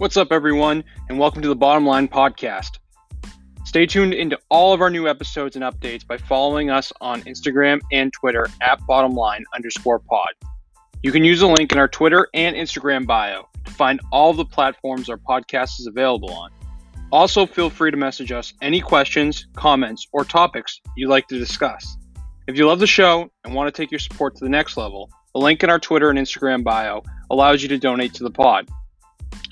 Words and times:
What's 0.00 0.16
up, 0.16 0.32
everyone, 0.32 0.82
and 1.10 1.18
welcome 1.18 1.42
to 1.42 1.48
the 1.48 1.54
Bottom 1.54 1.84
Line 1.84 2.08
Podcast. 2.08 2.78
Stay 3.66 3.84
tuned 3.84 4.14
into 4.14 4.38
all 4.48 4.72
of 4.72 4.80
our 4.80 4.88
new 4.88 5.06
episodes 5.06 5.56
and 5.56 5.62
updates 5.62 6.06
by 6.06 6.16
following 6.16 6.70
us 6.70 6.90
on 7.02 7.20
Instagram 7.24 7.82
and 7.92 8.10
Twitter 8.10 8.46
at 8.62 8.80
bottomline 8.88 9.42
underscore 9.54 9.98
pod. 9.98 10.30
You 11.02 11.12
can 11.12 11.22
use 11.22 11.40
the 11.40 11.48
link 11.48 11.72
in 11.72 11.78
our 11.78 11.86
Twitter 11.86 12.28
and 12.32 12.56
Instagram 12.56 13.06
bio 13.06 13.46
to 13.66 13.70
find 13.72 14.00
all 14.10 14.32
the 14.32 14.42
platforms 14.42 15.10
our 15.10 15.18
podcast 15.18 15.78
is 15.78 15.86
available 15.86 16.32
on. 16.32 16.50
Also, 17.12 17.44
feel 17.44 17.68
free 17.68 17.90
to 17.90 17.98
message 17.98 18.32
us 18.32 18.54
any 18.62 18.80
questions, 18.80 19.48
comments, 19.54 20.06
or 20.14 20.24
topics 20.24 20.80
you'd 20.96 21.10
like 21.10 21.28
to 21.28 21.38
discuss. 21.38 21.98
If 22.46 22.56
you 22.56 22.66
love 22.66 22.78
the 22.78 22.86
show 22.86 23.30
and 23.44 23.54
want 23.54 23.68
to 23.68 23.82
take 23.82 23.90
your 23.90 24.00
support 24.00 24.34
to 24.36 24.44
the 24.44 24.50
next 24.50 24.78
level, 24.78 25.10
the 25.34 25.40
link 25.40 25.62
in 25.62 25.68
our 25.68 25.78
Twitter 25.78 26.08
and 26.08 26.18
Instagram 26.18 26.64
bio 26.64 27.02
allows 27.28 27.62
you 27.62 27.68
to 27.68 27.76
donate 27.76 28.14
to 28.14 28.24
the 28.24 28.30
pod. 28.30 28.66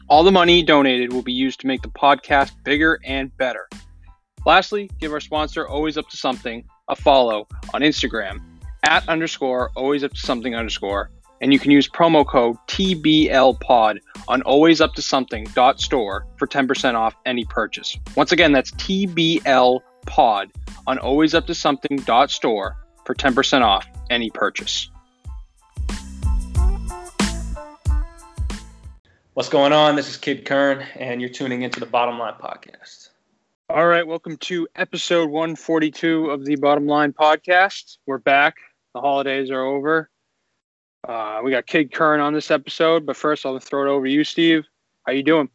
All 0.09 0.23
the 0.23 0.33
money 0.33 0.63
donated 0.63 1.13
will 1.13 1.23
be 1.23 1.35
used 1.35 1.61
to 1.61 1.67
make 1.67 1.83
the 1.83 1.91
podcast 1.91 2.53
bigger 2.65 2.99
and 3.05 3.37
better. 3.37 3.69
Lastly, 4.47 4.91
give 5.01 5.13
our 5.13 5.21
sponsor 5.21 5.69
Always 5.69 5.99
Up 5.99 6.09
to 6.09 6.17
Something 6.17 6.65
a 6.89 6.97
follow 6.97 7.47
on 7.75 7.83
Instagram 7.83 8.41
at 8.85 9.07
underscore 9.07 9.71
always 9.77 10.03
up 10.03 10.13
to 10.13 10.21
something 10.21 10.55
underscore, 10.55 11.11
and 11.43 11.53
you 11.53 11.59
can 11.59 11.71
use 11.71 11.87
promo 11.87 12.27
code 12.27 12.57
TBLPod 12.69 13.99
on 14.29 14.43
always 14.43 14.81
up 14.81 14.95
to 14.95 15.03
something 15.03 15.45
dot 15.55 15.79
store 15.79 16.27
for 16.39 16.47
10% 16.47 16.95
off 16.95 17.15
any 17.27 17.45
purchase. 17.45 17.99
Once 18.17 18.33
again, 18.33 18.53
that's 18.53 18.71
TBL 18.73 19.81
pod 20.07 20.51
on 20.87 20.99
always 20.99 21.35
up 21.35 21.47
to 21.49 21.55
something 21.55 21.99
dot 21.99 22.31
store 22.31 22.77
for 23.05 23.15
10% 23.15 23.61
off 23.61 23.87
any 24.09 24.31
purchase. 24.31 24.91
What's 29.39 29.49
going 29.49 29.73
on? 29.73 29.95
This 29.95 30.09
is 30.09 30.17
Kid 30.17 30.45
Kern, 30.45 30.85
and 30.97 31.21
you're 31.21 31.31
tuning 31.31 31.63
into 31.63 31.79
the 31.79 31.87
Bottom 31.87 32.19
Line 32.19 32.35
Podcast. 32.43 33.11
All 33.71 33.87
right, 33.87 34.05
welcome 34.05 34.37
to 34.39 34.67
episode 34.75 35.31
142 35.31 36.29
of 36.29 36.45
the 36.45 36.57
Bottom 36.57 36.89
Line 36.89 37.13
Podcast. 37.13 37.99
We're 38.05 38.19
back. 38.19 38.57
The 38.95 39.01
holidays 39.01 39.53
are 39.53 39.65
over. 39.65 40.11
Uh, 41.07 41.43
we 41.45 41.53
got 41.53 41.69
Kid 41.69 41.93
Kern 41.93 42.19
on 42.19 42.35
this 42.35 42.51
episode, 42.51 43.07
but 43.07 43.17
first 43.17 43.47
I'll 43.47 43.57
throw 43.61 43.87
it 43.87 43.89
over 43.89 44.07
to 44.07 44.13
you, 44.13 44.25
Steve. 44.25 44.65
How 45.07 45.13
you 45.13 45.23
doing? 45.23 45.49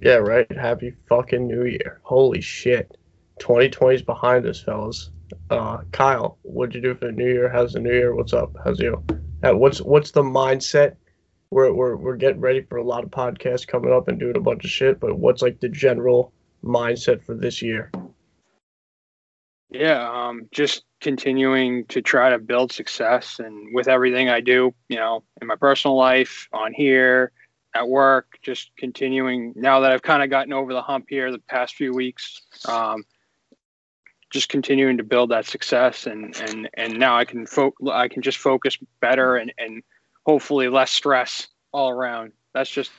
Yeah, 0.00 0.16
right. 0.16 0.50
Happy 0.50 0.92
fucking 1.08 1.46
New 1.46 1.66
Year. 1.66 2.00
Holy 2.02 2.40
shit. 2.40 2.96
2020's 3.38 4.02
behind 4.02 4.44
us, 4.44 4.60
fellas. 4.60 5.12
Uh, 5.50 5.82
Kyle, 5.92 6.38
what'd 6.42 6.74
you 6.74 6.80
do 6.80 6.96
for 6.96 7.04
the 7.06 7.12
New 7.12 7.32
Year? 7.32 7.48
How's 7.48 7.74
the 7.74 7.78
New 7.78 7.94
Year? 7.94 8.16
What's 8.16 8.32
up? 8.32 8.56
How's 8.64 8.80
you? 8.80 9.04
Uh, 9.44 9.52
what's 9.52 9.80
what's 9.80 10.10
the 10.10 10.22
mindset? 10.24 10.96
We're, 11.50 11.72
we're 11.72 11.96
we're 11.96 12.16
getting 12.16 12.40
ready 12.40 12.60
for 12.60 12.76
a 12.76 12.84
lot 12.84 13.04
of 13.04 13.10
podcasts 13.10 13.66
coming 13.66 13.92
up 13.92 14.08
and 14.08 14.20
doing 14.20 14.36
a 14.36 14.40
bunch 14.40 14.64
of 14.64 14.70
shit, 14.70 15.00
but 15.00 15.18
what's 15.18 15.40
like 15.40 15.60
the 15.60 15.68
general 15.68 16.32
mindset 16.62 17.22
for 17.22 17.34
this 17.34 17.62
year? 17.62 17.90
Yeah, 19.70 20.10
um, 20.10 20.48
just 20.50 20.84
continuing 21.00 21.84
to 21.86 22.02
try 22.02 22.30
to 22.30 22.38
build 22.38 22.72
success 22.72 23.38
and 23.38 23.74
with 23.74 23.86
everything 23.88 24.28
I 24.28 24.40
do, 24.40 24.74
you 24.88 24.96
know, 24.96 25.22
in 25.40 25.46
my 25.46 25.56
personal 25.56 25.96
life, 25.96 26.48
on 26.52 26.72
here, 26.72 27.32
at 27.74 27.88
work, 27.88 28.38
just 28.42 28.70
continuing 28.76 29.52
now 29.56 29.80
that 29.80 29.92
I've 29.92 30.02
kind 30.02 30.22
of 30.22 30.30
gotten 30.30 30.52
over 30.52 30.72
the 30.72 30.82
hump 30.82 31.06
here 31.08 31.30
the 31.30 31.38
past 31.38 31.74
few 31.74 31.94
weeks, 31.94 32.42
um, 32.66 33.04
just 34.30 34.48
continuing 34.48 34.98
to 34.98 35.04
build 35.04 35.30
that 35.30 35.46
success 35.46 36.06
and 36.06 36.36
and 36.36 36.68
and 36.74 36.98
now 36.98 37.16
I 37.16 37.24
can 37.24 37.46
fo- 37.46 37.74
I 37.90 38.08
can 38.08 38.22
just 38.22 38.38
focus 38.38 38.76
better 39.00 39.36
and 39.36 39.52
and 39.58 39.82
hopefully 40.28 40.68
less 40.68 40.90
stress 40.90 41.48
all 41.72 41.88
around. 41.88 42.32
That's 42.52 42.68
just 42.68 42.90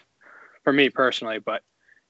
for 0.63 0.73
me 0.73 0.89
personally, 0.89 1.37
but 1.37 1.61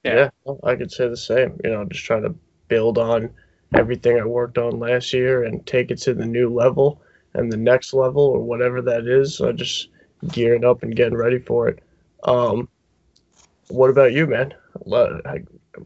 yeah, 0.02 0.30
yeah 0.46 0.54
I 0.64 0.76
could 0.76 0.90
say 0.90 1.08
the 1.08 1.16
same. 1.16 1.60
You 1.62 1.70
know, 1.70 1.84
just 1.84 2.06
trying 2.06 2.22
to 2.22 2.34
build 2.68 2.96
on 2.96 3.30
everything 3.74 4.18
I 4.18 4.24
worked 4.24 4.56
on 4.56 4.78
last 4.78 5.12
year 5.12 5.44
and 5.44 5.64
take 5.66 5.90
it 5.90 5.98
to 5.98 6.14
the 6.14 6.24
new 6.24 6.48
level 6.48 7.02
and 7.34 7.52
the 7.52 7.58
next 7.58 7.92
level 7.92 8.22
or 8.22 8.40
whatever 8.40 8.80
that 8.80 9.06
is. 9.06 9.36
So 9.36 9.50
I 9.50 9.52
just 9.52 9.88
gearing 10.28 10.64
up 10.64 10.82
and 10.82 10.96
getting 10.96 11.18
ready 11.18 11.38
for 11.38 11.68
it. 11.68 11.82
Um, 12.24 12.66
what 13.68 13.90
about 13.90 14.14
you, 14.14 14.26
man? 14.26 14.54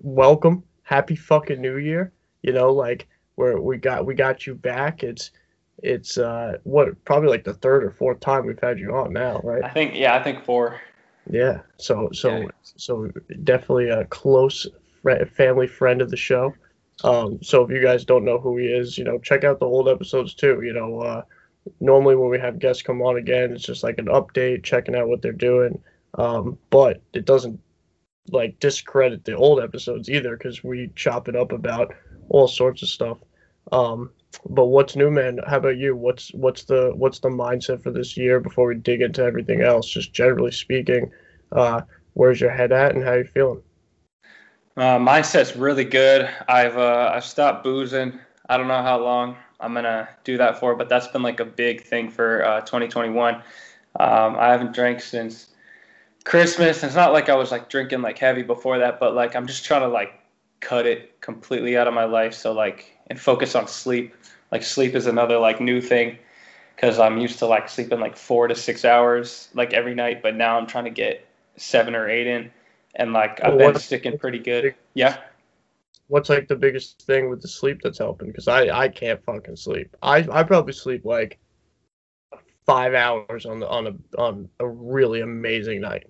Welcome, 0.01 0.63
happy 0.85 1.17
fucking 1.17 1.61
New 1.61 1.79
Year. 1.79 2.13
You 2.43 2.53
know, 2.53 2.73
like 2.73 3.09
where 3.35 3.61
we 3.61 3.79
got 3.79 4.07
we 4.07 4.15
got 4.15 4.47
you 4.47 4.55
back. 4.55 5.03
It's 5.03 5.33
it's 5.83 6.19
uh 6.19 6.59
what 6.65 7.05
probably 7.05 7.29
like 7.29 7.45
the 7.45 7.55
third 7.55 7.85
or 7.85 7.91
fourth 7.91 8.21
time 8.21 8.47
we've 8.47 8.61
had 8.61 8.79
you 8.79 8.95
on 8.95 9.13
now, 9.13 9.41
right? 9.43 9.65
I 9.65 9.69
think 9.71 9.95
yeah, 9.95 10.15
I 10.15 10.23
think 10.23 10.45
four. 10.45 10.81
Yeah. 11.29 11.61
So 11.79 12.11
so 12.13 12.37
yeah. 12.37 12.49
so 12.63 13.11
definitely 13.43 13.89
a 13.89 14.05
close 14.07 14.67
family 15.37 15.67
friend 15.67 16.01
of 16.01 16.11
the 16.11 16.17
show. 16.17 16.55
Um, 17.03 17.43
so 17.43 17.65
if 17.65 17.71
you 17.71 17.83
guys 17.83 18.05
don't 18.05 18.25
know 18.25 18.39
who 18.39 18.57
he 18.57 18.67
is, 18.67 18.97
you 18.97 19.05
know, 19.05 19.19
check 19.19 19.43
out 19.45 19.59
the 19.59 19.67
old 19.67 19.89
episodes 19.89 20.35
too. 20.35 20.63
You 20.63 20.73
know, 20.73 21.01
uh, 21.01 21.23
normally 21.81 22.17
when 22.17 22.31
we 22.31 22.39
have 22.39 22.59
guests 22.59 22.83
come 22.83 23.03
on 23.03 23.17
again, 23.17 23.53
it's 23.53 23.65
just 23.65 23.83
like 23.83 23.99
an 23.99 24.07
update, 24.07 24.63
checking 24.63 24.95
out 24.95 25.09
what 25.09 25.23
they're 25.23 25.33
doing. 25.33 25.83
Um, 26.17 26.59
but 26.71 27.03
it 27.13 27.25
doesn't 27.25 27.61
like 28.31 28.59
discredit 28.61 29.25
the 29.25 29.37
old 29.37 29.61
episodes 29.61 30.09
either 30.09 30.37
because 30.37 30.63
we 30.63 30.91
chop 30.95 31.29
it 31.29 31.37
up 31.37 31.53
about 31.53 31.95
all 32.29 32.49
sorts 32.49 32.83
of 32.83 32.89
stuff. 32.89 33.19
Um, 33.73 34.11
but 34.49 34.67
what's 34.67 34.97
new, 34.97 35.11
man? 35.11 35.41
How 35.47 35.59
about 35.59 35.77
you? 35.77 35.97
What's 35.97 36.33
what's 36.35 36.65
the 36.65 36.93
what's 36.95 37.21
the 37.21 37.29
mindset 37.29 37.83
for 37.83 37.91
this 37.91 38.17
year 38.17 38.41
before 38.41 38.69
we 38.69 38.75
dig 38.75 39.03
into 39.03 39.23
everything 39.23 39.63
else? 39.63 39.89
Just 39.89 40.13
generally 40.13 40.53
speaking, 40.53 41.11
uh, 41.53 41.83
where's 42.15 42.41
your 42.41 42.51
head 42.51 42.73
at 42.73 42.95
and 42.95 43.05
how 43.05 43.15
you 43.15 43.25
feeling? 43.25 43.63
Uh, 44.77 44.99
mindset's 44.99 45.55
really 45.57 45.85
good. 45.85 46.29
I've 46.49 46.77
uh, 46.77 47.13
I've 47.15 47.25
stopped 47.25 47.65
boozing. 47.65 48.19
I 48.49 48.57
don't 48.57 48.69
know 48.69 48.83
how 48.83 48.99
long 48.99 49.37
I'm 49.61 49.75
gonna 49.75 50.09
do 50.25 50.37
that 50.39 50.59
for, 50.59 50.75
but 50.75 50.89
that's 50.89 51.09
been 51.09 51.23
like 51.23 51.41
a 51.41 51.45
big 51.45 51.83
thing 51.83 52.11
for 52.11 52.45
uh, 52.45 52.61
2021. 52.63 53.37
Um, 53.37 53.43
I 53.99 54.49
haven't 54.51 54.75
drank 54.75 55.01
since 55.01 55.55
Christmas. 56.25 56.83
It's 56.83 56.97
not 56.97 57.13
like 57.13 57.29
I 57.29 57.37
was 57.37 57.51
like 57.51 57.69
drinking 57.69 58.03
like 58.03 58.19
heavy 58.19 58.43
before 58.43 58.79
that, 58.79 58.99
but 58.99 59.15
like 59.15 59.37
I'm 59.37 59.47
just 59.47 59.65
trying 59.65 59.83
to 59.83 59.89
like 59.89 60.13
cut 60.61 60.87
it 60.87 61.21
completely 61.21 61.77
out 61.77 61.87
of 61.87 61.95
my 61.95 62.05
life. 62.05 62.35
So 62.35 62.53
like 62.53 62.94
and 63.09 63.19
focus 63.19 63.55
on 63.55 63.69
sleep. 63.69 64.15
Like 64.51 64.63
sleep 64.63 64.95
is 64.95 65.07
another 65.07 65.39
like 65.39 65.61
new 65.61 65.81
thing 65.81 66.19
because 66.75 66.99
I'm 66.99 67.19
used 67.19 67.39
to 67.41 67.47
like 67.47 67.69
sleeping 67.69 68.01
like 68.01 68.17
four 68.17 68.49
to 68.49 68.55
six 68.55 68.85
hours 68.85 69.49
like 69.55 69.73
every 69.73 69.95
night, 69.95 70.23
but 70.23 70.37
now 70.37 70.59
I'm 70.59 70.67
trying 70.67 70.85
to 70.85 70.91
get 70.91 71.27
seven 71.57 71.95
or 71.95 72.09
eight 72.09 72.27
in 72.27 72.51
and 72.97 73.13
like 73.13 73.43
I've 73.43 73.59
been 73.59 73.79
sticking 73.79 74.19
pretty 74.19 74.39
good. 74.39 74.75
Yeah. 74.95 75.19
What's 76.09 76.29
like 76.29 76.49
the 76.49 76.57
biggest 76.57 77.03
thing 77.03 77.31
with 77.31 77.43
the 77.43 77.49
sleep 77.49 77.81
that's 77.83 77.99
helping? 77.99 78.29
Because 78.29 78.49
I 78.49 78.69
I 78.69 78.89
can't 78.89 79.23
fucking 79.25 79.57
sleep. 79.57 79.97
I 80.03 80.27
I 80.31 80.43
probably 80.43 80.73
sleep 80.73 81.05
like 81.05 81.39
five 82.67 82.95
hours 82.95 83.47
on 83.47 83.61
the 83.61 83.69
on 83.69 83.87
a 83.87 84.21
on 84.21 84.49
a 84.61 84.69
really 84.69 85.21
amazing 85.21 85.81
night. 85.81 86.07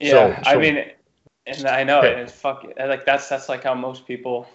Yeah, 0.00 0.10
so, 0.10 0.42
so, 0.42 0.50
I 0.50 0.56
mean, 0.56 0.84
and 1.46 1.66
I 1.66 1.84
know 1.84 2.00
okay. 2.00 2.20
it's 2.20 2.32
fuck 2.32 2.66
like 2.78 3.06
that's 3.06 3.28
that's 3.28 3.48
like 3.48 3.64
how 3.64 3.74
most 3.74 4.06
people 4.06 4.48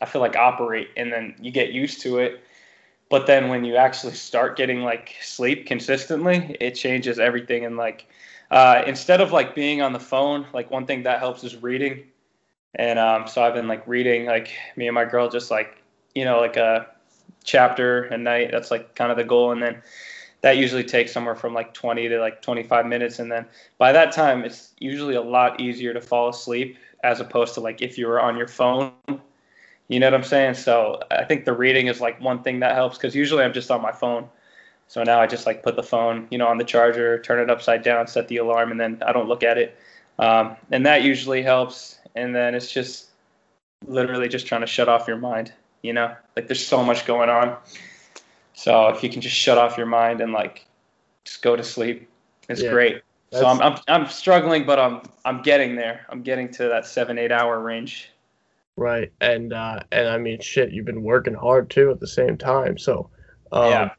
I 0.00 0.06
feel 0.06 0.20
like 0.20 0.36
operate, 0.36 0.90
and 0.96 1.12
then 1.12 1.34
you 1.40 1.50
get 1.50 1.72
used 1.72 2.00
to 2.02 2.18
it. 2.18 2.42
But 3.10 3.26
then 3.26 3.48
when 3.48 3.64
you 3.64 3.76
actually 3.76 4.14
start 4.14 4.56
getting 4.56 4.82
like 4.82 5.14
sleep 5.20 5.66
consistently, 5.66 6.56
it 6.60 6.72
changes 6.72 7.18
everything 7.18 7.64
and 7.64 7.76
like 7.76 8.06
uh, 8.50 8.82
instead 8.86 9.20
of 9.20 9.32
like 9.32 9.54
being 9.54 9.82
on 9.82 9.92
the 9.92 10.00
phone, 10.00 10.46
like 10.52 10.70
one 10.70 10.86
thing 10.86 11.02
that 11.04 11.18
helps 11.18 11.44
is 11.44 11.56
reading. 11.56 12.04
And 12.76 12.98
um, 12.98 13.26
so 13.26 13.42
I've 13.42 13.54
been 13.54 13.68
like 13.68 13.86
reading, 13.86 14.26
like 14.26 14.50
me 14.76 14.86
and 14.86 14.94
my 14.94 15.04
girl, 15.04 15.28
just 15.28 15.50
like 15.50 15.82
you 16.14 16.24
know, 16.24 16.40
like 16.40 16.56
a 16.56 16.86
chapter 17.42 18.04
a 18.04 18.18
night. 18.18 18.50
That's 18.52 18.70
like 18.70 18.94
kind 18.94 19.10
of 19.10 19.16
the 19.16 19.24
goal, 19.24 19.52
and 19.52 19.62
then 19.62 19.82
that 20.40 20.56
usually 20.56 20.84
takes 20.84 21.12
somewhere 21.12 21.34
from 21.34 21.54
like 21.54 21.72
20 21.74 22.08
to 22.08 22.20
like 22.20 22.42
25 22.42 22.86
minutes, 22.86 23.18
and 23.18 23.30
then 23.30 23.46
by 23.78 23.92
that 23.92 24.12
time, 24.12 24.44
it's 24.44 24.72
usually 24.78 25.14
a 25.14 25.22
lot 25.22 25.60
easier 25.60 25.94
to 25.94 26.00
fall 26.00 26.28
asleep 26.28 26.76
as 27.02 27.20
opposed 27.20 27.54
to 27.54 27.60
like 27.60 27.82
if 27.82 27.98
you 27.98 28.06
were 28.06 28.20
on 28.20 28.36
your 28.36 28.48
phone. 28.48 28.92
You 29.88 30.00
know 30.00 30.06
what 30.06 30.14
I'm 30.14 30.24
saying? 30.24 30.54
So 30.54 31.02
I 31.10 31.24
think 31.24 31.44
the 31.44 31.52
reading 31.52 31.88
is 31.88 32.00
like 32.00 32.20
one 32.20 32.42
thing 32.42 32.60
that 32.60 32.74
helps 32.74 32.96
because 32.96 33.14
usually 33.14 33.44
I'm 33.44 33.52
just 33.52 33.70
on 33.70 33.82
my 33.82 33.92
phone 33.92 34.28
so 34.88 35.02
now 35.02 35.20
I 35.20 35.26
just 35.26 35.46
like 35.46 35.62
put 35.62 35.76
the 35.76 35.82
phone, 35.82 36.28
you 36.30 36.38
know, 36.38 36.46
on 36.46 36.58
the 36.58 36.64
charger, 36.64 37.18
turn 37.18 37.40
it 37.40 37.50
upside 37.50 37.82
down, 37.82 38.06
set 38.06 38.28
the 38.28 38.36
alarm, 38.38 38.70
and 38.70 38.80
then 38.80 39.02
I 39.04 39.12
don't 39.12 39.28
look 39.28 39.42
at 39.42 39.58
it. 39.58 39.78
Um, 40.18 40.56
and 40.70 40.86
that 40.86 41.02
usually 41.02 41.42
helps. 41.42 41.98
And 42.14 42.34
then 42.34 42.54
it's 42.54 42.70
just 42.70 43.06
literally 43.86 44.28
just 44.28 44.46
trying 44.46 44.60
to 44.60 44.66
shut 44.66 44.88
off 44.88 45.08
your 45.08 45.16
mind, 45.16 45.52
you 45.82 45.92
know, 45.92 46.14
like 46.36 46.48
there's 46.48 46.64
so 46.64 46.84
much 46.84 47.06
going 47.06 47.28
on. 47.28 47.56
So 48.52 48.88
if 48.88 49.02
you 49.02 49.10
can 49.10 49.20
just 49.20 49.34
shut 49.34 49.58
off 49.58 49.76
your 49.76 49.86
mind 49.86 50.20
and 50.20 50.32
like 50.32 50.66
just 51.24 51.42
go 51.42 51.56
to 51.56 51.64
sleep, 51.64 52.08
it's 52.48 52.62
yeah, 52.62 52.70
great. 52.70 53.02
So 53.32 53.46
I'm, 53.46 53.60
I'm 53.60 53.78
I'm 53.88 54.06
struggling, 54.06 54.64
but 54.64 54.78
I'm 54.78 55.02
I'm 55.24 55.42
getting 55.42 55.74
there. 55.74 56.06
I'm 56.08 56.22
getting 56.22 56.52
to 56.52 56.68
that 56.68 56.86
seven 56.86 57.18
eight 57.18 57.32
hour 57.32 57.58
range. 57.58 58.10
Right, 58.76 59.12
and 59.20 59.52
uh, 59.52 59.80
and 59.92 60.08
I 60.08 60.18
mean, 60.18 60.40
shit, 60.40 60.72
you've 60.72 60.86
been 60.86 61.02
working 61.02 61.34
hard 61.34 61.70
too 61.70 61.90
at 61.90 62.00
the 62.00 62.08
same 62.08 62.36
time. 62.36 62.76
So 62.78 63.10
um, 63.52 63.70
yeah 63.70 63.90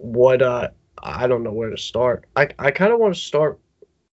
what 0.00 0.42
uh 0.42 0.68
I 1.02 1.26
don't 1.26 1.42
know 1.42 1.52
where 1.52 1.70
to 1.70 1.78
start. 1.78 2.26
I 2.36 2.48
I 2.58 2.70
kind 2.70 2.92
of 2.92 2.98
want 2.98 3.14
to 3.14 3.20
start 3.20 3.58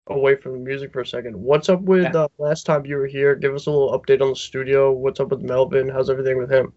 away 0.08 0.36
from 0.36 0.54
the 0.54 0.60
music 0.60 0.92
for 0.92 1.02
a 1.02 1.06
second. 1.06 1.36
What's 1.36 1.70
up 1.70 1.82
with 1.82 2.14
yeah. 2.14 2.22
uh, 2.22 2.28
last 2.38 2.66
time 2.66 2.86
you 2.86 2.96
were 2.96 3.06
here? 3.06 3.36
Give 3.36 3.54
us 3.54 3.68
a 3.68 3.72
little 3.72 3.98
update 3.98 4.22
on 4.22 4.30
the 4.30 4.36
studio. 4.36 4.92
What's 4.92 5.20
up 5.20 5.30
with 5.30 5.42
Melvin? 5.42 5.90
How's 5.90 6.10
everything 6.10 6.38
with 6.38 6.52
him? 6.52 6.74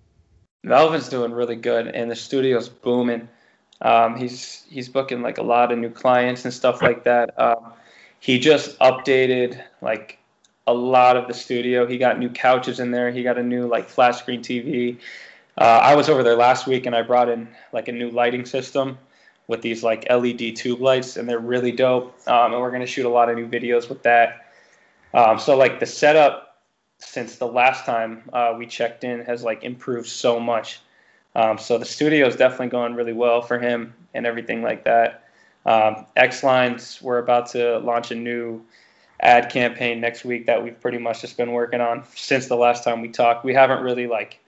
Melvin's 0.62 1.08
doing 1.08 1.32
really 1.32 1.56
good, 1.56 1.88
and 1.88 2.10
the 2.10 2.16
studio's 2.16 2.68
booming. 2.68 3.28
Um, 3.80 4.16
he's 4.16 4.64
he's 4.68 4.88
booking 4.88 5.22
like 5.22 5.38
a 5.38 5.42
lot 5.42 5.72
of 5.72 5.78
new 5.78 5.90
clients 5.90 6.44
and 6.44 6.52
stuff 6.52 6.82
like 6.82 7.04
that. 7.04 7.38
Um, 7.40 7.72
he 8.20 8.38
just 8.38 8.78
updated 8.78 9.62
like 9.80 10.18
a 10.66 10.75
lot 10.75 11.16
of 11.16 11.28
the 11.28 11.34
studio. 11.34 11.87
He 11.87 11.99
got 11.99 12.19
new 12.19 12.28
couches 12.28 12.81
in 12.81 12.90
there. 12.90 13.11
He 13.11 13.22
got 13.22 13.38
a 13.38 13.43
new 13.43 13.66
like 13.66 13.88
flat 13.88 14.12
screen 14.12 14.43
TV. 14.43 14.99
Uh, 15.56 15.81
I 15.82 15.94
was 15.94 16.08
over 16.08 16.22
there 16.22 16.37
last 16.37 16.66
week 16.66 16.87
and 16.87 16.96
I 16.96 17.02
brought 17.02 17.28
in 17.28 17.49
like 17.72 17.88
a 17.88 17.93
new 17.93 18.11
lighting 18.11 18.44
system 18.44 18.99
with 19.46 19.62
these 19.62 19.82
like 19.82 20.11
LED 20.11 20.56
tube 20.56 20.81
lights, 20.81 21.16
and 21.16 21.28
they're 21.28 21.38
really 21.38 21.72
dope. 21.72 22.16
Um, 22.26 22.52
and 22.52 22.61
we're 22.61 22.70
gonna 22.70 22.87
shoot 22.87 23.06
a 23.06 23.11
lot 23.11 23.28
of 23.28 23.37
new 23.37 23.46
videos 23.46 23.88
with 23.88 24.02
that. 24.05 24.46
Um, 25.12 25.38
so 25.38 25.56
like 25.56 25.81
the 25.81 25.87
setup 25.87 26.58
since 26.99 27.37
the 27.37 27.46
last 27.46 27.84
time 27.84 28.22
uh, 28.32 28.55
we 28.56 28.67
checked 28.67 29.05
in 29.05 29.25
has 29.25 29.43
like 29.43 29.62
improved 29.62 30.08
so 30.08 30.40
much. 30.40 30.81
Um, 31.34 31.58
so 31.58 31.78
the 31.78 31.84
studio 31.84 32.26
is 32.26 32.37
definitely 32.37 32.69
going 32.69 32.94
really 32.94 33.12
well 33.12 33.43
for 33.43 33.58
him 33.58 33.93
and 34.14 34.26
everything 34.26 34.62
like 34.62 34.84
that. 34.84 35.25
Um, 35.67 36.06
X 36.17 36.43
Lines, 36.43 37.00
we're 37.02 37.19
about 37.19 37.46
to 37.50 37.78
launch 37.78 38.10
a 38.10 38.14
new 38.14 38.64
ad 39.24 39.50
campaign 39.50 40.00
next 40.00 40.24
week 40.24 40.46
that 40.46 40.62
we've 40.62 40.78
pretty 40.80 40.98
much 40.98 41.22
just 41.22 41.36
been 41.36 41.52
working 41.52 41.80
on 41.80 42.04
since 42.14 42.46
the 42.46 42.56
last 42.56 42.84
time 42.84 43.00
we 43.00 43.08
talked. 43.08 43.44
We 43.44 43.54
haven't 43.54 43.82
really 43.82 44.06
like 44.06 44.38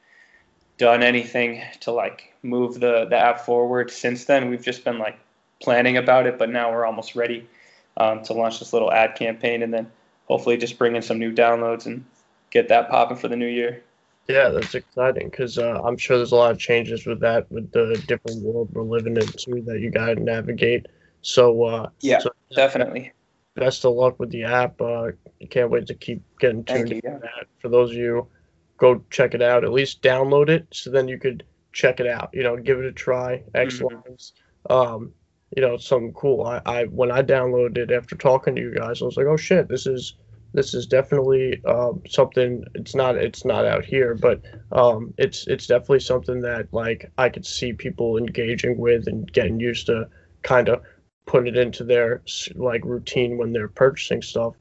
done 0.79 1.03
anything 1.03 1.63
to 1.81 1.93
like 1.93 2.35
move 2.43 2.75
the 2.75 3.07
the 3.07 3.17
app 3.17 3.41
forward 3.41 3.91
since 3.91 4.27
then. 4.27 4.51
We've 4.51 4.65
just 4.65 4.85
been 4.85 4.99
like 4.99 5.19
planning 5.61 5.97
about 5.97 6.27
it, 6.27 6.39
but 6.39 6.51
now 6.51 6.71
we're 6.71 6.85
almost 6.85 7.17
ready 7.17 7.49
um, 7.97 8.23
to 8.25 8.35
launch 8.35 8.59
this 8.59 8.73
little 8.73 8.93
ad 8.93 9.17
campaign 9.17 9.63
and 9.63 9.73
then 9.73 9.91
hopefully 10.27 10.57
just 10.57 10.79
bring 10.79 10.95
in 10.95 11.03
some 11.03 11.19
new 11.19 11.33
downloads 11.33 11.87
and 11.87 12.05
get 12.51 12.69
that 12.69 12.91
popping 12.91 13.17
for 13.17 13.29
the 13.29 13.37
new 13.37 13.47
year. 13.47 13.83
Yeah, 14.29 14.49
that's 14.49 14.75
exciting 14.75 15.31
because 15.31 15.57
uh, 15.57 15.81
I'm 15.85 15.97
sure 15.97 16.17
there's 16.17 16.33
a 16.33 16.37
lot 16.37 16.51
of 16.51 16.59
changes 16.59 17.07
with 17.07 17.21
that, 17.21 17.51
with 17.51 17.71
the 17.71 18.03
different 18.09 18.43
world 18.43 18.69
we're 18.73 18.83
living 18.83 19.17
in 19.17 19.27
too 19.27 19.63
that 19.67 19.81
you 19.81 19.91
got 19.91 20.07
to 20.07 20.17
navigate. 20.17 20.87
So 21.23 21.65
uh, 21.65 21.89
yeah, 22.01 22.19
so 22.19 22.31
definitely. 22.55 23.13
Best 23.57 23.85
of 23.85 23.95
luck 23.95 24.21
with 24.21 24.31
the 24.31 24.45
app. 24.45 24.81
Uh, 24.81 25.13
can't 25.51 25.71
wait 25.71 25.87
to 25.87 25.95
keep 25.95 26.23
getting 26.39 26.63
tuned 26.65 26.91
you, 26.91 27.01
yeah. 27.03 27.19
that. 27.19 27.47
For 27.59 27.69
those 27.69 27.91
of 27.91 27.97
you, 27.97 28.29
go 28.77 29.03
check 29.11 29.35
it 29.35 29.43
out. 29.43 29.65
At 29.65 29.73
least 29.73 30.03
download 30.03 30.49
it 30.49 30.67
so 30.71 30.91
then 30.91 31.09
you 31.09 31.19
could 31.19 31.43
check 31.73 31.99
it 31.99 32.07
out. 32.07 32.31
You 32.33 32.43
know, 32.43 32.57
give 32.57 32.79
it 32.79 32.85
a 32.85 32.93
try. 32.93 33.43
X 33.55 33.79
mm-hmm. 33.79 34.73
um, 34.73 35.13
you 35.57 35.63
know, 35.63 35.77
something 35.77 36.13
cool. 36.13 36.45
I, 36.45 36.61
I 36.67 36.85
when 36.85 37.11
I 37.11 37.23
downloaded 37.23 37.79
it 37.79 37.91
after 37.91 38.15
talking 38.15 38.55
to 38.57 38.61
you 38.61 38.75
guys, 38.75 39.01
I 39.01 39.07
was 39.07 39.17
like, 39.17 39.27
oh 39.27 39.37
shit, 39.37 39.69
this 39.69 39.87
is 39.87 40.15
this 40.53 40.75
is 40.75 40.87
definitely 40.87 41.63
um, 41.65 42.03
something. 42.09 42.65
It's 42.75 42.95
not 42.95 43.17
it's 43.17 43.45
not 43.45 43.67
out 43.67 43.85
here, 43.85 44.15
but 44.15 44.41
um, 44.73 45.15
it's 45.19 45.47
it's 45.47 45.67
definitely 45.67 46.01
something 46.01 46.41
that 46.43 46.73
like 46.73 47.11
I 47.19 47.29
could 47.29 47.47
see 47.47 47.73
people 47.73 48.17
engaging 48.17 48.79
with 48.79 49.07
and 49.07 49.31
getting 49.33 49.61
used 49.61 49.87
to, 49.87 50.09
kind 50.43 50.69
of 50.69 50.83
put 51.27 51.47
it 51.47 51.57
into 51.57 51.85
their 51.85 52.23
like 52.55 52.85
routine 52.85 53.37
when 53.37 53.53
they're 53.53 53.69
purchasing 53.69 54.23
stuff. 54.23 54.55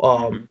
Um, 0.00 0.20
mm-hmm. 0.20 0.44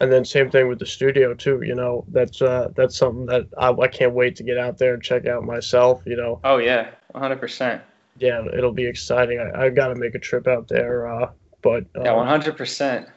And 0.00 0.12
then 0.12 0.24
same 0.24 0.50
thing 0.50 0.66
with 0.68 0.80
the 0.80 0.86
studio 0.86 1.32
too. 1.34 1.62
You 1.62 1.76
know, 1.76 2.04
that's 2.08 2.42
uh, 2.42 2.70
that's 2.74 2.96
something 2.96 3.26
that 3.26 3.46
I, 3.56 3.70
I 3.70 3.86
can't 3.86 4.14
wait 4.14 4.34
to 4.36 4.42
get 4.42 4.58
out 4.58 4.78
there 4.78 4.94
and 4.94 5.02
check 5.02 5.26
out 5.26 5.44
myself. 5.44 6.02
You 6.04 6.16
know. 6.16 6.40
Oh 6.42 6.56
yeah, 6.56 6.90
100. 7.12 7.38
percent 7.38 7.82
Yeah, 8.18 8.44
it'll 8.52 8.72
be 8.72 8.86
exciting. 8.86 9.38
I, 9.38 9.66
I 9.66 9.68
got 9.68 9.88
to 9.88 9.94
make 9.94 10.16
a 10.16 10.18
trip 10.18 10.48
out 10.48 10.66
there. 10.66 11.06
Uh, 11.06 11.30
but 11.62 11.84
uh, 11.96 12.02
yeah, 12.02 12.12
100. 12.14 12.56
percent 12.56 13.08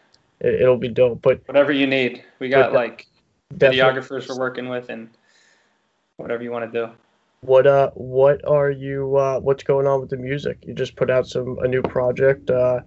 it, 0.42 0.68
will 0.68 0.78
be 0.78 0.90
dope. 0.90 1.22
But 1.24 1.42
whatever 1.48 1.72
you 1.72 1.88
need, 1.88 2.24
we 2.38 2.50
got 2.50 2.74
like 2.74 3.08
videographers 3.56 4.30
we're 4.30 4.38
working 4.38 4.70
with, 4.70 4.90
and 4.90 5.10
whatever 6.18 6.44
you 6.44 6.52
want 6.52 6.72
to 6.72 6.88
do. 6.88 6.94
What 7.46 7.68
uh, 7.68 7.92
what 7.94 8.46
are 8.48 8.72
you? 8.72 9.16
Uh, 9.16 9.40
what's 9.40 9.64
going 9.64 9.88
on 9.88 10.02
with 10.02 10.10
the 10.10 10.18
music? 10.18 10.64
You 10.66 10.74
just 10.74 10.96
put 10.96 11.10
out 11.10 11.28
some 11.28 11.58
a 11.62 11.68
new 11.68 11.82
project. 11.82 12.50
Uh, 12.50 12.82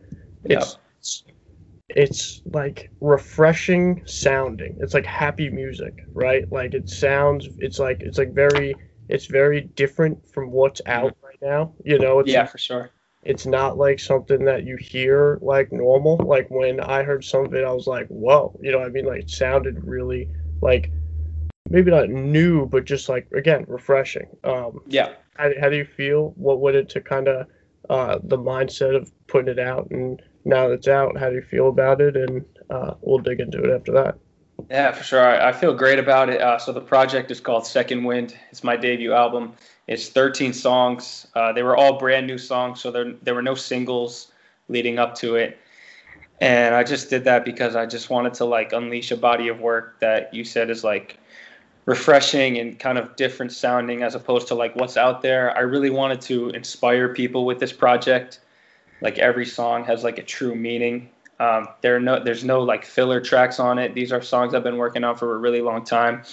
it's 0.44 0.78
it's, 0.98 1.24
it's 1.88 2.42
like 2.46 2.90
refreshing 3.00 4.02
sounding. 4.04 4.76
It's 4.80 4.94
like 4.94 5.06
happy 5.06 5.48
music, 5.50 6.04
right? 6.12 6.50
Like 6.50 6.74
it 6.74 6.88
sounds. 6.88 7.48
It's 7.58 7.78
like 7.78 8.00
it's 8.00 8.18
like 8.18 8.32
very. 8.34 8.74
It's 9.08 9.26
very 9.26 9.62
different 9.62 10.28
from 10.28 10.50
what's 10.50 10.82
out 10.86 11.16
right 11.22 11.38
now. 11.40 11.72
You 11.84 11.98
know. 11.98 12.20
It's 12.20 12.30
yeah, 12.30 12.46
for 12.46 12.58
sure 12.58 12.90
it's 13.22 13.46
not 13.46 13.76
like 13.76 13.98
something 13.98 14.44
that 14.44 14.64
you 14.64 14.76
hear 14.76 15.38
like 15.42 15.72
normal. 15.72 16.16
Like 16.16 16.50
when 16.50 16.80
I 16.80 17.02
heard 17.02 17.24
some 17.24 17.44
of 17.44 17.54
it, 17.54 17.64
I 17.64 17.72
was 17.72 17.86
like, 17.86 18.06
whoa, 18.08 18.58
you 18.62 18.72
know, 18.72 18.80
I 18.80 18.88
mean, 18.88 19.04
like 19.04 19.22
it 19.22 19.30
sounded 19.30 19.84
really 19.84 20.28
like 20.60 20.90
maybe 21.70 21.90
not 21.90 22.08
new, 22.08 22.66
but 22.66 22.84
just 22.84 23.08
like 23.08 23.28
again 23.32 23.64
refreshing. 23.68 24.28
Um, 24.44 24.80
yeah. 24.86 25.14
How, 25.36 25.50
how 25.60 25.68
do 25.68 25.76
you 25.76 25.84
feel? 25.84 26.32
What 26.36 26.60
would 26.60 26.74
it 26.74 26.88
to 26.90 27.00
kind 27.00 27.28
of 27.28 27.46
uh, 27.88 28.18
the 28.22 28.38
mindset 28.38 28.96
of 28.96 29.10
putting 29.26 29.50
it 29.50 29.58
out, 29.58 29.90
and 29.90 30.20
now 30.44 30.68
that 30.68 30.74
it's 30.74 30.88
out, 30.88 31.16
how 31.16 31.30
do 31.30 31.36
you 31.36 31.42
feel 31.42 31.68
about 31.68 32.00
it? 32.00 32.16
And 32.16 32.44
uh, 32.70 32.94
we'll 33.00 33.18
dig 33.18 33.40
into 33.40 33.62
it 33.62 33.74
after 33.74 33.92
that. 33.92 34.18
Yeah, 34.70 34.92
for 34.92 35.04
sure. 35.04 35.24
I, 35.24 35.50
I 35.50 35.52
feel 35.52 35.72
great 35.74 35.98
about 35.98 36.28
it. 36.28 36.40
Uh, 36.40 36.58
so 36.58 36.72
the 36.72 36.80
project 36.80 37.30
is 37.30 37.40
called 37.40 37.66
Second 37.66 38.04
Wind. 38.04 38.36
It's 38.50 38.64
my 38.64 38.76
debut 38.76 39.12
album. 39.12 39.54
It's 39.86 40.08
13 40.08 40.52
songs. 40.52 41.26
Uh, 41.34 41.52
they 41.52 41.62
were 41.62 41.76
all 41.76 41.98
brand 41.98 42.26
new 42.26 42.38
songs, 42.38 42.80
so 42.80 42.90
there 42.90 43.12
there 43.22 43.34
were 43.34 43.42
no 43.42 43.54
singles 43.54 44.32
leading 44.68 44.98
up 44.98 45.14
to 45.16 45.36
it. 45.36 45.58
And 46.40 46.74
I 46.74 46.84
just 46.84 47.10
did 47.10 47.24
that 47.24 47.44
because 47.44 47.74
I 47.74 47.86
just 47.86 48.10
wanted 48.10 48.34
to 48.34 48.44
like 48.44 48.72
unleash 48.72 49.10
a 49.10 49.16
body 49.16 49.48
of 49.48 49.60
work 49.60 49.98
that 50.00 50.32
you 50.32 50.44
said 50.44 50.70
is 50.70 50.84
like 50.84 51.17
refreshing 51.88 52.58
and 52.58 52.78
kind 52.78 52.98
of 52.98 53.16
different 53.16 53.50
sounding 53.50 54.02
as 54.02 54.14
opposed 54.14 54.46
to 54.46 54.54
like 54.54 54.76
what's 54.76 54.98
out 54.98 55.22
there. 55.22 55.56
I 55.56 55.60
really 55.60 55.88
wanted 55.88 56.20
to 56.20 56.50
inspire 56.50 57.14
people 57.14 57.46
with 57.46 57.60
this 57.60 57.72
project. 57.72 58.40
Like 59.00 59.16
every 59.18 59.46
song 59.46 59.84
has 59.84 60.04
like 60.04 60.18
a 60.18 60.22
true 60.22 60.54
meaning. 60.54 61.08
Um, 61.40 61.66
there 61.80 61.96
are 61.96 62.00
no 62.00 62.22
there's 62.22 62.44
no 62.44 62.60
like 62.60 62.84
filler 62.84 63.22
tracks 63.22 63.58
on 63.58 63.78
it. 63.78 63.94
These 63.94 64.12
are 64.12 64.20
songs 64.20 64.52
I've 64.52 64.62
been 64.62 64.76
working 64.76 65.02
on 65.02 65.16
for 65.16 65.34
a 65.34 65.38
really 65.38 65.62
long 65.62 65.82
time, 65.82 66.24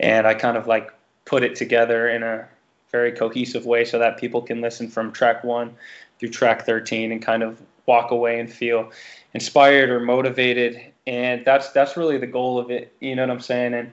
and 0.00 0.26
I 0.26 0.34
kind 0.34 0.56
of 0.56 0.66
like 0.66 0.92
put 1.24 1.44
it 1.44 1.54
together 1.54 2.08
in 2.08 2.24
a 2.24 2.48
very 2.90 3.12
cohesive 3.12 3.64
way 3.64 3.84
so 3.84 4.00
that 4.00 4.18
people 4.18 4.42
can 4.42 4.60
listen 4.60 4.88
from 4.88 5.12
track 5.12 5.44
one 5.44 5.76
through 6.18 6.30
track 6.30 6.66
13 6.66 7.12
and 7.12 7.22
kind 7.22 7.44
of 7.44 7.62
walk 7.86 8.10
away 8.10 8.40
and 8.40 8.52
feel 8.52 8.90
inspired 9.34 9.88
or 9.88 10.00
motivated. 10.00 10.80
And 11.06 11.44
that's 11.44 11.70
that's 11.70 11.96
really 11.96 12.18
the 12.18 12.26
goal 12.26 12.58
of 12.58 12.72
it. 12.72 12.92
You 12.98 13.14
know 13.14 13.22
what 13.22 13.30
I'm 13.30 13.40
saying? 13.40 13.74
And 13.74 13.92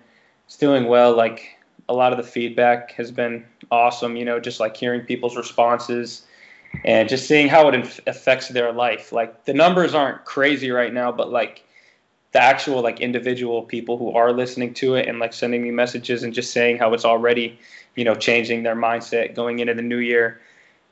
it's 0.54 0.60
doing 0.60 0.86
well. 0.86 1.16
Like 1.16 1.58
a 1.90 1.94
lot 1.96 2.14
of 2.14 2.18
the 2.18 2.24
feedback 2.24 2.92
has 2.92 3.10
been 3.10 3.44
awesome. 3.72 4.16
You 4.16 4.24
know, 4.24 4.40
just 4.40 4.60
like 4.60 4.78
hearing 4.78 5.02
people's 5.02 5.36
responses 5.36 6.22
and 6.86 7.10
just 7.10 7.28
seeing 7.28 7.48
how 7.48 7.70
it 7.70 8.02
affects 8.06 8.50
their 8.50 8.72
life. 8.72 9.12
Like 9.12 9.46
the 9.46 9.54
numbers 9.54 9.96
aren't 9.96 10.26
crazy 10.26 10.70
right 10.70 10.94
now, 10.94 11.12
but 11.12 11.32
like 11.32 11.64
the 12.34 12.42
actual 12.42 12.84
like 12.84 13.00
individual 13.02 13.64
people 13.64 13.98
who 13.98 14.12
are 14.12 14.32
listening 14.32 14.76
to 14.76 14.94
it 14.94 15.08
and 15.08 15.18
like 15.18 15.34
sending 15.34 15.64
me 15.64 15.72
messages 15.72 16.22
and 16.22 16.36
just 16.36 16.52
saying 16.52 16.78
how 16.78 16.94
it's 16.94 17.06
already 17.06 17.58
you 17.96 18.04
know, 18.04 18.16
changing 18.16 18.64
their 18.64 18.76
mindset 18.76 19.36
going 19.36 19.60
into 19.60 19.74
the 19.74 19.82
new 19.82 19.98
year. 19.98 20.40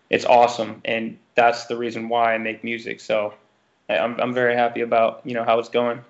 It's 0.09 0.25
awesome, 0.25 0.81
and 0.85 1.17
that's 1.35 1.65
the 1.65 1.77
reason 1.77 2.09
why 2.09 2.33
I 2.33 2.37
make 2.37 2.63
music. 2.63 2.99
So 2.99 3.33
I'm 3.89 4.19
I'm 4.19 4.33
very 4.33 4.55
happy 4.55 4.81
about 4.81 5.21
you 5.23 5.33
know 5.33 5.43
how 5.43 5.59
it's 5.59 5.69
going. 5.69 6.01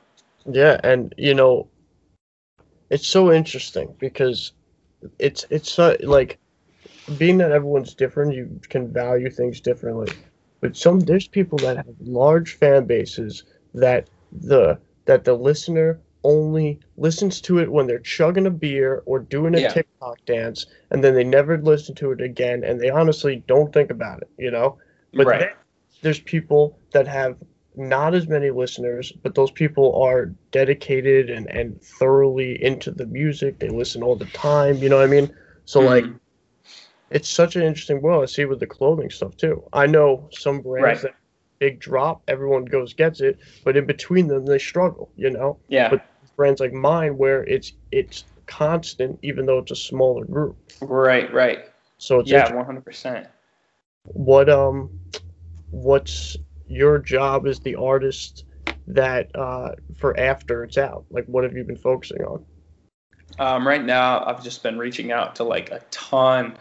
Yeah, 0.49 0.79
and 0.83 1.13
you 1.17 1.33
know, 1.33 1.67
it's 2.91 3.07
so 3.07 3.31
interesting 3.31 3.95
because 3.99 4.51
it's 5.17 5.45
it's 5.49 5.71
so, 5.71 5.95
like 6.01 6.37
being 7.17 7.37
that 7.37 7.51
everyone's 7.51 7.95
different, 7.95 8.35
you 8.35 8.59
can 8.69 8.91
value 8.91 9.29
things 9.29 9.61
differently. 9.61 10.13
But 10.59 10.77
some 10.77 10.99
there's 10.99 11.27
people 11.27 11.57
that 11.59 11.77
have 11.77 11.87
large 12.01 12.57
fan 12.57 12.85
bases 12.85 13.45
that 13.73 14.09
the 14.31 14.77
that 15.05 15.23
the 15.23 15.33
listener 15.33 15.99
only 16.23 16.79
listens 16.97 17.41
to 17.41 17.57
it 17.57 17.71
when 17.71 17.87
they're 17.87 17.97
chugging 17.97 18.45
a 18.45 18.51
beer 18.51 19.01
or 19.05 19.19
doing 19.19 19.55
a 19.55 19.61
yeah. 19.61 19.69
TikTok 19.69 20.23
dance, 20.25 20.67
and 20.91 21.03
then 21.03 21.15
they 21.15 21.23
never 21.23 21.57
listen 21.57 21.95
to 21.95 22.11
it 22.11 22.21
again, 22.21 22.63
and 22.63 22.79
they 22.79 22.89
honestly 22.89 23.41
don't 23.47 23.73
think 23.73 23.89
about 23.89 24.21
it, 24.21 24.29
you 24.37 24.51
know. 24.51 24.77
But 25.13 25.27
right. 25.27 25.49
there's 26.01 26.19
people 26.19 26.77
that 26.91 27.07
have 27.07 27.37
not 27.75 28.13
as 28.13 28.27
many 28.27 28.49
listeners, 28.49 29.11
but 29.11 29.35
those 29.35 29.51
people 29.51 30.01
are 30.01 30.25
dedicated 30.51 31.29
and, 31.29 31.47
and 31.49 31.81
thoroughly 31.81 32.61
into 32.63 32.91
the 32.91 33.05
music. 33.05 33.59
They 33.59 33.69
listen 33.69 34.03
all 34.03 34.15
the 34.15 34.25
time, 34.25 34.77
you 34.77 34.89
know 34.89 34.97
what 34.97 35.05
I 35.05 35.07
mean? 35.07 35.33
So 35.65 35.79
mm-hmm. 35.79 35.89
like 35.89 36.05
it's 37.09 37.29
such 37.29 37.55
an 37.55 37.63
interesting 37.63 38.01
world. 38.01 38.23
I 38.23 38.25
see 38.25 38.45
with 38.45 38.59
the 38.59 38.67
clothing 38.67 39.09
stuff 39.09 39.37
too. 39.37 39.63
I 39.73 39.87
know 39.87 40.29
some 40.31 40.61
brands 40.61 41.03
right. 41.03 41.11
that 41.11 41.15
big 41.59 41.79
drop, 41.79 42.23
everyone 42.27 42.65
goes 42.65 42.93
gets 42.93 43.21
it, 43.21 43.39
but 43.63 43.77
in 43.77 43.85
between 43.85 44.27
them 44.27 44.45
they 44.45 44.59
struggle, 44.59 45.11
you 45.15 45.29
know? 45.29 45.57
Yeah. 45.67 45.89
But 45.89 46.05
brands 46.35 46.59
like 46.59 46.73
mine 46.73 47.17
where 47.17 47.43
it's 47.43 47.73
it's 47.91 48.25
constant 48.47 49.19
even 49.21 49.45
though 49.45 49.59
it's 49.59 49.71
a 49.71 49.75
smaller 49.75 50.25
group. 50.25 50.57
Right, 50.81 51.31
right. 51.33 51.65
So 51.97 52.19
it's 52.19 52.31
yeah, 52.31 52.53
one 52.53 52.65
hundred 52.65 52.83
percent. 52.83 53.27
What 54.03 54.49
um, 54.49 54.89
what's 55.69 56.35
your 56.71 56.99
job 56.99 57.47
as 57.47 57.59
the 57.59 57.75
artist 57.75 58.45
that 58.87 59.35
uh, 59.35 59.71
for 59.97 60.17
after 60.19 60.63
it's 60.63 60.77
out? 60.77 61.05
Like, 61.09 61.25
what 61.25 61.43
have 61.43 61.53
you 61.53 61.63
been 61.63 61.77
focusing 61.77 62.23
on? 62.23 62.45
Um, 63.39 63.67
right 63.67 63.83
now, 63.83 64.25
I've 64.25 64.43
just 64.43 64.63
been 64.63 64.77
reaching 64.77 65.11
out 65.11 65.35
to 65.35 65.43
like 65.43 65.71
a 65.71 65.81
ton 65.91 66.57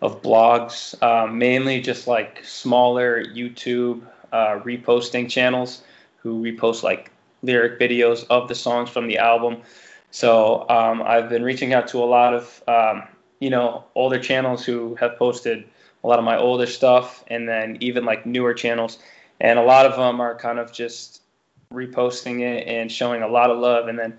of 0.00 0.20
blogs, 0.22 1.00
um, 1.02 1.38
mainly 1.38 1.80
just 1.80 2.06
like 2.06 2.44
smaller 2.44 3.24
YouTube 3.24 4.02
uh, 4.32 4.58
reposting 4.60 5.28
channels 5.28 5.82
who 6.16 6.42
repost 6.42 6.82
like 6.82 7.10
lyric 7.42 7.78
videos 7.78 8.24
of 8.30 8.48
the 8.48 8.54
songs 8.54 8.90
from 8.90 9.06
the 9.08 9.18
album. 9.18 9.62
So 10.10 10.68
um, 10.68 11.02
I've 11.02 11.28
been 11.28 11.42
reaching 11.42 11.72
out 11.72 11.88
to 11.88 11.98
a 11.98 12.04
lot 12.04 12.34
of 12.34 12.62
um, 12.68 13.04
you 13.40 13.50
know 13.50 13.84
older 13.94 14.18
channels 14.18 14.64
who 14.64 14.94
have 14.96 15.16
posted 15.16 15.64
a 16.04 16.08
lot 16.08 16.18
of 16.18 16.24
my 16.24 16.36
older 16.36 16.66
stuff, 16.66 17.24
and 17.28 17.48
then 17.48 17.78
even 17.80 18.04
like 18.04 18.26
newer 18.26 18.54
channels, 18.54 18.98
and 19.40 19.58
a 19.58 19.62
lot 19.62 19.86
of 19.86 19.96
them 19.96 20.20
are 20.20 20.34
kind 20.34 20.58
of 20.58 20.72
just 20.72 21.22
reposting 21.72 22.40
it 22.40 22.66
and 22.68 22.92
showing 22.92 23.22
a 23.22 23.28
lot 23.28 23.50
of 23.50 23.58
love, 23.58 23.88
and 23.88 23.98
then 23.98 24.18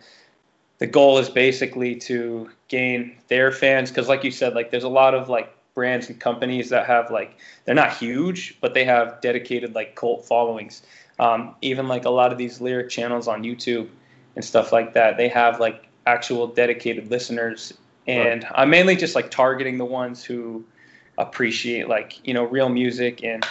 the 0.84 0.88
goal 0.88 1.18
is 1.18 1.30
basically 1.30 1.96
to 1.96 2.50
gain 2.68 3.16
their 3.30 3.54
fans 3.54 3.90
because 3.90 4.10
like 4.10 4.22
you 4.24 4.32
said 4.32 4.54
like 4.54 4.70
there's 4.70 4.84
a 4.84 4.90
lot 4.90 5.14
of 5.14 5.30
like 5.30 5.56
brands 5.74 6.10
and 6.10 6.20
companies 6.20 6.70
that 6.70 6.86
have 6.86 7.10
like 7.10 7.38
they're 7.64 7.74
not 7.74 7.96
huge 7.96 8.58
but 8.60 8.74
they 8.74 8.84
have 8.84 9.22
dedicated 9.22 9.74
like 9.76 9.96
cult 9.96 10.26
followings. 10.26 10.82
Um, 11.20 11.56
even 11.62 11.88
like 11.88 12.06
a 12.06 12.10
lot 12.10 12.32
of 12.32 12.38
these 12.38 12.60
lyric 12.60 12.90
channels 12.90 13.30
on 13.30 13.44
youtube 13.44 13.88
and 14.36 14.44
stuff 14.44 14.74
like 14.74 14.94
that 14.96 15.16
they 15.16 15.30
have 15.30 15.60
like 15.60 15.88
actual 16.06 16.48
dedicated 16.48 17.10
listeners. 17.10 17.74
And 18.06 18.44
right. 18.44 18.52
i'm 18.56 18.70
mainly 18.70 18.98
just 18.98 19.16
like 19.16 19.32
targeting 19.32 19.78
the 19.78 19.86
ones 19.86 20.22
who 20.22 20.66
appreciate 21.18 21.88
like 21.88 22.28
you 22.28 22.34
know 22.34 22.44
real 22.44 22.68
music 22.68 23.24
and 23.24 23.46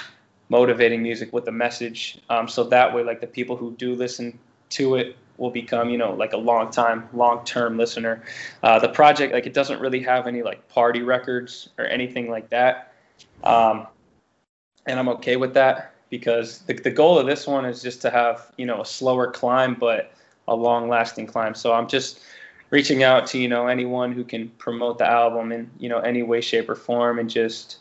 motivating 0.49 1.03
music 1.03 1.33
with 1.33 1.47
a 1.49 1.53
message. 1.53 2.19
Um, 2.29 2.49
so 2.49 2.65
that 2.65 2.95
way 2.95 3.03
like 3.03 3.21
the 3.21 3.27
people 3.27 3.57
who 3.57 3.73
do 3.73 3.95
listen 3.95 4.39
to 4.71 4.97
it 4.97 5.17
will 5.39 5.51
become 5.51 5.91
you 5.91 5.99
know 5.99 6.13
like 6.13 6.33
a 6.33 6.37
long 6.37 6.71
time 6.71 7.09
long 7.13 7.45
term 7.45 7.77
listener. 7.77 8.23
Uh, 8.63 8.79
the 8.79 8.89
project 8.89 9.33
like 9.33 9.47
it 9.47 9.55
doesn't 9.55 9.81
really 9.81 10.01
have 10.01 10.27
any 10.27 10.43
like 10.43 10.69
party 10.69 11.03
records 11.03 11.69
or 11.79 11.87
anything 11.87 12.31
like 12.31 12.49
that. 12.51 12.93
Um, 13.45 13.87
and 14.87 14.99
i'm 14.99 15.09
okay 15.09 15.37
with 15.37 15.55
that 15.55 15.95
because 16.11 16.59
the, 16.61 16.75
the 16.75 16.91
goal 16.91 17.19
of 17.19 17.27
this 17.27 17.47
one 17.47 17.65
is 17.65 17.83
just 17.83 18.03
to 18.03 18.11
have 18.11 18.53
you 18.57 18.67
know 18.67 18.81
a 18.81 18.85
slower 18.85 19.31
climb 19.31 19.75
but 19.75 20.13
a 20.49 20.55
long 20.55 20.89
lasting 20.89 21.27
climb. 21.27 21.55
So 21.55 21.73
i'm 21.73 21.89
just 21.89 22.21
reaching 22.71 23.03
out 23.03 23.27
to 23.29 23.39
you 23.39 23.49
know 23.49 23.67
anyone 23.67 24.13
who 24.13 24.25
can 24.25 24.49
promote 24.59 24.99
the 24.99 25.07
album 25.07 25.53
in 25.53 25.71
you 25.79 25.89
know 25.89 25.99
any 25.99 26.23
way 26.23 26.41
shape 26.41 26.69
or 26.69 26.75
form 26.75 27.19
and 27.19 27.31
just 27.31 27.79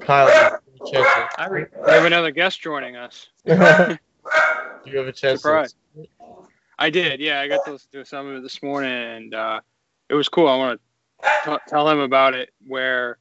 Kyle, 0.00 0.58
I 1.38 1.46
re- 1.48 1.66
we 1.84 1.90
have 1.90 2.04
another 2.04 2.30
guest 2.30 2.60
joining 2.60 2.96
us. 2.96 3.28
Do 3.46 3.52
you 4.86 4.98
have 4.98 5.06
a 5.06 5.12
chance? 5.12 5.42
Surprise. 5.42 5.74
I 6.78 6.90
did. 6.90 7.20
Yeah, 7.20 7.40
I 7.40 7.48
got 7.48 7.64
to 7.66 7.72
listen 7.72 7.88
to 7.92 8.04
some 8.04 8.26
of 8.26 8.36
it 8.36 8.42
this 8.42 8.62
morning, 8.62 8.90
and 8.90 9.34
uh, 9.34 9.60
it 10.08 10.14
was 10.14 10.28
cool. 10.28 10.48
I 10.48 10.56
want 10.56 10.80
to 11.22 11.50
t- 11.50 11.56
tell 11.68 11.88
him 11.88 12.00
about 12.00 12.34
it. 12.34 12.50
Where 12.66 13.18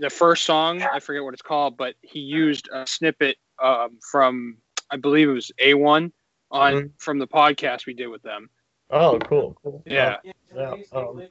the 0.00 0.10
first 0.10 0.44
song, 0.44 0.82
I 0.82 1.00
forget 1.00 1.22
what 1.22 1.34
it's 1.34 1.42
called, 1.42 1.76
but 1.76 1.94
he 2.02 2.20
used 2.20 2.68
a 2.72 2.86
snippet 2.86 3.36
um, 3.62 3.98
from, 4.10 4.56
I 4.90 4.96
believe 4.96 5.28
it 5.28 5.32
was 5.32 5.52
A1 5.62 6.10
on 6.50 6.74
mm-hmm. 6.74 6.86
from 6.98 7.18
the 7.18 7.26
podcast 7.26 7.86
we 7.86 7.94
did 7.94 8.08
with 8.08 8.22
them. 8.22 8.48
Oh, 8.94 9.18
cool, 9.18 9.56
cool. 9.62 9.82
Yeah, 9.86 10.16
yeah. 10.24 10.74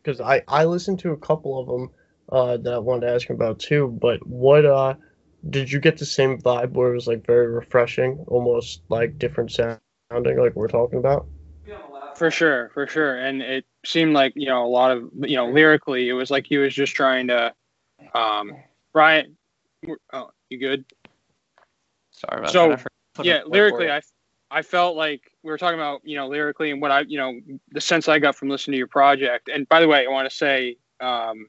Because 0.04 0.20
um, 0.20 0.28
I 0.28 0.44
I 0.50 0.66
listened 0.66 1.00
to 1.00 1.12
a 1.12 1.18
couple 1.18 1.60
of 1.60 1.68
them 1.68 1.90
uh, 2.30 2.58
that 2.58 2.74
I 2.74 2.78
wanted 2.78 3.08
to 3.08 3.14
ask 3.14 3.30
him 3.30 3.38
about 3.38 3.60
too. 3.60 3.88
But 4.02 4.26
what 4.28 4.66
uh 4.66 4.96
did 5.50 5.72
you 5.72 5.80
get 5.80 5.98
the 5.98 6.06
same 6.06 6.40
vibe 6.40 6.72
where 6.72 6.92
it 6.92 6.96
was 6.96 7.08
like 7.08 7.26
very 7.26 7.48
refreshing, 7.48 8.24
almost 8.28 8.82
like 8.90 9.18
different 9.18 9.52
sounding, 9.52 10.38
like 10.38 10.56
we're 10.56 10.68
talking 10.68 11.00
about? 11.00 11.26
For 12.16 12.30
sure, 12.30 12.70
for 12.74 12.86
sure, 12.86 13.18
and 13.18 13.42
it 13.42 13.66
seemed 13.86 14.14
like 14.14 14.34
you 14.36 14.48
know 14.48 14.66
a 14.66 14.68
lot 14.68 14.92
of 14.92 15.10
you 15.22 15.38
know 15.38 15.48
lyrically, 15.48 16.10
it 16.10 16.14
was 16.14 16.30
like 16.30 16.46
he 16.46 16.58
was 16.58 16.76
just 16.76 16.94
trying 16.94 17.28
to. 17.28 17.54
Um, 18.14 18.54
Brian, 18.92 19.38
oh, 20.12 20.30
you 20.50 20.60
good? 20.60 20.86
Sorry 22.12 22.40
about 22.40 22.52
so, 22.52 22.70
that. 22.70 23.26
yeah, 23.26 23.42
lyrically, 23.48 23.90
I 23.90 24.02
I 24.54 24.62
felt 24.62 24.96
like 24.96 25.32
we 25.42 25.50
were 25.50 25.58
talking 25.58 25.80
about 25.80 26.02
you 26.04 26.16
know 26.16 26.28
lyrically 26.28 26.70
and 26.70 26.80
what 26.80 26.92
I 26.92 27.02
you 27.02 27.18
know 27.18 27.40
the 27.72 27.82
sense 27.82 28.08
I 28.08 28.20
got 28.20 28.36
from 28.36 28.50
listening 28.50 28.74
to 28.74 28.78
your 28.78 28.88
project. 28.88 29.50
And 29.50 29.68
by 29.68 29.80
the 29.80 29.88
way, 29.88 30.06
I 30.06 30.12
want 30.12 30.30
to 30.30 30.36
say 30.36 30.78
um, 31.00 31.48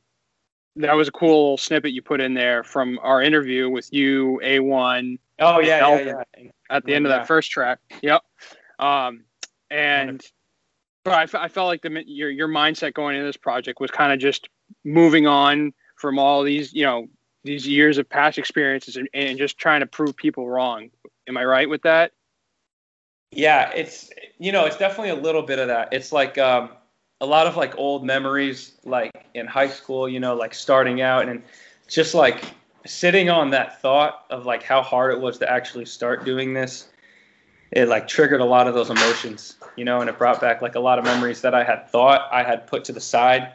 that 0.76 0.94
was 0.94 1.08
a 1.08 1.12
cool 1.12 1.58
snippet 1.58 1.92
you 1.92 2.00
put 2.00 2.23
in 2.23 2.32
there 2.32 2.64
from 2.64 2.99
our 3.02 3.23
interview 3.23 3.68
with 3.68 3.92
you, 3.92 4.40
A1. 4.42 5.18
Oh 5.38 5.61
yeah, 5.61 5.99
yeah, 5.99 6.23
yeah. 6.38 6.50
At 6.70 6.84
the 6.87 6.94
end 6.94 7.04
of 7.04 7.11
that 7.11 7.26
first 7.26 7.50
track. 7.50 7.78
Yep. 8.02 8.23
Um, 8.78 9.25
and 9.70 10.23
but 11.04 11.34
I, 11.34 11.44
I 11.44 11.49
felt 11.49 11.68
like 11.68 11.82
the 11.82 12.02
your 12.06 12.30
your 12.30 12.49
mindset 12.49 12.94
going 12.94 13.16
into 13.16 13.26
this 13.26 13.37
project 13.37 13.80
was 13.80 13.90
kind 13.90 14.14
of 14.14 14.18
just 14.18 14.49
moving 14.82 15.26
on 15.26 15.75
from 15.96 16.18
all 16.18 16.42
these 16.42 16.73
you 16.73 16.84
know 16.84 17.06
these 17.44 17.68
years 17.68 17.99
of 17.99 18.08
past 18.08 18.38
experiences 18.38 18.96
and, 18.96 19.08
and 19.12 19.37
just 19.37 19.58
trying 19.58 19.80
to 19.80 19.87
prove 19.87 20.16
people 20.16 20.49
wrong. 20.49 20.88
Am 21.28 21.37
I 21.37 21.44
right 21.44 21.68
with 21.68 21.82
that? 21.82 22.12
Yeah, 23.34 23.70
it's 23.70 24.10
you 24.38 24.52
know 24.52 24.64
it's 24.64 24.76
definitely 24.76 25.10
a 25.10 25.22
little 25.22 25.42
bit 25.42 25.58
of 25.58 25.68
that. 25.68 25.92
It's 25.92 26.12
like 26.12 26.38
um, 26.38 26.70
a 27.20 27.26
lot 27.26 27.46
of 27.46 27.56
like 27.56 27.76
old 27.78 28.04
memories, 28.04 28.72
like 28.84 29.10
in 29.34 29.46
high 29.46 29.68
school, 29.68 30.08
you 30.08 30.20
know, 30.20 30.34
like 30.34 30.54
starting 30.54 31.00
out 31.00 31.28
and 31.28 31.42
just 31.88 32.14
like 32.14 32.44
sitting 32.86 33.30
on 33.30 33.50
that 33.50 33.80
thought 33.80 34.24
of 34.30 34.46
like 34.46 34.62
how 34.62 34.82
hard 34.82 35.12
it 35.12 35.20
was 35.20 35.38
to 35.38 35.50
actually 35.50 35.86
start 35.86 36.24
doing 36.24 36.54
this. 36.54 36.88
It 37.72 37.88
like 37.88 38.06
triggered 38.06 38.40
a 38.40 38.44
lot 38.44 38.68
of 38.68 38.74
those 38.74 38.90
emotions, 38.90 39.56
you 39.76 39.84
know, 39.84 40.00
and 40.00 40.08
it 40.08 40.16
brought 40.16 40.40
back 40.40 40.62
like 40.62 40.76
a 40.76 40.80
lot 40.80 40.98
of 40.98 41.04
memories 41.04 41.40
that 41.40 41.54
I 41.54 41.64
had 41.64 41.90
thought 41.90 42.28
I 42.30 42.44
had 42.44 42.66
put 42.66 42.84
to 42.84 42.92
the 42.92 43.00
side, 43.00 43.52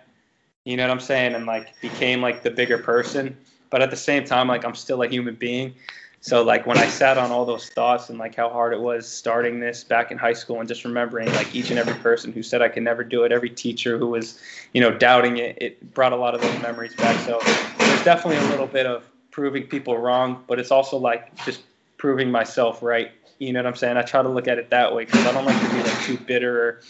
you 0.66 0.76
know 0.76 0.84
what 0.84 0.92
I'm 0.92 1.00
saying, 1.00 1.36
and 1.36 1.46
like 1.46 1.80
became 1.80 2.22
like 2.22 2.44
the 2.44 2.52
bigger 2.52 2.78
person. 2.78 3.38
But 3.70 3.82
at 3.82 3.92
the 3.92 3.98
same 3.98 4.26
time, 4.26 4.48
like 4.48 4.66
I'm 4.66 4.76
still 4.76 5.04
a 5.04 5.08
human 5.08 5.36
being. 5.36 5.74
So 6.22 6.44
like 6.44 6.66
when 6.66 6.78
I 6.78 6.88
sat 6.88 7.18
on 7.18 7.32
all 7.32 7.46
those 7.46 7.70
thoughts 7.70 8.10
and 8.10 8.20
like 8.20 8.36
how 8.36 8.50
hard 8.50 8.74
it 8.74 8.80
was 8.80 9.08
starting 9.08 9.60
this 9.60 9.86
back 9.86 10.12
in 10.12 10.18
high 10.18 10.34
school 10.34 10.60
and 10.60 10.68
just 10.68 10.84
remembering 10.84 11.32
like 11.34 11.56
each 11.56 11.70
and 11.70 11.80
every 11.80 11.94
person 11.96 12.34
who 12.34 12.44
said 12.44 12.62
I 12.62 12.68
could 12.68 12.84
never 12.84 13.04
do 13.06 13.24
it, 13.24 13.32
every 13.32 13.50
teacher 13.50 13.98
who 13.98 14.08
was, 14.08 14.40
you 14.74 14.82
know, 14.82 14.92
doubting 14.92 15.38
it, 15.38 15.58
it 15.62 15.94
brought 15.94 16.12
a 16.12 16.18
lot 16.18 16.36
of 16.36 16.42
those 16.42 16.62
memories 16.62 16.94
back. 16.96 17.18
So 17.22 17.40
there's 17.78 18.04
definitely 18.04 18.46
a 18.46 18.50
little 18.50 18.68
bit 18.68 18.86
of 18.86 19.06
proving 19.32 19.64
people 19.64 19.98
wrong, 19.98 20.44
but 20.48 20.60
it's 20.60 20.72
also 20.72 20.98
like 20.98 21.34
just 21.46 21.62
proving 21.98 22.30
myself 22.30 22.84
right. 22.84 23.12
You 23.38 23.54
know 23.54 23.60
what 23.60 23.68
I'm 23.68 23.76
saying? 23.76 23.96
I 23.96 24.02
try 24.02 24.22
to 24.22 24.28
look 24.28 24.50
at 24.50 24.58
it 24.58 24.70
that 24.72 24.94
way 24.94 25.06
because 25.06 25.26
I 25.26 25.32
don't 25.32 25.46
like 25.46 25.62
to 25.62 25.70
be 25.70 25.82
like 25.82 26.02
too 26.02 26.18
bitter 26.18 26.62
or 26.62 26.82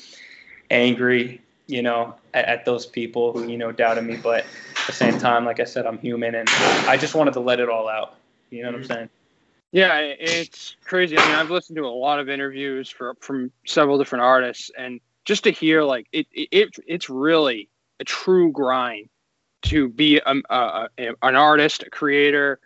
angry, 0.72 1.40
you 1.68 1.84
know, 1.84 2.16
at, 2.34 2.46
at 2.46 2.66
those 2.66 2.88
people 2.88 3.32
who, 3.32 3.48
you 3.48 3.58
know, 3.58 3.72
doubted 3.72 4.04
me. 4.06 4.18
But 4.18 4.40
at 4.40 4.88
the 4.88 4.94
same 4.94 5.20
time, 5.20 5.46
like 5.46 5.60
I 5.60 5.66
said, 5.66 5.86
I'm 5.86 6.00
human 6.00 6.34
and 6.34 6.50
I 6.88 6.98
just 6.98 7.14
wanted 7.14 7.36
to 7.36 7.40
let 7.42 7.60
it 7.60 7.70
all 7.70 7.88
out. 7.88 8.16
You 8.50 8.64
know 8.64 8.70
what 8.70 8.76
I'm 8.76 8.82
mm-hmm. 8.82 8.94
saying? 8.94 9.10
Yeah, 9.72 9.98
it's 10.00 10.76
crazy. 10.84 11.18
I 11.18 11.26
mean, 11.28 11.36
I've 11.36 11.52
listened 11.52 11.78
to 11.78 11.86
a 11.86 11.88
lot 11.88 12.20
of 12.20 12.28
interviews 12.28 12.90
for, 12.90 13.16
from 13.20 13.52
several 13.68 13.98
different 14.00 14.24
artists, 14.24 14.72
and 14.76 15.00
just 15.26 15.44
to 15.44 15.52
hear 15.52 15.84
like 15.84 16.08
it, 16.12 16.26
it 16.32 16.70
it's 16.88 17.10
really 17.10 17.70
a 18.00 18.04
true 18.04 18.52
grind 18.52 19.10
to 19.64 19.90
be 19.90 20.18
a, 20.18 20.36
a, 20.50 20.90
a 20.98 21.10
an 21.22 21.36
artist, 21.36 21.84
a 21.84 21.90
creator. 21.90 22.60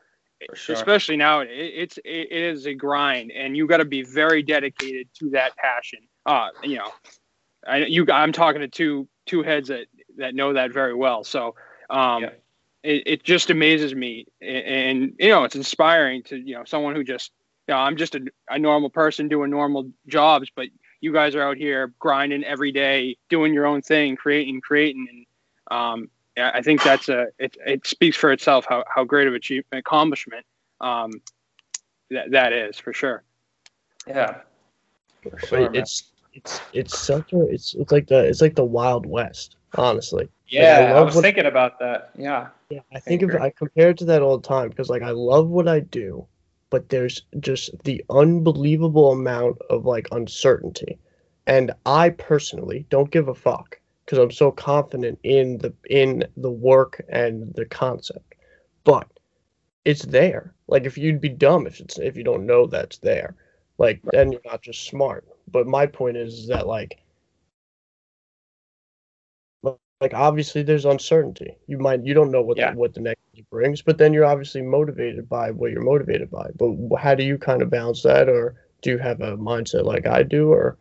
Sure. 0.53 0.75
Especially 0.75 1.17
now, 1.17 1.41
it, 1.41 1.49
it's 1.51 1.97
it 2.05 2.31
is 2.31 2.65
a 2.67 2.73
grind, 2.73 3.31
and 3.31 3.55
you 3.55 3.67
got 3.67 3.77
to 3.77 3.85
be 3.85 4.03
very 4.03 4.41
dedicated 4.41 5.07
to 5.19 5.29
that 5.31 5.55
passion. 5.57 5.99
Uh, 6.25 6.49
you 6.63 6.77
know, 6.77 6.91
I 7.67 7.77
you 7.85 8.05
I'm 8.11 8.31
talking 8.31 8.61
to 8.61 8.67
two 8.69 9.07
two 9.25 9.43
heads 9.43 9.67
that 9.69 9.87
that 10.17 10.35
know 10.35 10.53
that 10.53 10.71
very 10.71 10.93
well. 10.93 11.23
So, 11.25 11.55
um, 11.89 12.23
yeah 12.23 12.29
it, 12.83 13.03
it 13.05 13.23
just 13.23 13.49
amazes 13.49 13.95
me. 13.95 14.25
And, 14.41 14.65
and, 14.65 15.13
you 15.19 15.29
know 15.29 15.43
it's 15.43 15.55
inspiring 15.55 16.23
to 16.23 16.37
you 16.37 16.55
know 16.55 16.63
someone 16.65 16.95
who 16.95 17.03
just 17.03 17.31
you 17.67 17.73
know 17.73 17.79
i'm 17.79 17.97
just 17.97 18.15
a, 18.15 18.21
a 18.49 18.59
normal 18.59 18.89
person 18.89 19.27
doing 19.27 19.49
normal 19.49 19.89
jobs 20.07 20.49
but 20.55 20.67
you 21.01 21.13
guys 21.13 21.35
are 21.35 21.41
out 21.41 21.57
here 21.57 21.93
grinding 21.99 22.43
every 22.43 22.71
day 22.71 23.17
doing 23.29 23.53
your 23.53 23.65
own 23.65 23.81
thing 23.81 24.15
creating 24.15 24.61
creating. 24.61 25.07
And 25.09 25.77
um, 25.77 26.09
i 26.37 26.61
think 26.61 26.83
that's 26.83 27.09
a 27.09 27.27
it, 27.39 27.55
it 27.65 27.87
speaks 27.87 28.17
for 28.17 28.31
itself 28.31 28.65
how, 28.67 28.83
how 28.93 29.03
great 29.03 29.27
of 29.27 29.33
achievement 29.33 29.79
accomplishment 29.79 30.45
um, 30.81 31.11
that, 32.09 32.31
that 32.31 32.53
is 32.53 32.77
for 32.77 32.93
sure. 32.93 33.23
Yeah. 34.07 34.41
For 35.21 35.39
sure, 35.39 35.73
it's 35.73 36.11
it's 36.33 36.61
it's 36.73 36.99
such 36.99 37.31
a 37.33 37.41
it's 37.47 37.73
it's 37.75 37.91
like 37.91 38.07
the 38.07 38.25
it's 38.25 38.41
like 38.41 38.55
the 38.55 38.65
wild 38.65 39.05
west 39.05 39.55
honestly 39.75 40.27
yeah 40.47 40.79
like 40.79 40.89
I, 40.89 40.91
I, 40.91 41.01
was 41.01 41.15
what, 41.15 41.21
thinking 41.21 41.45
about 41.45 41.79
that 41.79 42.11
yeah 42.17 42.49
yeah, 42.73 42.81
I 42.91 42.99
think 42.99 43.21
of 43.21 43.35
I 43.35 43.51
compare 43.51 43.91
it 43.91 43.99
to 43.99 44.05
that 44.05 44.23
all 44.23 44.39
the 44.39 44.47
time 44.47 44.69
because 44.69 44.89
like 44.89 45.03
I 45.03 45.11
love 45.11 45.47
what 45.47 45.67
I 45.67 45.79
do, 45.81 46.25
but 46.71 46.89
there's 46.89 47.21
just 47.39 47.71
the 47.83 48.03
unbelievable 48.09 49.11
amount 49.11 49.59
of 49.69 49.85
like 49.85 50.07
uncertainty, 50.11 50.97
and 51.45 51.71
I 51.85 52.09
personally 52.09 52.87
don't 52.89 53.11
give 53.11 53.27
a 53.27 53.35
fuck 53.35 53.79
because 54.03 54.17
I'm 54.17 54.31
so 54.31 54.49
confident 54.49 55.19
in 55.23 55.59
the 55.59 55.71
in 55.87 56.25
the 56.35 56.49
work 56.49 56.99
and 57.09 57.53
the 57.53 57.65
concept. 57.65 58.33
But 58.85 59.07
it's 59.85 60.05
there. 60.05 60.55
Like 60.67 60.85
if 60.85 60.97
you'd 60.97 61.21
be 61.21 61.29
dumb 61.29 61.67
if 61.67 61.79
it's 61.79 61.99
if 61.99 62.17
you 62.17 62.23
don't 62.23 62.47
know 62.47 62.65
that's 62.65 62.97
there. 62.97 63.35
Like 63.77 63.99
right. 64.03 64.13
then 64.13 64.31
you're 64.31 64.41
not 64.45 64.63
just 64.63 64.87
smart. 64.87 65.27
But 65.51 65.67
my 65.67 65.85
point 65.85 66.17
is, 66.17 66.33
is 66.39 66.47
that 66.47 66.65
like 66.65 67.02
like 70.01 70.13
obviously 70.13 70.63
there's 70.63 70.85
uncertainty. 70.85 71.55
You 71.67 71.77
might 71.77 72.05
you 72.05 72.13
don't 72.13 72.31
know 72.31 72.41
what 72.41 72.57
yeah. 72.57 72.71
the, 72.71 72.77
what 72.77 72.93
the 72.93 73.01
next 73.01 73.19
brings, 73.49 73.81
but 73.81 73.97
then 73.97 74.13
you're 74.13 74.25
obviously 74.25 74.61
motivated 74.61 75.29
by 75.29 75.51
what 75.51 75.71
you're 75.71 75.83
motivated 75.83 76.29
by. 76.29 76.49
But 76.57 76.97
how 76.97 77.15
do 77.15 77.23
you 77.23 77.37
kind 77.37 77.61
of 77.61 77.69
balance 77.69 78.03
that, 78.03 78.29
or 78.29 78.55
do 78.81 78.91
you 78.91 78.97
have 78.97 79.21
a 79.21 79.37
mindset 79.37 79.85
like 79.85 80.07
I 80.07 80.23
do, 80.23 80.51
or? 80.51 80.77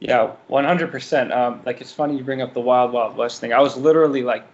Yeah, 0.00 0.32
one 0.48 0.64
hundred 0.64 0.90
percent. 0.90 1.32
Um, 1.32 1.62
like 1.64 1.80
it's 1.80 1.92
funny 1.92 2.16
you 2.16 2.24
bring 2.24 2.42
up 2.42 2.52
the 2.54 2.60
Wild 2.60 2.92
Wild 2.92 3.16
West 3.16 3.40
thing. 3.40 3.52
I 3.52 3.60
was 3.60 3.76
literally 3.76 4.22
like, 4.22 4.44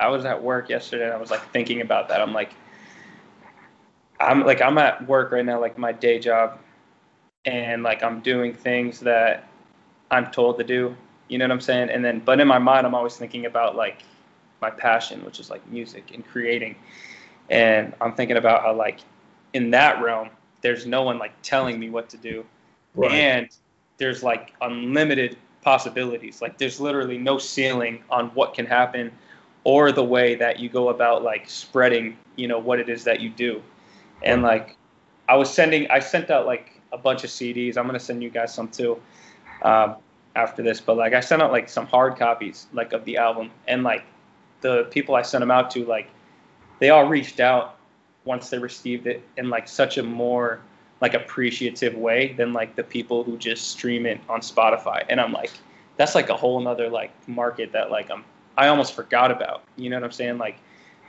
I 0.00 0.08
was 0.08 0.24
at 0.24 0.42
work 0.42 0.68
yesterday, 0.68 1.04
and 1.04 1.12
I 1.12 1.16
was 1.16 1.30
like 1.30 1.48
thinking 1.52 1.80
about 1.80 2.08
that. 2.08 2.20
I'm 2.20 2.32
like, 2.32 2.52
I'm 4.18 4.44
like 4.44 4.60
I'm 4.60 4.78
at 4.78 5.06
work 5.06 5.32
right 5.32 5.44
now, 5.44 5.60
like 5.60 5.78
my 5.78 5.92
day 5.92 6.18
job, 6.18 6.58
and 7.44 7.82
like 7.82 8.02
I'm 8.02 8.20
doing 8.20 8.52
things 8.52 9.00
that 9.00 9.48
I'm 10.10 10.30
told 10.30 10.58
to 10.58 10.64
do 10.64 10.96
you 11.28 11.38
know 11.38 11.44
what 11.44 11.52
I'm 11.52 11.60
saying? 11.60 11.90
And 11.90 12.04
then, 12.04 12.20
but 12.20 12.40
in 12.40 12.48
my 12.48 12.58
mind, 12.58 12.86
I'm 12.86 12.94
always 12.94 13.16
thinking 13.16 13.46
about 13.46 13.76
like 13.76 14.02
my 14.60 14.70
passion, 14.70 15.24
which 15.24 15.40
is 15.40 15.50
like 15.50 15.66
music 15.68 16.12
and 16.14 16.26
creating. 16.26 16.76
And 17.50 17.94
I'm 18.00 18.14
thinking 18.14 18.36
about 18.36 18.62
how 18.62 18.74
like 18.74 19.00
in 19.52 19.70
that 19.70 20.02
realm, 20.02 20.30
there's 20.60 20.86
no 20.86 21.02
one 21.02 21.18
like 21.18 21.32
telling 21.42 21.78
me 21.78 21.90
what 21.90 22.08
to 22.10 22.16
do, 22.16 22.44
right. 22.94 23.12
and 23.12 23.48
there's 23.98 24.22
like 24.22 24.52
unlimited 24.60 25.36
possibilities. 25.62 26.42
Like 26.42 26.58
there's 26.58 26.80
literally 26.80 27.18
no 27.18 27.38
ceiling 27.38 28.02
on 28.10 28.28
what 28.30 28.54
can 28.54 28.66
happen, 28.66 29.12
or 29.64 29.92
the 29.92 30.04
way 30.04 30.34
that 30.36 30.58
you 30.58 30.68
go 30.68 30.88
about 30.88 31.22
like 31.22 31.48
spreading, 31.48 32.16
you 32.36 32.48
know, 32.48 32.58
what 32.58 32.80
it 32.80 32.88
is 32.88 33.04
that 33.04 33.20
you 33.20 33.30
do. 33.30 33.62
And 34.22 34.42
like, 34.42 34.76
I 35.28 35.36
was 35.36 35.52
sending, 35.52 35.90
I 35.90 35.98
sent 35.98 36.30
out 36.30 36.46
like 36.46 36.80
a 36.92 36.98
bunch 36.98 37.24
of 37.24 37.30
CDs. 37.30 37.76
I'm 37.76 37.86
gonna 37.86 38.00
send 38.00 38.22
you 38.22 38.30
guys 38.30 38.54
some 38.54 38.68
too. 38.68 39.00
Um, 39.62 39.96
after 40.36 40.62
this, 40.62 40.80
but 40.80 40.96
like 40.96 41.14
I 41.14 41.20
sent 41.20 41.42
out 41.42 41.50
like 41.50 41.68
some 41.68 41.86
hard 41.86 42.16
copies 42.16 42.66
like 42.72 42.92
of 42.92 43.04
the 43.04 43.16
album, 43.16 43.50
and 43.66 43.82
like 43.82 44.04
the 44.60 44.84
people 44.90 45.14
I 45.14 45.22
sent 45.22 45.42
them 45.42 45.50
out 45.50 45.70
to, 45.72 45.84
like 45.84 46.08
they 46.78 46.90
all 46.90 47.08
reached 47.08 47.40
out 47.40 47.76
once 48.24 48.50
they 48.50 48.58
received 48.58 49.06
it 49.06 49.22
in 49.36 49.48
like 49.50 49.66
such 49.66 49.98
a 49.98 50.02
more 50.02 50.60
like 51.00 51.14
appreciative 51.14 51.94
way 51.94 52.34
than 52.34 52.52
like 52.52 52.76
the 52.76 52.82
people 52.82 53.24
who 53.24 53.36
just 53.36 53.70
stream 53.70 54.06
it 54.06 54.20
on 54.28 54.40
Spotify. 54.40 55.04
And 55.08 55.20
I'm 55.20 55.32
like, 55.32 55.50
that's 55.96 56.14
like 56.14 56.28
a 56.28 56.36
whole 56.36 56.60
nother 56.60 56.88
like 56.90 57.12
market 57.28 57.72
that 57.72 57.90
like 57.90 58.10
I'm 58.10 58.24
I 58.56 58.68
almost 58.68 58.94
forgot 58.94 59.30
about. 59.30 59.64
You 59.76 59.90
know 59.90 59.96
what 59.96 60.04
I'm 60.04 60.12
saying? 60.12 60.38
Like 60.38 60.58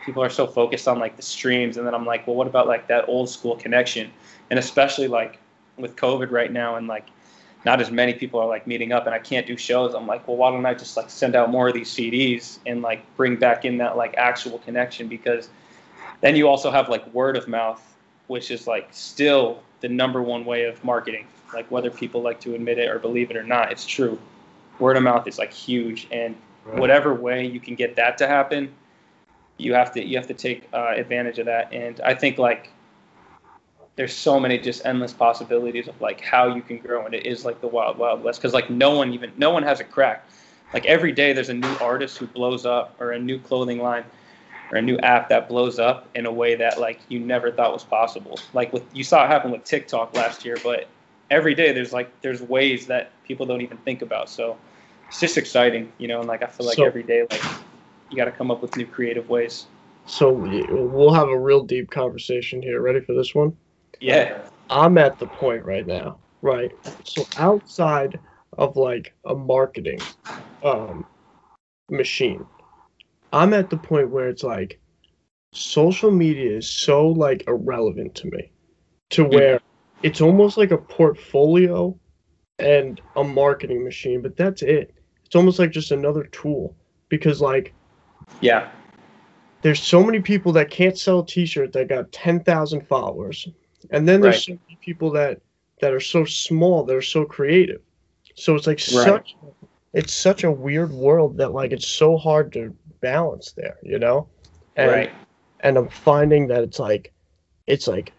people 0.06 0.24
are 0.24 0.30
so 0.30 0.48
focused 0.48 0.88
on 0.88 1.00
like 1.00 1.18
the 1.18 1.22
streams, 1.22 1.78
and 1.78 1.86
then 1.86 1.94
I'm 1.94 2.06
like, 2.06 2.28
well, 2.28 2.36
what 2.36 2.48
about 2.48 2.68
like 2.68 2.88
that 2.88 3.10
old 3.10 3.30
school 3.30 3.58
connection? 3.58 4.10
And 4.50 4.58
especially 4.58 5.08
like 5.08 5.40
with 5.78 5.96
COVID 5.98 6.32
right 6.32 6.52
now, 6.52 6.76
and 6.76 6.88
like 6.88 7.08
not 7.68 7.82
as 7.82 7.92
many 7.92 8.14
people 8.14 8.40
are 8.40 8.48
like 8.48 8.66
meeting 8.66 8.94
up 8.94 9.08
and 9.08 9.14
I 9.14 9.20
can't 9.20 9.46
do 9.46 9.58
shows, 9.58 9.94
I'm 9.94 10.08
like, 10.08 10.26
well, 10.26 10.38
why 10.38 10.52
don't 10.52 10.66
I 10.66 10.74
just 10.74 10.96
like 10.96 11.10
send 11.10 11.36
out 11.36 11.52
more 11.52 11.68
of 11.68 11.74
these 11.74 11.94
CDs 11.94 12.60
and 12.66 12.82
like 12.82 13.04
bring 13.18 13.36
back 13.36 13.66
in 13.66 13.78
that 13.80 13.98
like 13.98 14.16
actual 14.16 14.60
connection 14.60 15.10
because 15.10 15.50
then 16.22 16.38
you 16.38 16.48
also 16.48 16.72
have 16.72 16.88
like 16.88 17.06
word 17.14 17.36
of 17.36 17.50
mouth, 17.50 17.84
which 18.28 18.52
is 18.52 18.68
like 18.68 18.88
still 18.92 19.62
the 19.82 19.90
number 19.90 20.22
one 20.22 20.46
way 20.46 20.64
of 20.64 20.82
marketing. 20.86 21.28
Like 21.54 21.70
whether 21.70 21.92
people 21.92 22.22
like 22.22 22.40
to 22.40 22.56
admit 22.56 22.78
it 22.78 22.90
or 22.90 23.00
believe 23.00 23.32
it 23.32 23.36
or 23.36 23.44
not, 23.44 23.70
it's 23.70 23.86
true. 23.86 24.18
Word 24.80 24.96
of 24.96 25.04
mouth 25.04 25.28
is 25.28 25.38
like 25.38 25.52
huge, 25.52 26.08
and 26.10 26.38
right. 26.64 26.80
whatever 26.80 27.14
way 27.14 27.46
you 27.46 27.60
can 27.60 27.76
get 27.76 27.98
that 27.98 28.18
to 28.20 28.28
happen, 28.28 28.74
you 29.58 29.74
have 29.74 29.92
to 29.92 30.06
you 30.06 30.16
have 30.16 30.28
to 30.28 30.34
take 30.34 30.70
uh, 30.74 30.94
advantage 30.96 31.38
of 31.38 31.48
that. 31.48 31.74
And 31.74 32.00
I 32.00 32.14
think 32.14 32.38
like 32.38 32.70
there's 33.98 34.14
so 34.14 34.40
many 34.40 34.60
just 34.60 34.86
endless 34.86 35.12
possibilities 35.12 35.88
of 35.88 36.00
like 36.00 36.22
how 36.22 36.56
you 36.56 36.62
can 36.62 36.78
grow 36.78 37.06
and 37.06 37.14
it 37.16 37.26
is 37.26 37.44
like 37.44 37.60
the 37.62 37.68
wild 37.68 37.98
wild 37.98 38.24
west 38.24 38.40
because 38.40 38.54
like 38.54 38.70
no 38.70 38.96
one 38.96 39.12
even 39.14 39.32
no 39.38 39.50
one 39.50 39.64
has 39.64 39.80
a 39.82 39.84
crack. 39.84 40.24
Like 40.74 40.86
every 40.86 41.12
day 41.12 41.34
there's 41.34 41.50
a 41.50 41.54
new 41.54 41.76
artist 41.82 42.18
who 42.18 42.28
blows 42.28 42.66
up 42.66 42.96
or 43.00 43.12
a 43.12 43.20
new 43.20 43.40
clothing 43.40 43.80
line 43.80 44.06
or 44.72 44.78
a 44.78 44.82
new 44.82 44.98
app 45.00 45.30
that 45.30 45.50
blows 45.50 45.80
up 45.80 46.08
in 46.14 46.26
a 46.26 46.32
way 46.32 46.56
that 46.56 46.80
like 46.80 47.00
you 47.10 47.20
never 47.20 47.52
thought 47.52 47.74
was 47.74 47.84
possible. 47.84 48.40
Like 48.54 48.72
with 48.72 48.84
you 48.94 49.04
saw 49.04 49.26
it 49.26 49.30
happen 49.30 49.52
with 49.52 49.64
tiktok 49.64 50.16
last 50.16 50.46
year 50.46 50.58
but 50.64 50.88
every 51.32 51.56
day 51.56 51.74
there's 51.74 51.92
like 51.92 52.22
there's 52.22 52.42
ways 52.42 52.88
that 52.88 53.12
people 53.24 53.48
don't 53.48 53.62
even 53.62 53.78
think 53.78 54.04
about. 54.04 54.30
So 54.30 54.58
it's 55.08 55.20
just 55.20 55.38
exciting 55.40 55.92
you 55.98 56.08
know 56.08 56.20
and 56.20 56.28
like 56.28 56.44
i 56.44 56.48
feel 56.48 56.68
like 56.68 56.76
so, 56.76 56.86
every 56.86 57.04
day 57.04 57.26
like 57.32 57.42
you 58.10 58.18
got 58.18 58.26
to 58.26 58.32
come 58.32 58.52
up 58.52 58.62
with 58.62 58.78
new 58.78 58.86
creative 58.86 59.28
ways. 59.28 59.66
So 60.06 60.32
we'll 60.32 61.14
have 61.14 61.30
a 61.30 61.38
real 61.38 61.64
deep 61.64 61.90
conversation 61.90 62.62
here. 62.62 62.80
Ready 62.80 63.02
for 63.02 63.14
this 63.14 63.34
one 63.34 63.58
yeah. 64.00 64.42
I'm 64.70 64.98
at 64.98 65.20
the 65.20 65.28
point 65.28 65.64
right 65.66 65.86
now, 65.88 66.20
right? 66.42 66.72
So 67.04 67.26
outside 67.38 68.20
of 68.58 68.76
like 68.76 69.14
a 69.26 69.36
marketing 69.36 70.00
um, 70.64 71.06
machine, 71.90 72.46
I'm 73.32 73.54
at 73.54 73.70
the 73.70 73.78
point 73.78 74.10
where 74.10 74.30
it's 74.30 74.44
like 74.44 74.80
social 75.54 76.12
media 76.12 76.58
is 76.58 76.70
so 76.70 77.08
like 77.08 77.48
irrelevant 77.48 78.16
to 78.16 78.28
me 78.28 78.52
to 79.10 79.24
where 79.24 79.60
it's 80.04 80.22
almost 80.22 80.58
like 80.58 80.72
a 80.72 80.78
portfolio 80.78 81.98
and 82.60 83.02
a 83.16 83.24
marketing 83.24 83.84
machine, 83.84 84.22
but 84.22 84.36
that's 84.36 84.62
it. 84.62 84.94
It's 85.26 85.36
almost 85.36 85.60
like 85.60 85.72
just 85.72 85.92
another 85.92 86.24
tool 86.26 86.76
because 87.10 87.42
like 87.42 87.74
yeah. 88.42 88.70
There's 89.62 89.82
so 89.82 90.04
many 90.04 90.20
people 90.20 90.52
that 90.54 90.70
can't 90.70 90.98
sell 90.98 91.20
a 91.20 91.26
t-shirt 91.26 91.74
that 91.74 91.90
got 91.90 92.12
10,000 92.12 92.88
followers 92.88 93.48
and 93.92 94.08
then 94.08 94.22
there's 94.22 94.36
right. 94.36 94.58
so 94.58 94.60
many 94.68 94.78
people 94.82 95.12
that 95.12 95.42
that 95.80 95.94
are 95.94 96.00
so 96.00 96.26
small, 96.26 96.84
that 96.84 96.96
are 96.96 97.02
so 97.02 97.26
creative. 97.26 97.82
So 98.36 98.56
it's 98.56 98.68
like 98.68 98.80
right. 98.94 99.06
such 99.06 99.36
it's 99.94 100.14
such 100.14 100.44
a 100.44 100.52
weird 100.52 100.92
world 100.92 101.38
that 101.38 101.54
like 101.54 101.72
it's 101.72 101.88
so 101.88 102.18
hard 102.18 102.52
to 102.54 102.76
balance 103.02 103.54
there, 103.54 103.78
you 103.82 104.00
know? 104.00 104.28
And, 104.76 104.92
right. 104.92 105.12
And 105.62 105.78
I'm 105.78 105.90
finding 105.90 106.48
that 106.48 106.64
it's 106.64 106.80
like 106.80 107.14
it's 107.66 107.88
like 107.88 108.14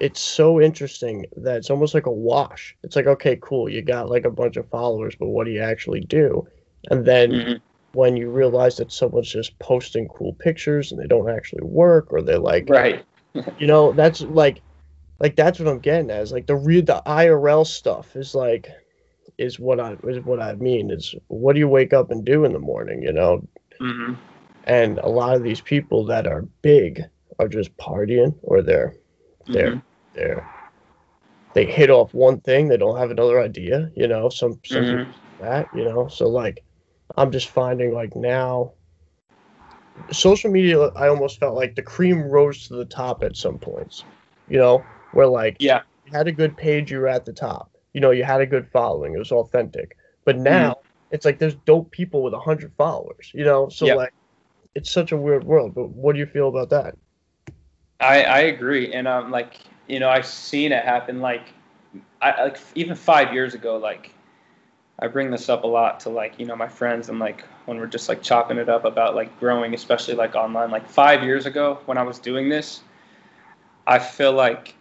it's 0.00 0.20
so 0.20 0.60
interesting 0.60 1.26
that 1.36 1.56
it's 1.56 1.70
almost 1.70 1.94
like 1.94 2.06
a 2.06 2.12
wash. 2.12 2.76
It's 2.82 2.96
like 2.96 3.06
okay, 3.06 3.38
cool, 3.40 3.68
you 3.68 3.82
got 3.82 4.10
like 4.10 4.24
a 4.24 4.30
bunch 4.30 4.56
of 4.56 4.68
followers, 4.68 5.14
but 5.18 5.28
what 5.28 5.44
do 5.44 5.50
you 5.52 5.60
actually 5.60 6.00
do? 6.00 6.46
And 6.90 7.04
then 7.04 7.30
mm-hmm. 7.30 7.52
when 7.92 8.16
you 8.16 8.30
realize 8.30 8.76
that 8.76 8.92
someone's 8.92 9.30
just 9.30 9.58
posting 9.60 10.08
cool 10.08 10.34
pictures 10.34 10.92
and 10.92 11.00
they 11.00 11.06
don't 11.06 11.30
actually 11.30 11.62
work 11.62 12.12
or 12.12 12.22
they're 12.22 12.38
like 12.38 12.68
right 12.68 13.04
you 13.58 13.66
know, 13.66 13.92
that's 13.92 14.22
like 14.22 14.62
like 15.18 15.36
that's 15.36 15.58
what 15.58 15.68
I'm 15.68 15.78
getting 15.78 16.10
at. 16.10 16.22
Is 16.22 16.32
like 16.32 16.46
the 16.46 16.56
real 16.56 16.82
the 16.84 17.02
IRL 17.06 17.66
stuff 17.66 18.16
is 18.16 18.34
like 18.34 18.68
is 19.38 19.58
what 19.58 19.80
I 19.80 19.96
is 20.04 20.24
what 20.24 20.40
I 20.40 20.54
mean. 20.54 20.90
Is 20.90 21.14
what 21.28 21.54
do 21.54 21.58
you 21.58 21.68
wake 21.68 21.92
up 21.92 22.10
and 22.10 22.24
do 22.24 22.44
in 22.44 22.52
the 22.52 22.58
morning, 22.58 23.02
you 23.02 23.12
know? 23.12 23.46
Mm-hmm. 23.80 24.14
And 24.64 24.98
a 24.98 25.08
lot 25.08 25.36
of 25.36 25.42
these 25.42 25.60
people 25.60 26.04
that 26.06 26.26
are 26.26 26.42
big 26.62 27.02
are 27.38 27.48
just 27.48 27.76
partying 27.76 28.34
or 28.42 28.62
they're 28.62 28.94
they're 29.46 29.72
mm-hmm. 29.72 30.14
they're 30.14 30.48
they 31.54 31.66
hit 31.66 31.90
off 31.90 32.14
one 32.14 32.40
thing, 32.40 32.68
they 32.68 32.76
don't 32.76 32.96
have 32.96 33.10
another 33.10 33.40
idea, 33.40 33.90
you 33.94 34.08
know, 34.08 34.28
some 34.28 34.58
some 34.64 34.82
mm-hmm. 34.82 35.10
that, 35.40 35.68
you 35.74 35.84
know. 35.84 36.08
So 36.08 36.28
like 36.28 36.64
I'm 37.16 37.30
just 37.30 37.48
finding 37.48 37.92
like 37.92 38.16
now 38.16 38.72
social 40.10 40.50
media 40.50 40.78
i 40.96 41.08
almost 41.08 41.38
felt 41.38 41.54
like 41.54 41.74
the 41.74 41.82
cream 41.82 42.22
rose 42.22 42.66
to 42.68 42.74
the 42.74 42.84
top 42.84 43.22
at 43.22 43.36
some 43.36 43.58
points 43.58 44.04
you 44.48 44.58
know 44.58 44.84
where 45.12 45.26
like 45.26 45.56
yeah 45.60 45.82
you 46.06 46.12
had 46.12 46.26
a 46.26 46.32
good 46.32 46.56
page 46.56 46.90
you 46.90 46.98
were 46.98 47.08
at 47.08 47.24
the 47.24 47.32
top 47.32 47.70
you 47.92 48.00
know 48.00 48.10
you 48.10 48.24
had 48.24 48.40
a 48.40 48.46
good 48.46 48.66
following 48.72 49.14
it 49.14 49.18
was 49.18 49.32
authentic 49.32 49.96
but 50.24 50.36
mm-hmm. 50.36 50.44
now 50.44 50.70
mm. 50.72 50.82
it's 51.10 51.24
like 51.24 51.38
there's 51.38 51.54
dope 51.66 51.90
people 51.90 52.22
with 52.22 52.32
100 52.32 52.72
followers 52.76 53.30
you 53.34 53.44
know 53.44 53.68
so 53.68 53.86
like 53.86 54.12
it's 54.74 54.90
such 54.90 55.12
a 55.12 55.16
weird 55.16 55.44
world 55.44 55.74
but 55.74 55.88
what 55.90 56.14
do 56.14 56.18
you 56.18 56.26
feel 56.26 56.48
about 56.48 56.70
that 56.70 56.96
i 58.00 58.22
i 58.24 58.38
agree 58.40 58.92
and 58.92 59.06
um 59.06 59.30
like 59.30 59.60
you 59.88 60.00
know 60.00 60.08
i've 60.08 60.26
seen 60.26 60.72
it 60.72 60.84
happen 60.84 61.20
like 61.20 61.48
i 62.20 62.44
like 62.44 62.58
even 62.74 62.96
five 62.96 63.32
years 63.32 63.54
ago 63.54 63.76
like 63.76 64.14
I 64.98 65.08
bring 65.08 65.30
this 65.30 65.48
up 65.48 65.64
a 65.64 65.66
lot 65.66 66.00
to 66.00 66.10
like 66.10 66.38
you 66.38 66.46
know 66.46 66.56
my 66.56 66.68
friends 66.68 67.08
and 67.08 67.18
like 67.18 67.44
when 67.66 67.78
we're 67.78 67.86
just 67.86 68.08
like 68.08 68.22
chopping 68.22 68.58
it 68.58 68.68
up 68.68 68.84
about 68.84 69.14
like 69.14 69.38
growing, 69.40 69.74
especially 69.74 70.14
like 70.14 70.34
online. 70.34 70.70
Like 70.70 70.88
five 70.88 71.22
years 71.22 71.46
ago 71.46 71.78
when 71.86 71.98
I 71.98 72.02
was 72.02 72.18
doing 72.18 72.48
this, 72.48 72.82
I 73.86 73.98
feel 73.98 74.32
like 74.32 74.74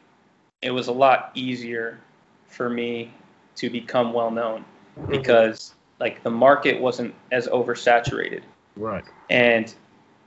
it 0.62 0.72
was 0.72 0.88
a 0.88 0.92
lot 0.92 1.32
easier 1.34 2.00
for 2.46 2.70
me 2.70 3.14
to 3.56 3.70
become 3.70 4.14
well 4.14 4.32
known 4.32 4.66
mm-hmm. 5.00 5.12
because 5.12 5.74
like 6.00 6.24
the 6.24 6.30
market 6.30 6.80
wasn't 6.82 7.14
as 7.32 7.48
oversaturated. 7.48 8.42
Right. 8.76 9.04
And 9.30 9.74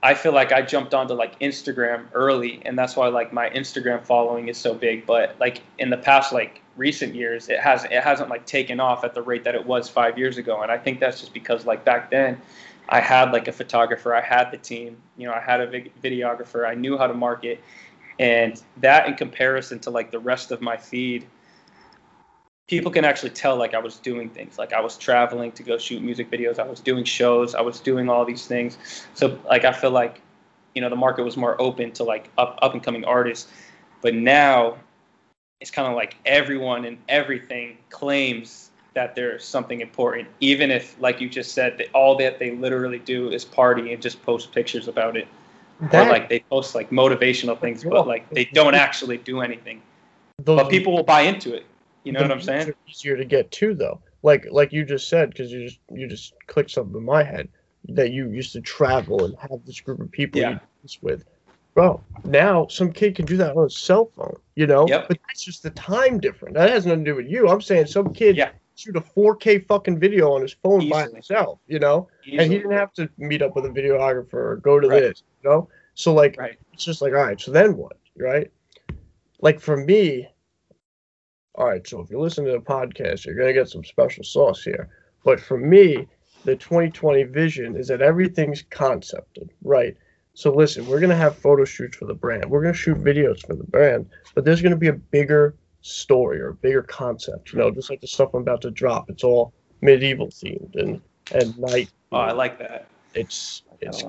I 0.05 0.13
feel 0.13 0.33
like 0.33 0.51
I 0.51 0.61
jumped 0.61 0.93
onto 0.93 1.15
like 1.15 1.39
Instagram 1.39 2.05
early, 2.13 2.61
and 2.63 2.77
that's 2.77 2.95
why 2.95 3.07
like 3.07 3.33
my 3.33 3.49
Instagram 3.49 4.05
following 4.05 4.49
is 4.49 4.57
so 4.57 4.75
big. 4.75 5.03
But 5.07 5.35
like 5.39 5.63
in 5.79 5.89
the 5.89 5.97
past 5.97 6.31
like 6.31 6.61
recent 6.77 7.15
years, 7.15 7.49
it 7.49 7.59
hasn't 7.59 7.91
it 7.91 8.03
hasn't 8.03 8.29
like 8.29 8.45
taken 8.45 8.79
off 8.79 9.03
at 9.03 9.15
the 9.15 9.23
rate 9.23 9.43
that 9.45 9.55
it 9.55 9.65
was 9.65 9.89
five 9.89 10.15
years 10.19 10.37
ago, 10.37 10.61
and 10.61 10.71
I 10.71 10.77
think 10.77 10.99
that's 10.99 11.21
just 11.21 11.33
because 11.33 11.65
like 11.65 11.83
back 11.83 12.11
then, 12.11 12.39
I 12.87 12.99
had 12.99 13.31
like 13.31 13.47
a 13.47 13.51
photographer, 13.51 14.13
I 14.13 14.21
had 14.21 14.51
the 14.51 14.57
team, 14.57 14.95
you 15.17 15.25
know, 15.27 15.33
I 15.33 15.39
had 15.39 15.59
a 15.59 15.67
videographer, 16.03 16.69
I 16.69 16.75
knew 16.75 16.99
how 16.99 17.07
to 17.07 17.15
market, 17.15 17.63
and 18.19 18.61
that 18.81 19.07
in 19.07 19.15
comparison 19.15 19.79
to 19.79 19.89
like 19.89 20.11
the 20.11 20.19
rest 20.19 20.51
of 20.51 20.61
my 20.61 20.77
feed, 20.77 21.25
people 22.67 22.91
can 22.91 23.05
actually 23.05 23.29
tell 23.29 23.55
like 23.55 23.73
I 23.73 23.79
was 23.79 23.97
doing 23.97 24.29
things, 24.29 24.57
like 24.57 24.73
I 24.73 24.81
was 24.81 24.97
traveling 24.97 25.51
to 25.53 25.63
go 25.63 25.77
shoot 25.77 26.01
music 26.01 26.31
videos, 26.31 26.59
I 26.59 26.67
was 26.67 26.79
doing 26.79 27.03
shows, 27.03 27.55
I 27.55 27.61
was 27.61 27.79
doing 27.79 28.09
all 28.09 28.25
these 28.25 28.47
things. 28.47 28.77
So 29.13 29.39
like 29.45 29.65
I 29.65 29.71
feel 29.71 29.91
like, 29.91 30.21
you 30.73 30.81
know, 30.81 30.89
the 30.89 30.95
market 30.95 31.23
was 31.23 31.37
more 31.37 31.59
open 31.61 31.91
to 31.93 32.03
like 32.03 32.29
up 32.37 32.57
up 32.61 32.73
and 32.73 32.83
coming 32.83 33.05
artists, 33.05 33.51
but 34.01 34.15
now 34.15 34.77
it's 35.61 35.71
kind 35.71 35.87
of 35.87 35.95
like 35.95 36.15
everyone 36.25 36.85
and 36.85 36.97
everything 37.07 37.77
claims 37.89 38.71
that 38.93 39.13
there's 39.13 39.43
something 39.43 39.81
important, 39.81 40.27
even 40.39 40.71
if, 40.71 40.95
like 40.99 41.19
you 41.19 41.29
just 41.29 41.53
said, 41.53 41.77
that 41.77 41.87
all 41.93 42.15
that 42.17 42.39
they 42.39 42.51
literally 42.51 42.99
do 42.99 43.29
is 43.29 43.43
party 43.43 43.93
and 43.93 44.01
just 44.01 44.21
post 44.23 44.51
pictures 44.53 44.87
about 44.87 45.17
it, 45.17 45.27
that, 45.91 46.07
or 46.07 46.09
like 46.09 46.29
they 46.29 46.39
post 46.39 46.75
like 46.75 46.89
motivational 46.89 47.59
things, 47.59 47.83
but 47.83 48.07
like 48.07 48.29
they 48.29 48.45
don't 48.45 48.73
actually 48.73 49.17
do 49.17 49.41
anything. 49.41 49.81
Those, 50.41 50.61
but 50.61 50.69
people 50.69 50.93
will 50.93 51.03
buy 51.03 51.21
into 51.21 51.53
it. 51.53 51.65
You 52.05 52.13
know 52.13 52.21
what 52.21 52.31
I'm 52.31 52.41
saying? 52.41 52.73
Easier 52.87 53.17
to 53.17 53.25
get 53.25 53.51
to 53.51 53.73
though, 53.73 53.99
like 54.23 54.47
like 54.51 54.71
you 54.71 54.85
just 54.85 55.09
said, 55.09 55.29
because 55.29 55.51
you 55.51 55.67
just 55.67 55.79
you 55.91 56.07
just 56.07 56.33
clicked 56.47 56.71
something 56.71 56.95
in 56.95 57.03
my 57.03 57.23
head 57.23 57.49
that 57.89 58.11
you 58.11 58.29
used 58.29 58.53
to 58.53 58.61
travel 58.61 59.25
and 59.25 59.35
have 59.37 59.65
this 59.65 59.79
group 59.79 59.99
of 59.99 60.11
people 60.11 60.41
yeah. 60.41 60.59
with. 61.01 61.25
Bro, 61.73 62.01
now 62.23 62.67
some 62.67 62.91
kid 62.91 63.15
can 63.15 63.25
do 63.25 63.35
that 63.37 63.55
on 63.57 63.65
a 63.65 63.69
cell 63.69 64.05
phone, 64.15 64.37
you 64.55 64.65
know? 64.65 64.87
Yep. 64.87 65.09
But 65.09 65.19
that's 65.27 65.43
just 65.43 65.61
the 65.61 65.71
time 65.71 66.21
difference. 66.21 66.55
That 66.55 66.69
has 66.69 66.85
nothing 66.85 67.03
to 67.03 67.11
do 67.11 67.15
with 67.17 67.27
you. 67.27 67.49
I'm 67.49 67.61
saying 67.61 67.87
some 67.87 68.13
kid 68.13 68.37
yeah 68.37 68.51
shoot 68.75 68.95
a 68.95 69.01
4K 69.01 69.65
fucking 69.67 69.99
video 69.99 70.31
on 70.33 70.41
his 70.41 70.53
phone 70.53 70.81
Easily. 70.81 70.91
by 70.91 71.09
himself, 71.09 71.59
you 71.67 71.79
know? 71.79 72.07
Easily. 72.25 72.43
And 72.43 72.51
he 72.51 72.57
didn't 72.59 72.73
have 72.73 72.93
to 72.93 73.09
meet 73.17 73.41
up 73.41 73.55
with 73.55 73.65
a 73.65 73.69
videographer 73.69 74.33
or 74.33 74.55
go 74.57 74.79
to 74.79 74.87
right. 74.87 74.99
this, 75.01 75.23
you 75.41 75.49
know? 75.49 75.69
So 75.95 76.13
like 76.13 76.35
right. 76.37 76.57
it's 76.73 76.83
just 76.83 77.01
like, 77.01 77.13
all 77.13 77.23
right, 77.23 77.39
so 77.39 77.51
then 77.51 77.77
what? 77.77 77.97
Right? 78.17 78.51
Like 79.41 79.59
for 79.59 79.77
me, 79.77 80.27
all 81.57 81.65
right, 81.65 81.87
so 81.87 82.01
if 82.01 82.09
you're 82.09 82.21
listening 82.21 82.47
to 82.47 82.59
the 82.59 82.65
podcast, 82.65 83.25
you're 83.25 83.35
gonna 83.35 83.53
get 83.53 83.69
some 83.69 83.83
special 83.83 84.23
sauce 84.23 84.63
here. 84.63 84.89
But 85.23 85.39
for 85.39 85.57
me, 85.57 86.07
the 86.43 86.55
2020 86.55 87.23
vision 87.23 87.75
is 87.75 87.87
that 87.87 88.01
everything's 88.01 88.61
concepted, 88.69 89.49
right? 89.63 89.95
So 90.33 90.53
listen, 90.53 90.85
we're 90.85 90.99
gonna 90.99 91.15
have 91.15 91.37
photo 91.37 91.63
shoots 91.63 91.95
for 91.95 92.05
the 92.05 92.13
brand. 92.13 92.49
We're 92.49 92.61
gonna 92.61 92.73
shoot 92.73 93.01
videos 93.01 93.45
for 93.45 93.55
the 93.55 93.63
brand, 93.63 94.09
but 94.33 94.43
there's 94.43 94.61
gonna 94.61 94.75
be 94.75 94.89
a 94.89 94.93
bigger 94.93 95.55
story 95.81 96.41
or 96.41 96.49
a 96.49 96.53
bigger 96.53 96.83
concept. 96.83 97.53
You 97.53 97.59
know, 97.59 97.71
just 97.71 97.89
like 97.89 98.01
the 98.01 98.07
stuff 98.07 98.33
I'm 98.33 98.41
about 98.41 98.61
to 98.63 98.71
drop, 98.71 99.09
it's 99.09 99.23
all 99.23 99.53
medieval 99.81 100.27
themed 100.27 100.75
and 100.75 101.01
and 101.31 101.57
night. 101.57 101.89
Oh, 102.11 102.17
I 102.17 102.33
like 102.33 102.59
that. 102.59 102.87
It's 103.13 103.63
it's 103.79 104.03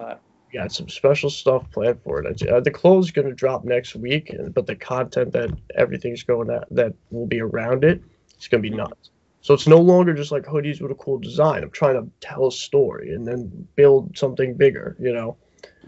got 0.52 0.72
some 0.72 0.88
special 0.88 1.30
stuff 1.30 1.70
planned 1.70 2.00
for 2.02 2.22
it. 2.22 2.48
Uh, 2.48 2.60
the 2.60 2.70
clothes 2.70 3.10
going 3.10 3.28
to 3.28 3.34
drop 3.34 3.64
next 3.64 3.94
week, 3.94 4.34
but 4.54 4.66
the 4.66 4.76
content 4.76 5.32
that 5.32 5.50
everything's 5.74 6.22
going 6.22 6.50
at 6.50 6.66
that 6.70 6.94
will 7.10 7.26
be 7.26 7.40
around 7.40 7.84
it, 7.84 8.02
it's 8.34 8.48
going 8.48 8.62
to 8.62 8.68
be 8.68 8.74
nuts. 8.74 9.10
So 9.40 9.54
it's 9.54 9.66
no 9.66 9.80
longer 9.80 10.12
just 10.12 10.32
like 10.32 10.44
hoodies 10.44 10.80
with 10.80 10.90
a 10.90 10.96
cool 10.96 11.18
design. 11.18 11.62
I'm 11.62 11.70
trying 11.70 11.94
to 11.94 12.10
tell 12.20 12.48
a 12.48 12.52
story 12.52 13.14
and 13.14 13.26
then 13.26 13.68
build 13.76 14.16
something 14.18 14.54
bigger. 14.54 14.96
You 14.98 15.12
know. 15.12 15.36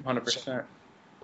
Hundred 0.04 0.28
so, 0.28 0.38
percent. 0.38 0.64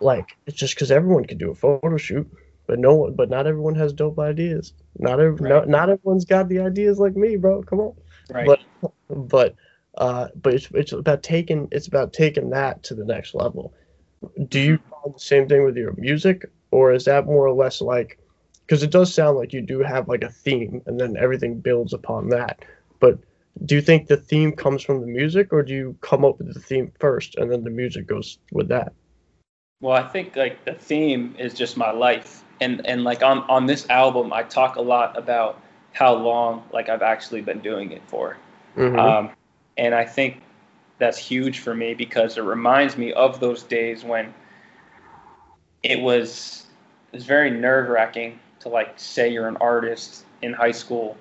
Like 0.00 0.36
it's 0.46 0.56
just 0.56 0.74
because 0.74 0.90
everyone 0.90 1.24
can 1.26 1.38
do 1.38 1.50
a 1.50 1.54
photo 1.54 1.96
shoot 1.96 2.28
but 2.66 2.78
no 2.78 2.94
one, 2.94 3.14
but 3.14 3.28
not 3.28 3.46
everyone 3.46 3.74
has 3.74 3.92
dope 3.92 4.18
ideas. 4.18 4.72
Not 4.98 5.20
every, 5.20 5.32
right. 5.32 5.48
not, 5.48 5.68
not 5.68 5.90
everyone's 5.90 6.24
got 6.24 6.48
the 6.48 6.60
ideas 6.60 6.98
like 6.98 7.16
me, 7.16 7.36
bro. 7.36 7.62
Come 7.62 7.80
on. 7.80 7.94
Right. 8.30 8.46
But, 8.46 8.92
but, 9.28 9.54
uh, 9.98 10.28
but 10.40 10.54
it's 10.54 10.68
it's 10.72 10.92
about 10.92 11.22
taking 11.22 11.68
it's 11.72 11.86
about 11.86 12.12
taking 12.12 12.50
that 12.50 12.82
to 12.84 12.94
the 12.94 13.04
next 13.04 13.34
level. 13.34 13.72
Do 14.48 14.60
you 14.60 14.78
find 14.78 15.14
the 15.14 15.20
same 15.20 15.48
thing 15.48 15.64
with 15.64 15.76
your 15.76 15.94
music, 15.96 16.50
or 16.70 16.92
is 16.92 17.04
that 17.04 17.26
more 17.26 17.46
or 17.46 17.52
less 17.52 17.80
like? 17.80 18.18
Because 18.66 18.82
it 18.82 18.90
does 18.90 19.12
sound 19.12 19.36
like 19.36 19.52
you 19.52 19.60
do 19.60 19.80
have 19.80 20.08
like 20.08 20.24
a 20.24 20.30
theme, 20.30 20.82
and 20.86 20.98
then 20.98 21.16
everything 21.18 21.60
builds 21.60 21.92
upon 21.92 22.30
that. 22.30 22.64
But 22.98 23.18
do 23.64 23.74
you 23.74 23.82
think 23.82 24.06
the 24.06 24.16
theme 24.16 24.52
comes 24.52 24.82
from 24.82 25.00
the 25.00 25.06
music, 25.06 25.52
or 25.52 25.62
do 25.62 25.74
you 25.74 25.96
come 26.00 26.24
up 26.24 26.38
with 26.38 26.54
the 26.54 26.60
theme 26.60 26.90
first, 26.98 27.36
and 27.36 27.50
then 27.50 27.64
the 27.64 27.70
music 27.70 28.06
goes 28.06 28.38
with 28.52 28.68
that? 28.68 28.92
Well, 29.80 29.92
I 29.94 30.08
think 30.08 30.34
like 30.34 30.64
the 30.64 30.74
theme 30.74 31.34
is 31.38 31.52
just 31.52 31.76
my 31.76 31.90
life 31.90 32.44
and 32.60 32.86
and 32.86 33.04
like 33.04 33.22
on 33.22 33.40
on 33.48 33.66
this 33.66 33.88
album, 33.90 34.32
I 34.32 34.42
talk 34.42 34.76
a 34.76 34.82
lot 34.82 35.16
about 35.16 35.60
how 35.92 36.14
long 36.14 36.64
like 36.72 36.88
I've 36.88 37.02
actually 37.02 37.40
been 37.40 37.60
doing 37.60 37.92
it 37.92 38.02
for, 38.06 38.36
mm-hmm. 38.76 38.98
um, 38.98 39.30
and 39.76 39.94
I 39.94 40.04
think 40.04 40.42
that's 40.98 41.18
huge 41.18 41.58
for 41.60 41.74
me 41.74 41.94
because 41.94 42.38
it 42.38 42.42
reminds 42.42 42.96
me 42.96 43.12
of 43.12 43.40
those 43.40 43.62
days 43.62 44.04
when 44.04 44.32
it 45.82 46.00
was 46.00 46.66
it 47.12 47.16
was 47.16 47.24
very 47.24 47.50
nerve 47.50 47.88
wracking 47.88 48.38
to 48.60 48.68
like 48.68 48.94
say 48.96 49.28
you're 49.28 49.48
an 49.48 49.56
artist 49.58 50.24
in 50.42 50.52
high 50.52 50.72
school 50.72 51.16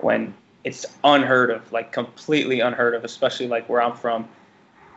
when 0.00 0.34
it's 0.64 0.86
unheard 1.04 1.50
of, 1.50 1.70
like 1.72 1.92
completely 1.92 2.60
unheard 2.60 2.94
of, 2.94 3.04
especially 3.04 3.48
like 3.48 3.68
where 3.68 3.80
I'm 3.80 3.96
from. 3.96 4.28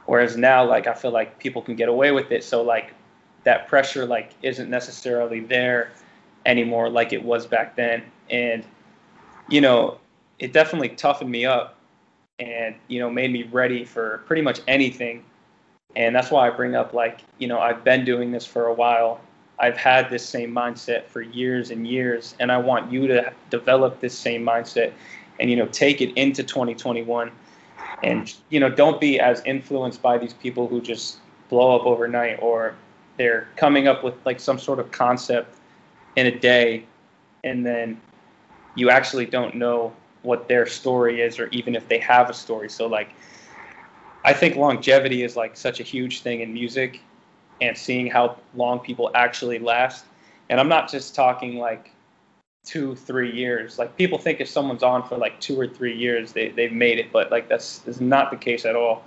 Whereas 0.05 0.35
now, 0.35 0.65
like 0.65 0.87
I 0.87 0.93
feel 0.93 1.11
like 1.11 1.39
people 1.39 1.61
can 1.61 1.75
get 1.75 1.89
away 1.89 2.11
with 2.11 2.31
it. 2.31 2.43
So 2.43 2.61
like 2.61 2.93
that 3.43 3.67
pressure 3.67 4.05
like 4.05 4.31
isn't 4.41 4.69
necessarily 4.69 5.39
there 5.39 5.91
anymore 6.45 6.89
like 6.89 7.13
it 7.13 7.23
was 7.23 7.45
back 7.45 7.75
then 7.75 8.03
and 8.29 8.63
you 9.47 9.61
know 9.61 9.97
it 10.39 10.53
definitely 10.53 10.89
toughened 10.89 11.29
me 11.29 11.45
up 11.45 11.77
and 12.41 12.75
you 12.87 12.99
know 12.99 13.09
made 13.09 13.31
me 13.31 13.43
ready 13.43 13.85
for 13.85 14.23
pretty 14.25 14.41
much 14.41 14.59
anything. 14.67 15.23
And 15.95 16.15
that's 16.15 16.31
why 16.31 16.47
i 16.47 16.49
bring 16.49 16.75
up 16.75 16.93
like 16.93 17.21
you 17.37 17.47
know 17.47 17.59
i've 17.59 17.83
been 17.83 18.03
doing 18.03 18.31
this 18.31 18.45
for 18.45 18.67
a 18.67 18.73
while. 18.73 19.21
I've 19.59 19.77
had 19.77 20.09
this 20.09 20.25
same 20.25 20.51
mindset 20.51 21.05
for 21.05 21.21
years 21.21 21.69
and 21.69 21.87
years 21.87 22.33
and 22.39 22.51
i 22.51 22.57
want 22.57 22.91
you 22.91 23.07
to 23.07 23.31
develop 23.51 23.99
this 23.99 24.17
same 24.17 24.43
mindset 24.43 24.91
and 25.39 25.51
you 25.51 25.55
know 25.55 25.67
take 25.67 26.01
it 26.01 26.17
into 26.17 26.41
2021 26.43 27.31
and 28.01 28.33
you 28.49 28.59
know 28.59 28.69
don't 28.69 28.99
be 28.99 29.19
as 29.19 29.43
influenced 29.45 30.01
by 30.01 30.17
these 30.17 30.33
people 30.33 30.67
who 30.67 30.81
just 30.81 31.19
blow 31.49 31.75
up 31.75 31.85
overnight 31.85 32.39
or 32.41 32.73
they're 33.17 33.47
coming 33.55 33.87
up 33.87 34.03
with 34.03 34.15
like 34.25 34.39
some 34.39 34.57
sort 34.57 34.79
of 34.79 34.91
concept 34.91 35.59
in 36.15 36.25
a 36.25 36.39
day 36.39 36.83
and 37.43 37.63
then 37.63 38.01
you 38.73 38.89
actually 38.89 39.27
don't 39.27 39.53
know 39.53 39.93
what 40.23 40.47
their 40.47 40.65
story 40.65 41.21
is 41.21 41.39
or 41.39 41.47
even 41.47 41.75
if 41.75 41.87
they 41.87 41.97
have 41.99 42.29
a 42.29 42.33
story. 42.33 42.69
So 42.69 42.87
like 42.87 43.09
i 44.23 44.31
think 44.31 44.55
longevity 44.55 45.23
is 45.23 45.35
like 45.35 45.57
such 45.57 45.79
a 45.79 45.83
huge 45.83 46.21
thing 46.21 46.41
in 46.41 46.53
music 46.53 46.99
and 47.59 47.75
seeing 47.75 48.05
how 48.05 48.37
long 48.53 48.79
people 48.79 49.09
actually 49.15 49.59
last. 49.59 50.05
And 50.49 50.59
i'm 50.59 50.69
not 50.69 50.91
just 50.91 51.15
talking 51.15 51.57
like 51.57 51.91
two 52.63 52.95
three 52.95 53.31
years. 53.31 53.79
Like 53.79 53.97
people 53.97 54.19
think 54.19 54.39
if 54.39 54.47
someone's 54.47 54.83
on 54.83 55.07
for 55.07 55.17
like 55.17 55.39
two 55.39 55.59
or 55.59 55.67
three 55.67 55.97
years 55.97 56.33
they, 56.33 56.49
they've 56.49 56.71
made 56.71 56.99
it 56.99 57.11
but 57.11 57.31
like 57.31 57.49
that's, 57.49 57.79
that's 57.79 57.99
not 57.99 58.31
the 58.31 58.37
case 58.37 58.65
at 58.65 58.75
all. 58.75 59.03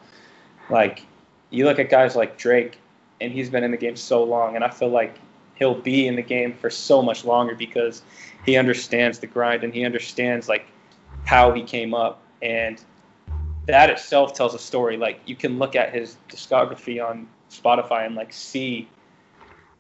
Like 0.71 1.03
you 1.51 1.65
look 1.65 1.79
at 1.79 1.91
guys 1.91 2.17
like 2.17 2.37
drake 2.37 2.79
and 3.21 3.33
he's 3.33 3.51
been 3.51 3.65
in 3.65 3.71
the 3.71 3.77
game 3.77 3.97
so 3.97 4.23
long, 4.25 4.55
and 4.55 4.65
I 4.65 4.71
feel 4.71 4.89
like 4.89 5.17
he'll 5.55 5.81
be 5.81 6.07
in 6.07 6.17
the 6.17 6.23
game 6.23 6.53
for 6.53 6.71
so 6.71 7.01
much 7.03 7.25
longer 7.25 7.55
because 7.55 8.03
he 8.45 8.57
understands 8.57 9.19
the 9.21 9.27
grind 9.27 9.65
and 9.65 9.73
he 9.73 9.85
understands 9.85 10.49
like 10.49 10.67
how 11.25 11.53
he 11.53 11.63
came 11.63 11.95
up 11.95 12.23
and 12.43 12.83
that 13.67 13.91
itself 13.91 14.35
tells 14.35 14.55
a 14.55 14.59
story 14.59 14.97
like 14.97 15.21
you 15.27 15.35
can 15.35 15.59
look 15.59 15.75
at 15.75 15.93
his 15.93 16.17
discography 16.29 17.05
on 17.05 17.27
spotify 17.51 18.07
and 18.07 18.15
like 18.15 18.33
see 18.33 18.89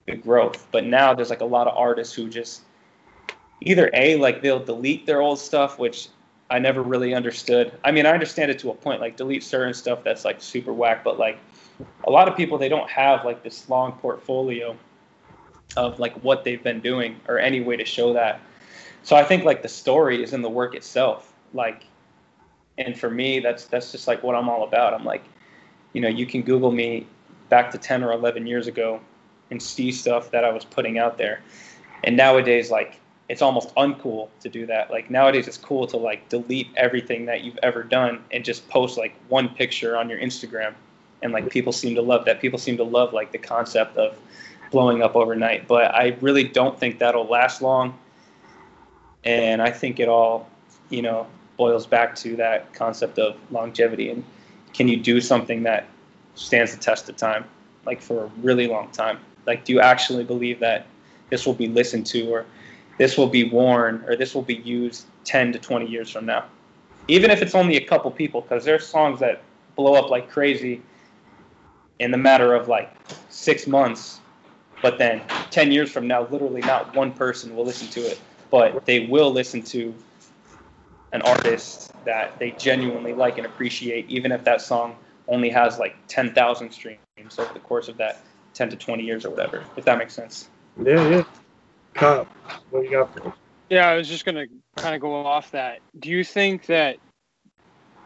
the 0.07 0.15
growth 0.15 0.67
but 0.73 0.85
now 0.85 1.13
there's 1.15 1.31
like 1.31 1.41
a 1.41 1.45
lot 1.45 1.67
of 1.67 1.77
artists 1.77 2.15
who 2.15 2.29
just 2.29 2.63
either 3.61 3.91
a 3.95 4.17
like 4.17 4.43
they'll 4.43 4.65
delete 4.65 5.07
their 5.07 5.21
old 5.21 5.39
stuff 5.39 5.79
which 5.79 6.09
i 6.51 6.59
never 6.59 6.83
really 6.83 7.15
understood 7.15 7.73
i 7.85 7.91
mean 7.91 8.07
i 8.07 8.11
understand 8.11 8.51
it 8.51 8.59
to 8.59 8.71
a 8.71 8.75
point 8.75 9.01
like 9.01 9.17
delete 9.17 9.43
certain 9.43 9.75
stuff 9.75 10.03
that's 10.05 10.25
like 10.25 10.41
super 10.41 10.73
whack 10.73 11.05
but 11.05 11.19
like 11.19 11.39
a 12.07 12.11
lot 12.11 12.29
of 12.29 12.37
people 12.37 12.57
they 12.59 12.69
don't 12.69 12.89
have 12.89 13.25
like 13.25 13.43
this 13.43 13.69
long 13.69 13.93
portfolio 13.93 14.77
of 15.77 15.99
like 15.99 16.15
what 16.23 16.45
they've 16.45 16.63
been 16.63 16.81
doing 16.81 17.21
or 17.29 17.39
any 17.39 17.61
way 17.61 17.77
to 17.77 17.85
show 17.85 18.13
that. 18.13 18.41
So 19.03 19.17
I 19.17 19.25
think 19.25 19.45
like 19.45 19.63
the 19.63 19.69
story 19.69 20.23
is 20.23 20.33
in 20.33 20.43
the 20.43 20.49
work 20.49 20.75
itself. 20.75 21.33
Like 21.55 21.85
and 22.77 22.99
for 22.99 23.09
me 23.09 23.38
that's 23.38 23.67
that's 23.67 23.93
just 23.93 24.07
like 24.09 24.23
what 24.23 24.35
I'm 24.35 24.49
all 24.49 24.64
about. 24.64 24.95
I'm 24.95 25.05
like, 25.05 25.25
you 25.93 26.01
know, 26.01 26.09
you 26.09 26.27
can 26.27 26.43
Google 26.43 26.73
me 26.73 27.07
back 27.49 27.71
to 27.71 27.79
10 27.79 28.03
or 28.03 28.12
11 28.12 28.47
years 28.47 28.67
ago 28.67 29.01
and 29.51 29.62
see 29.62 29.93
stuff 29.93 30.31
that 30.33 30.45
I 30.45 30.51
was 30.51 30.64
putting 30.64 30.99
out 30.99 31.19
there. 31.19 31.40
And 32.03 32.17
nowadays 32.17 32.71
like 32.71 33.01
it's 33.29 33.40
almost 33.40 33.75
uncool 33.77 34.29
to 34.40 34.49
do 34.49 34.67
that. 34.67 34.90
Like 34.90 35.11
nowadays 35.11 35.49
it's 35.49 35.57
cool 35.57 35.87
to 35.87 35.97
like 35.97 36.29
delete 36.29 36.69
everything 36.77 37.27
that 37.27 37.43
you've 37.43 37.59
ever 37.62 37.83
done 37.83 38.23
and 38.31 38.45
just 38.45 38.69
post 38.69 38.99
like 38.99 39.14
one 39.29 39.49
picture 39.49 39.97
on 39.97 40.11
your 40.11 40.19
Instagram 40.19 40.75
and 41.23 41.33
like 41.33 41.49
people 41.51 41.73
seem 41.73 41.95
to 41.95 42.03
love 42.03 42.27
that. 42.27 42.40
People 42.40 42.59
seem 42.59 42.77
to 42.77 42.85
love 42.85 43.12
like 43.12 43.33
the 43.33 43.38
concept 43.38 43.97
of 43.97 44.17
blowing 44.71 45.03
up 45.03 45.17
overnight, 45.17 45.67
but 45.67 45.95
I 45.95 46.17
really 46.21 46.45
don't 46.45 46.79
think 46.79 46.99
that'll 46.99 47.27
last 47.27 47.62
long. 47.62 47.99
And 49.25 49.62
I 49.62 49.71
think 49.71 50.01
it 50.01 50.09
all, 50.09 50.51
you 50.90 51.01
know, 51.01 51.27
boils 51.57 51.87
back 51.87 52.14
to 52.17 52.37
that 52.37 52.73
concept 52.75 53.19
of 53.19 53.37
longevity. 53.51 54.11
And 54.11 54.25
can 54.73 54.88
you 54.88 54.97
do 54.97 55.21
something 55.21 55.62
that 55.64 55.87
stands 56.35 56.75
the 56.75 56.81
test 56.81 57.09
of 57.09 57.17
time, 57.17 57.45
like 57.87 58.01
for 58.01 58.25
a 58.25 58.31
really 58.43 58.67
long 58.67 58.90
time? 58.90 59.19
Like, 59.47 59.64
do 59.64 59.73
you 59.73 59.81
actually 59.81 60.25
believe 60.25 60.61
that 60.61 60.87
this 61.31 61.47
will 61.47 61.55
be 61.55 61.69
listened 61.69 62.07
to, 62.07 62.31
or 62.31 62.47
this 62.99 63.17
will 63.17 63.29
be 63.29 63.45
worn, 63.45 64.05
or 64.07 64.17
this 64.17 64.35
will 64.35 64.43
be 64.43 64.57
used 64.57 65.07
10 65.25 65.53
to 65.53 65.59
20 65.59 65.87
years 65.87 66.11
from 66.11 66.27
now? 66.27 66.45
Even 67.09 67.31
if 67.31 67.43
it's 67.43 67.55
only 67.55 67.77
a 67.77 67.85
couple 67.85 68.11
people, 68.11 68.40
because 68.40 68.64
there's 68.64 68.87
songs 68.87 69.21
that 69.21 69.43
blow 69.77 69.95
up 69.95 70.11
like 70.11 70.31
crazy 70.31 70.81
in 71.99 72.11
the 72.11 72.19
matter 72.19 72.55
of 72.55 72.69
like 72.69 72.93
six 73.29 73.67
months, 73.67 74.21
but 74.83 74.99
then 74.99 75.23
10 75.51 75.73
years 75.73 75.90
from 75.90 76.07
now, 76.07 76.27
literally 76.29 76.61
not 76.62 76.95
one 76.95 77.12
person 77.12 77.55
will 77.55 77.64
listen 77.64 77.88
to 77.88 78.01
it, 78.01 78.21
but 78.51 78.85
they 78.87 79.07
will 79.07 79.33
listen 79.33 79.62
to 79.62 79.95
an 81.14 81.22
artist 81.22 81.92
that 82.05 82.37
they 82.40 82.50
genuinely 82.50 83.14
like 83.14 83.38
and 83.38 83.46
appreciate, 83.46 84.05
even 84.11 84.33
if 84.33 84.42
that 84.44 84.61
song 84.61 84.96
only 85.29 85.48
has 85.48 85.79
like 85.79 85.96
10,000 86.09 86.70
streams 86.70 86.98
over 87.38 87.53
the 87.55 87.61
course 87.61 87.88
of 87.88 87.96
that 87.96 88.20
10 88.55 88.70
to 88.70 88.77
20 88.77 89.05
years 89.05 89.24
or 89.24 89.31
whatever, 89.31 89.64
if 89.77 89.85
that 89.85 89.96
makes 89.96 90.12
sense. 90.12 90.50
Yeah, 90.83 91.09
yeah. 91.09 91.24
Cop, 91.94 92.27
what 92.70 92.81
do 92.81 92.87
you 92.87 92.90
got 92.90 93.14
for 93.14 93.29
us? 93.29 93.35
Yeah, 93.70 93.88
I 93.88 93.94
was 93.94 94.09
just 94.09 94.24
going 94.24 94.35
to 94.35 94.83
kind 94.83 94.96
of 94.96 95.00
go 95.00 95.14
off 95.14 95.53
that. 95.53 95.79
Do 95.98 96.11
you 96.11 96.24
think 96.24 96.66
that, 96.66 96.96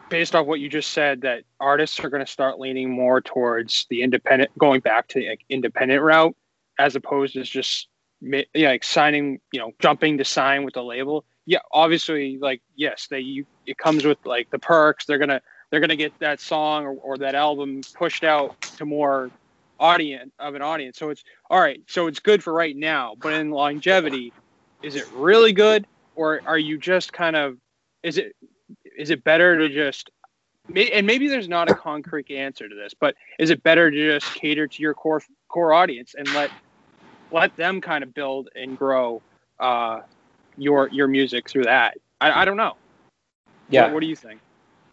based 0.09 0.35
off 0.35 0.45
what 0.45 0.59
you 0.59 0.69
just 0.69 0.91
said, 0.91 1.21
that 1.21 1.43
artists 1.59 1.99
are 2.01 2.09
going 2.09 2.23
to 2.23 2.31
start 2.31 2.59
leaning 2.59 2.91
more 2.91 3.21
towards 3.21 3.87
the 3.89 4.03
independent, 4.03 4.51
going 4.57 4.81
back 4.81 5.07
to 5.09 5.19
the 5.19 5.29
like, 5.29 5.41
independent 5.49 6.03
route, 6.03 6.35
as 6.77 6.95
opposed 6.95 7.33
to 7.33 7.43
just 7.43 7.87
yeah, 8.21 8.43
like 8.53 8.83
signing, 8.83 9.39
you 9.51 9.59
know, 9.59 9.71
jumping 9.79 10.19
to 10.19 10.25
sign 10.25 10.63
with 10.63 10.75
the 10.75 10.83
label? 10.83 11.25
Yeah, 11.49 11.61
obviously, 11.73 12.37
like 12.39 12.61
yes, 12.75 13.07
they 13.09 13.21
you, 13.21 13.43
it 13.65 13.75
comes 13.79 14.05
with 14.05 14.19
like 14.23 14.51
the 14.51 14.59
perks. 14.59 15.07
They're 15.07 15.17
gonna 15.17 15.41
they're 15.71 15.79
gonna 15.79 15.95
get 15.95 16.13
that 16.19 16.39
song 16.39 16.85
or, 16.85 16.91
or 16.91 17.17
that 17.17 17.33
album 17.33 17.81
pushed 17.97 18.23
out 18.23 18.55
to 18.77 18.85
more 18.85 19.31
audience 19.79 20.31
of 20.37 20.53
an 20.53 20.61
audience. 20.61 20.99
So 20.99 21.09
it's 21.09 21.23
all 21.49 21.59
right. 21.59 21.81
So 21.87 22.05
it's 22.05 22.19
good 22.19 22.43
for 22.43 22.53
right 22.53 22.75
now, 22.75 23.15
but 23.19 23.33
in 23.33 23.49
longevity, 23.49 24.31
is 24.83 24.95
it 24.95 25.05
really 25.11 25.51
good, 25.51 25.87
or 26.15 26.43
are 26.45 26.59
you 26.59 26.77
just 26.77 27.13
kind 27.13 27.35
of 27.35 27.57
is 28.03 28.19
it 28.19 28.35
is 28.95 29.09
it 29.09 29.23
better 29.23 29.57
to 29.57 29.69
just 29.73 30.11
and 30.67 31.07
maybe 31.07 31.27
there's 31.27 31.49
not 31.49 31.67
a 31.67 31.73
concrete 31.73 32.29
answer 32.29 32.69
to 32.69 32.75
this, 32.75 32.93
but 32.93 33.15
is 33.39 33.49
it 33.49 33.63
better 33.63 33.89
to 33.89 34.13
just 34.13 34.35
cater 34.35 34.67
to 34.67 34.83
your 34.83 34.93
core 34.93 35.23
core 35.47 35.73
audience 35.73 36.13
and 36.15 36.31
let 36.31 36.51
let 37.31 37.55
them 37.55 37.81
kind 37.81 38.03
of 38.03 38.13
build 38.13 38.49
and 38.53 38.77
grow 38.77 39.23
uh, 39.59 40.01
your 40.57 40.89
your 40.89 41.07
music 41.07 41.49
through 41.49 41.63
that? 41.63 41.97
I, 42.21 42.41
I 42.41 42.45
don't 42.45 42.57
know. 42.57 42.75
Yeah. 43.69 43.83
What, 43.83 43.95
what 43.95 43.99
do 44.01 44.07
you 44.07 44.15
think? 44.15 44.41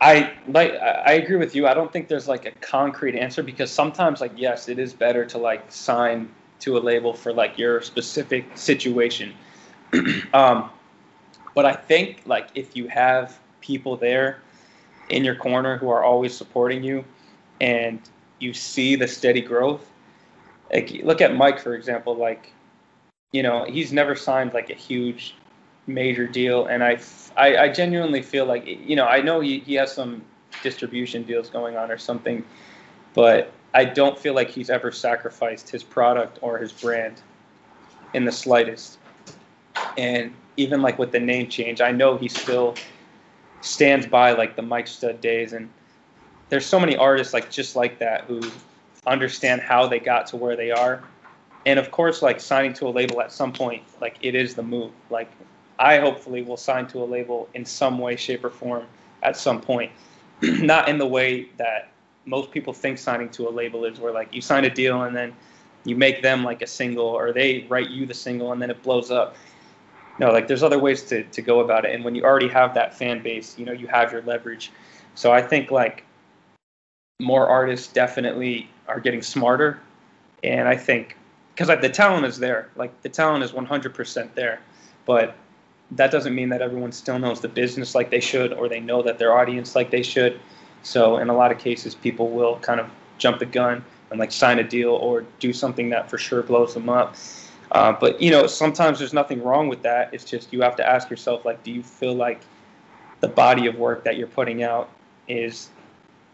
I 0.01 0.35
like 0.49 0.73
I 0.73 1.13
agree 1.13 1.37
with 1.37 1.55
you. 1.55 1.67
I 1.67 1.75
don't 1.75 1.91
think 1.91 2.09
there's 2.09 2.29
like 2.29 2.45
a 2.45 2.51
concrete 2.53 3.17
answer 3.17 3.43
because 3.43 3.71
sometimes 3.71 4.21
like 4.21 4.33
yes, 4.37 4.69
it 4.69 4.79
is 4.79 4.93
better 4.93 5.25
to 5.27 5.39
like 5.39 5.73
sign 5.73 6.29
to 6.61 6.77
a 6.77 6.81
label 6.81 7.15
for 7.15 7.33
like 7.33 7.59
your 7.59 7.81
specific 7.81 8.45
situation. 8.57 9.35
um, 10.35 10.71
but 11.55 11.65
I 11.65 11.73
think 11.73 12.23
like 12.27 12.49
if 12.55 12.77
you 12.77 12.89
have 12.89 13.39
people 13.61 13.97
there 13.97 14.41
in 15.09 15.25
your 15.25 15.35
corner 15.35 15.79
who 15.79 15.89
are 15.89 16.05
always 16.05 16.37
supporting 16.37 16.83
you 16.83 17.05
and 17.61 18.01
you 18.39 18.53
see 18.53 18.97
the 18.97 19.09
steady 19.09 19.41
growth, 19.41 19.89
like 20.73 20.91
look 21.05 21.23
at 21.23 21.35
Mike 21.35 21.59
for 21.59 21.75
example, 21.75 22.15
like 22.15 22.53
you 23.33 23.43
know, 23.43 23.65
he's 23.65 23.93
never 23.93 24.15
signed 24.15 24.53
like 24.53 24.69
a 24.69 24.75
huge 24.75 25.35
major 25.87 26.27
deal, 26.27 26.67
and 26.67 26.83
I, 26.83 26.99
I, 27.37 27.57
I 27.57 27.69
genuinely 27.69 28.23
feel 28.23 28.47
like 28.47 28.67
you 28.67 28.97
know 28.97 29.07
I 29.07 29.21
know 29.21 29.41
he, 29.41 29.61
he 29.61 29.75
has 29.75 29.93
some 29.93 30.23
distribution 30.63 31.23
deals 31.23 31.51
going 31.51 31.77
on 31.77 31.91
or 31.91 31.99
something, 31.99 32.45
but 33.15 33.53
I 33.75 33.85
don't 33.85 34.19
feel 34.19 34.35
like 34.35 34.51
he's 34.51 34.71
ever 34.71 34.91
sacrificed 34.91 35.69
his 35.69 35.83
product 35.83 36.39
or 36.43 36.59
his 36.59 36.73
brand 36.73 37.21
in 38.15 38.25
the 38.25 38.33
slightest. 38.33 38.99
And 39.99 40.35
even 40.57 40.81
like 40.83 40.99
with 40.99 41.13
the 41.13 41.21
name 41.21 41.49
change, 41.49 41.81
I 41.81 41.93
know 41.93 42.17
he 42.17 42.29
still 42.29 42.75
stands 43.61 44.07
by 44.07 44.33
like 44.33 44.57
the 44.57 44.63
Mike 44.63 44.87
Stud 44.87 45.21
days, 45.21 45.53
and 45.53 45.71
there's 46.49 46.67
so 46.67 46.81
many 46.81 46.97
artists 46.97 47.35
like 47.35 47.51
just 47.51 47.77
like 47.77 47.99
that 47.99 48.25
who 48.25 48.41
understand 49.07 49.61
how 49.61 49.87
they 49.87 50.01
got 50.01 50.27
to 50.29 50.37
where 50.37 50.57
they 50.57 50.71
are. 50.71 51.03
And 51.65 51.79
of 51.79 51.91
course, 51.91 52.23
like 52.23 52.41
signing 52.41 52.73
to 52.75 52.87
a 52.87 52.91
label 52.91 53.21
at 53.21 53.33
some 53.33 53.53
point, 53.53 53.83
like 54.01 54.17
it 54.21 54.35
is 54.35 54.55
the 54.55 54.63
move. 54.63 54.93
Like 55.11 55.31
I 55.79 55.99
hopefully 55.99 56.43
will 56.43 56.57
sign 56.57 56.87
to 56.89 57.03
a 57.03 57.05
label 57.05 57.49
in 57.55 57.65
some 57.65 57.99
way, 57.99 58.17
shape, 58.17 58.45
or 58.45 58.51
form 58.51 58.85
at 59.23 59.37
some 59.37 59.61
point. 59.61 59.93
Not 60.43 60.89
in 60.89 60.99
the 60.99 61.07
way 61.07 61.49
that 61.59 61.91
most 62.25 62.51
people 62.51 62.73
think 62.73 62.99
signing 62.99 63.29
to 63.31 63.49
a 63.49 63.51
label 63.51 63.85
is, 63.85 64.01
where 64.01 64.13
like 64.13 64.35
you 64.35 64.41
sign 64.41 64.65
a 64.65 64.71
deal 64.71 65.03
and 65.03 65.15
then 65.15 65.35
you 65.85 65.97
make 65.97 66.23
them 66.23 66.43
like 66.43 66.63
a 66.63 66.67
single, 66.67 67.07
or 67.07 67.33
they 67.33 67.67
write 67.69 67.91
you 67.91 68.07
the 68.07 68.15
single 68.15 68.53
and 68.53 68.61
then 68.61 68.71
it 68.71 68.83
blows 68.83 69.11
up. 69.11 69.37
No, 70.19 70.33
like 70.33 70.49
there's 70.49 70.63
other 70.63 70.79
ways 70.79 71.03
to, 71.05 71.25
to 71.25 71.43
go 71.43 71.61
about 71.61 71.85
it. 71.85 71.95
And 71.95 72.05
when 72.05 72.15
you 72.15 72.25
already 72.25 72.49
have 72.49 72.75
that 72.75 72.95
fan 72.95 73.23
base, 73.23 73.59
you 73.59 73.67
know, 73.67 73.73
you 73.73 73.87
have 73.87 74.13
your 74.13 74.23
leverage. 74.23 74.73
So 75.15 75.31
I 75.31 75.43
think 75.43 75.71
like 75.71 76.05
more 77.21 77.49
artists 77.49 77.93
definitely 77.93 78.71
are 78.89 79.01
getting 79.01 79.23
smarter. 79.23 79.81
And 80.43 80.69
I 80.69 80.77
think 80.77 81.17
because 81.55 81.69
like, 81.69 81.81
the 81.81 81.89
talent 81.89 82.27
is 82.27 82.39
there, 82.39 82.71
like 82.77 83.03
the 83.03 83.09
talent 83.09 83.45
is 83.45 83.53
100% 83.53 84.35
there. 84.35 84.61
But 85.05 85.37
that 85.93 86.11
doesn't 86.11 86.35
mean 86.35 86.49
that 86.49 86.63
everyone 86.63 86.93
still 86.93 87.19
knows 87.19 87.41
the 87.41 87.49
business 87.49 87.95
like 87.95 88.11
they 88.11 88.21
should 88.21 88.53
or 88.53 88.69
they 88.69 88.81
know 88.81 89.03
that 89.03 89.19
their 89.19 89.37
audience 89.37 89.75
like 89.75 89.91
they 89.91 90.03
should. 90.03 90.41
So 90.83 91.19
in 91.19 91.29
a 91.29 91.37
lot 91.37 91.53
of 91.53 91.59
cases, 91.59 91.95
people 91.95 92.31
will 92.31 92.59
kind 92.61 92.81
of 92.81 92.89
jump 93.19 93.39
the 93.39 93.47
gun 93.47 93.85
and 94.11 94.19
like 94.21 94.33
sign 94.33 94.59
a 94.59 94.65
deal 94.65 94.91
or 94.91 95.25
do 95.41 95.53
something 95.53 95.91
that 95.91 96.11
for 96.11 96.19
sure 96.19 96.43
blows 96.43 96.75
them 96.75 96.89
up. 96.89 97.17
Uh, 97.73 97.93
but 97.93 98.21
you 98.21 98.31
know, 98.31 98.47
sometimes 98.47 98.99
there's 98.99 99.13
nothing 99.13 99.43
wrong 99.43 99.69
with 99.69 99.83
that. 99.83 100.13
It's 100.13 100.25
just 100.25 100.53
you 100.53 100.63
have 100.63 100.77
to 100.77 100.89
ask 100.89 101.11
yourself, 101.11 101.45
like, 101.45 101.63
do 101.63 101.73
you 101.73 101.83
feel 101.83 102.15
like 102.15 102.41
the 103.21 103.29
body 103.29 103.67
of 103.67 103.77
work 103.77 104.05
that 104.05 104.17
you're 104.17 104.29
putting 104.29 104.63
out 104.63 104.89
is 105.29 105.71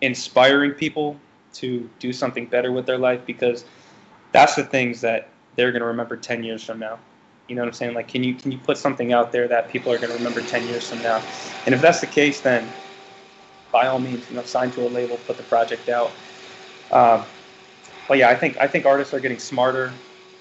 inspiring 0.01 0.73
people 0.73 1.17
to 1.55 1.89
do 1.99 2.13
something 2.13 2.47
better 2.47 2.73
with 2.73 2.87
their 2.87 2.99
life? 2.99 3.25
Because 3.25 3.65
that's 4.33 4.55
the 4.55 4.65
things 4.65 5.01
that 5.03 5.29
they're 5.57 5.73
going 5.73 5.81
to 5.81 5.87
remember 5.87 6.17
10 6.17 6.43
years 6.43 6.65
from 6.65 6.79
now. 6.79 6.99
You 7.53 7.57
know 7.57 7.65
what 7.65 7.69
I'm 7.69 7.75
saying? 7.75 7.93
Like, 7.93 8.09
can 8.09 8.25
you 8.25 8.33
can 8.33 8.51
you 8.51 8.57
put 8.57 8.79
something 8.79 9.13
out 9.13 9.31
there 9.31 9.47
that 9.47 9.69
people 9.69 9.93
are 9.93 9.99
going 9.99 10.09
to 10.09 10.17
remember 10.17 10.41
10 10.41 10.67
years 10.69 10.89
from 10.89 11.03
now? 11.03 11.23
And 11.67 11.75
if 11.75 11.83
that's 11.83 12.01
the 12.01 12.07
case, 12.07 12.41
then 12.41 12.67
by 13.71 13.89
all 13.89 13.99
means, 13.99 14.25
you 14.31 14.37
know, 14.37 14.43
sign 14.43 14.71
to 14.71 14.87
a 14.87 14.89
label, 14.89 15.19
put 15.27 15.37
the 15.37 15.43
project 15.43 15.91
out. 15.91 16.13
Um, 16.91 17.27
but 18.09 18.17
yeah, 18.17 18.31
I 18.31 18.37
think 18.37 18.57
I 18.57 18.67
think 18.67 18.87
artists 18.87 19.13
are 19.13 19.21
getting 19.21 19.39
smarter. 19.39 19.93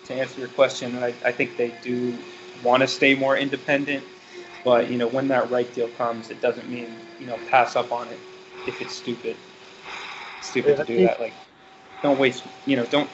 To 0.05 0.13
answer 0.13 0.39
your 0.39 0.47
question, 0.47 1.03
I, 1.03 1.13
I 1.25 1.33
think 1.33 1.57
they 1.57 1.73
do 1.83 2.17
want 2.63 2.79
to 2.79 2.87
stay 2.87 3.13
more 3.13 3.35
independent. 3.35 4.05
But 4.63 4.89
you 4.89 4.97
know, 4.97 5.07
when 5.07 5.27
that 5.27 5.51
right 5.51 5.71
deal 5.73 5.89
comes, 5.89 6.29
it 6.29 6.39
doesn't 6.39 6.69
mean 6.69 6.95
you 7.19 7.25
know 7.25 7.37
pass 7.49 7.75
up 7.75 7.91
on 7.91 8.07
it 8.07 8.19
if 8.67 8.81
it's 8.81 8.93
stupid. 8.93 9.35
Stupid 10.39 10.77
yeah, 10.77 10.83
to 10.85 10.85
do 10.85 11.05
that. 11.07 11.19
Like, 11.19 11.33
don't 12.01 12.17
waste. 12.17 12.45
You 12.65 12.77
know, 12.77 12.85
don't 12.85 13.09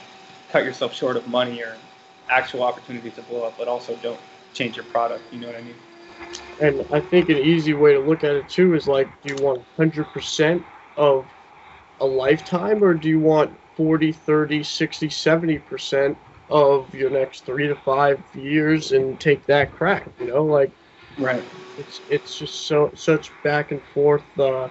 cut 0.52 0.62
yourself 0.62 0.94
short 0.94 1.16
of 1.16 1.26
money 1.26 1.60
or 1.62 1.74
actual 2.30 2.62
opportunity 2.62 3.10
to 3.10 3.22
blow 3.22 3.42
up, 3.44 3.56
but 3.58 3.68
also 3.68 3.96
don't 3.96 4.20
change 4.52 4.76
your 4.76 4.84
product. 4.84 5.32
You 5.32 5.40
know 5.40 5.46
what 5.46 5.56
I 5.56 5.62
mean? 5.62 5.76
And 6.60 6.84
I 6.92 7.00
think 7.00 7.28
an 7.28 7.38
easy 7.38 7.72
way 7.74 7.92
to 7.92 8.00
look 8.00 8.24
at 8.24 8.34
it 8.34 8.48
too 8.48 8.74
is 8.74 8.88
like, 8.88 9.08
do 9.22 9.34
you 9.34 9.42
want 9.44 9.58
100% 9.76 10.64
of 10.96 11.26
a 12.00 12.06
lifetime 12.06 12.82
or 12.82 12.94
do 12.94 13.08
you 13.08 13.20
want 13.20 13.50
40, 13.74 14.12
30, 14.12 14.62
60, 14.62 15.08
70% 15.08 16.16
of 16.50 16.94
your 16.94 17.10
next 17.10 17.44
three 17.44 17.68
to 17.68 17.74
five 17.74 18.20
years 18.34 18.92
and 18.92 19.18
take 19.20 19.46
that 19.46 19.72
crack? 19.72 20.08
You 20.20 20.26
know, 20.26 20.44
like, 20.44 20.72
right. 21.16 21.44
It's 21.76 22.00
it's 22.08 22.36
just 22.36 22.66
so 22.66 22.90
such 22.94 23.30
back 23.42 23.70
and 23.70 23.80
forth. 23.94 24.24
Uh, 24.38 24.68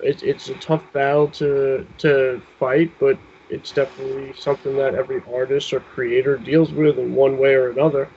it's 0.00 0.22
it's 0.22 0.48
a 0.48 0.54
tough 0.56 0.82
battle 0.92 1.28
to 1.28 1.86
to 1.98 2.42
fight, 2.58 2.92
but 2.98 3.18
it's 3.48 3.72
definitely 3.72 4.34
something 4.38 4.76
that 4.76 4.94
every 4.94 5.22
artist 5.32 5.72
or 5.72 5.80
creator 5.80 6.36
deals 6.36 6.72
with 6.72 6.98
in 6.98 7.14
one 7.14 7.38
way 7.38 7.54
or 7.54 7.70
another. 7.70 8.08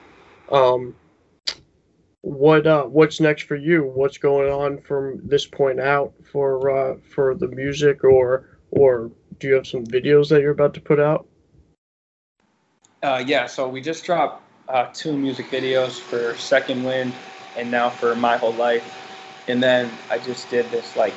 Um, 0.50 0.94
what 2.22 2.66
uh, 2.66 2.84
what's 2.84 3.20
next 3.20 3.44
for 3.44 3.56
you? 3.56 3.84
What's 3.84 4.18
going 4.18 4.52
on 4.52 4.80
from 4.82 5.20
this 5.26 5.46
point 5.46 5.80
out 5.80 6.12
for 6.30 6.70
uh, 6.70 6.96
for 7.14 7.34
the 7.34 7.48
music, 7.48 8.04
or 8.04 8.58
or 8.70 9.10
do 9.38 9.48
you 9.48 9.54
have 9.54 9.66
some 9.66 9.84
videos 9.84 10.28
that 10.28 10.42
you're 10.42 10.50
about 10.50 10.74
to 10.74 10.80
put 10.80 11.00
out? 11.00 11.26
Uh, 13.02 13.22
yeah, 13.26 13.46
so 13.46 13.66
we 13.66 13.80
just 13.80 14.04
dropped 14.04 14.42
uh, 14.68 14.86
two 14.92 15.16
music 15.16 15.46
videos 15.46 15.98
for 15.98 16.36
Second 16.36 16.84
Wind 16.84 17.14
and 17.56 17.70
now 17.70 17.88
for 17.88 18.14
My 18.14 18.36
Whole 18.36 18.52
Life, 18.52 18.84
and 19.48 19.62
then 19.62 19.90
I 20.10 20.18
just 20.18 20.50
did 20.50 20.70
this 20.70 20.96
like 20.96 21.14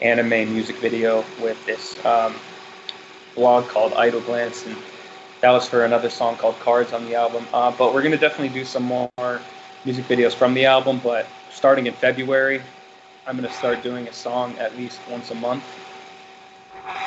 anime 0.00 0.52
music 0.52 0.76
video 0.78 1.24
with 1.40 1.64
this 1.66 2.02
um, 2.06 2.34
blog 3.34 3.68
called 3.68 3.92
Idle 3.94 4.20
Glance, 4.20 4.66
and 4.66 4.76
that 5.40 5.50
was 5.50 5.68
for 5.68 5.84
another 5.84 6.10
song 6.10 6.36
called 6.36 6.58
Cards 6.60 6.92
on 6.92 7.04
the 7.06 7.14
album. 7.14 7.46
Uh, 7.52 7.70
but 7.70 7.94
we're 7.94 8.02
gonna 8.02 8.16
definitely 8.16 8.54
do 8.54 8.64
some 8.64 8.84
more 8.84 9.40
music 9.84 10.04
videos 10.06 10.34
from 10.34 10.54
the 10.54 10.66
album. 10.66 11.00
But 11.02 11.26
starting 11.50 11.86
in 11.86 11.94
February, 11.94 12.62
I'm 13.26 13.36
gonna 13.36 13.52
start 13.52 13.82
doing 13.82 14.08
a 14.08 14.12
song 14.12 14.56
at 14.58 14.76
least 14.76 15.00
once 15.10 15.30
a 15.30 15.34
month, 15.34 15.64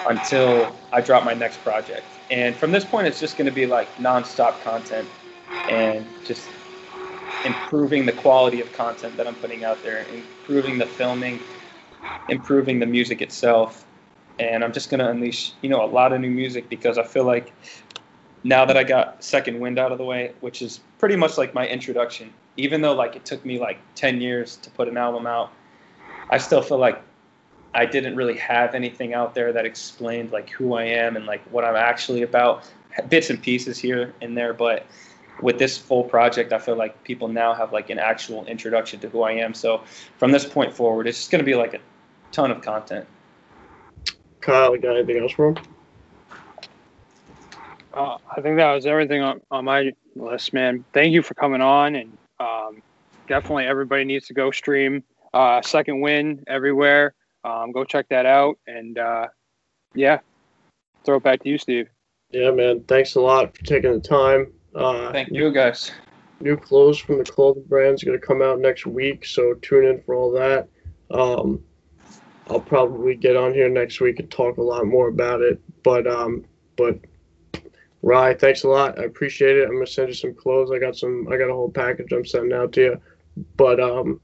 until 0.07 0.71
I 0.91 1.01
drop 1.01 1.23
my 1.23 1.33
next 1.33 1.57
project. 1.63 2.05
And 2.31 2.55
from 2.55 2.71
this 2.71 2.83
point, 2.83 3.07
it's 3.07 3.19
just 3.19 3.37
going 3.37 3.45
to 3.45 3.53
be 3.53 3.65
like 3.65 3.93
nonstop 3.97 4.61
content 4.63 5.07
and 5.69 6.05
just 6.25 6.47
improving 7.43 8.05
the 8.05 8.11
quality 8.11 8.61
of 8.61 8.71
content 8.73 9.15
that 9.17 9.27
I'm 9.27 9.35
putting 9.35 9.63
out 9.63 9.81
there, 9.83 10.05
improving 10.13 10.77
the 10.77 10.85
filming, 10.85 11.39
improving 12.29 12.79
the 12.79 12.85
music 12.85 13.21
itself. 13.21 13.84
And 14.39 14.63
I'm 14.63 14.73
just 14.73 14.89
to 14.89 15.09
unleash, 15.09 15.53
you 15.61 15.69
know, 15.69 15.83
a 15.83 15.87
lot 15.87 16.11
of 16.11 16.21
new 16.21 16.29
music 16.29 16.69
because 16.69 16.97
I 16.97 17.03
feel 17.03 17.23
like 17.23 17.53
now 18.43 18.65
that 18.65 18.77
I 18.77 18.83
got 18.83 19.23
Second 19.23 19.59
Wind 19.59 19.79
out 19.79 19.91
of 19.91 19.97
the 19.97 20.03
way, 20.03 20.33
which 20.41 20.61
is 20.61 20.81
pretty 20.99 21.15
much 21.15 21.37
like 21.37 21.53
my 21.53 21.67
introduction, 21.67 22.33
even 22.57 22.81
though 22.81 22.93
like 22.93 23.15
it 23.15 23.25
took 23.25 23.43
me 23.45 23.59
like 23.59 23.79
10 23.95 24.21
years 24.21 24.57
to 24.57 24.69
put 24.71 24.87
an 24.87 24.97
album 24.97 25.25
out, 25.25 25.51
I 26.29 26.37
still 26.37 26.61
feel 26.61 26.77
like 26.77 27.01
I 27.73 27.85
didn't 27.85 28.15
really 28.15 28.37
have 28.37 28.75
anything 28.75 29.13
out 29.13 29.35
there 29.35 29.51
that 29.51 29.65
explained 29.65 30.31
like 30.31 30.49
who 30.49 30.75
I 30.75 30.83
am 30.83 31.15
and 31.15 31.25
like 31.25 31.41
what 31.51 31.65
I'm 31.65 31.75
actually 31.75 32.21
about. 32.21 32.69
Bits 33.09 33.29
and 33.29 33.41
pieces 33.41 33.77
here 33.77 34.13
and 34.21 34.37
there, 34.37 34.53
but 34.53 34.85
with 35.41 35.59
this 35.59 35.77
full 35.77 36.03
project, 36.03 36.53
I 36.53 36.59
feel 36.59 36.77
like 36.77 37.03
people 37.03 37.27
now 37.27 37.53
have 37.53 37.73
like 37.73 37.89
an 37.89 37.99
actual 37.99 38.45
introduction 38.45 38.99
to 39.01 39.09
who 39.09 39.23
I 39.23 39.31
am. 39.31 39.53
So 39.53 39.83
from 40.17 40.31
this 40.31 40.45
point 40.45 40.73
forward, 40.73 41.07
it's 41.07 41.17
just 41.17 41.31
going 41.31 41.39
to 41.39 41.45
be 41.45 41.55
like 41.55 41.73
a 41.73 41.79
ton 42.31 42.51
of 42.51 42.61
content. 42.61 43.05
Kyle, 44.45 44.75
you 44.75 44.81
got 44.81 44.95
anything 44.95 45.17
else 45.17 45.31
for 45.31 45.49
him? 45.49 45.57
Uh, 47.91 48.17
I 48.29 48.41
think 48.41 48.57
that 48.57 48.71
was 48.73 48.85
everything 48.85 49.21
on, 49.21 49.41
on 49.49 49.65
my 49.65 49.91
list, 50.15 50.53
man. 50.53 50.85
Thank 50.93 51.13
you 51.13 51.23
for 51.23 51.33
coming 51.33 51.61
on, 51.61 51.95
and 51.95 52.15
um, 52.39 52.83
definitely 53.27 53.65
everybody 53.65 54.03
needs 54.03 54.27
to 54.27 54.35
go 54.35 54.51
stream 54.51 55.03
uh, 55.33 55.63
Second 55.63 55.99
Wind 56.01 56.43
everywhere. 56.47 57.15
Um, 57.43 57.71
go 57.71 57.83
check 57.83 58.07
that 58.09 58.27
out. 58.27 58.59
And 58.67 58.99
uh, 58.99 59.27
yeah, 59.95 60.19
throw 61.03 61.17
it 61.17 61.23
back 61.23 61.41
to 61.43 61.49
you, 61.49 61.57
Steve. 61.57 61.89
Yeah, 62.29 62.51
man. 62.51 62.83
Thanks 62.83 63.15
a 63.15 63.21
lot 63.21 63.57
for 63.57 63.63
taking 63.63 63.93
the 63.93 63.99
time. 63.99 64.53
Uh, 64.75 65.11
Thank 65.11 65.31
you, 65.31 65.51
guys. 65.51 65.91
New 66.39 66.57
clothes 66.57 66.99
from 66.99 67.17
the 67.17 67.23
clothing 67.23 67.63
brand 67.63 67.95
is 67.95 68.03
going 68.03 68.19
to 68.19 68.25
come 68.25 68.43
out 68.43 68.59
next 68.59 68.85
week, 68.85 69.25
so 69.25 69.55
tune 69.61 69.85
in 69.85 70.01
for 70.01 70.13
all 70.13 70.31
that. 70.33 70.67
Um, 71.09 71.63
I'll 72.49 72.59
probably 72.59 73.15
get 73.15 73.35
on 73.35 73.53
here 73.53 73.69
next 73.69 73.99
week 73.99 74.19
and 74.19 74.29
talk 74.29 74.57
a 74.57 74.61
lot 74.61 74.85
more 74.85 75.07
about 75.07 75.41
it. 75.41 75.59
But 75.83 76.07
um, 76.07 76.45
but 76.75 76.99
Rye, 78.01 78.35
thanks 78.35 78.63
a 78.63 78.69
lot. 78.69 78.99
I 78.99 79.03
appreciate 79.03 79.57
it. 79.57 79.63
I'm 79.63 79.73
gonna 79.73 79.87
send 79.87 80.09
you 80.09 80.13
some 80.13 80.35
clothes. 80.35 80.71
I 80.71 80.79
got 80.79 80.95
some. 80.95 81.27
I 81.31 81.37
got 81.37 81.49
a 81.49 81.53
whole 81.53 81.71
package 81.71 82.11
I'm 82.11 82.25
sending 82.25 82.53
out 82.53 82.71
to 82.73 82.81
you. 82.81 83.01
But 83.57 83.79
um, 83.79 84.21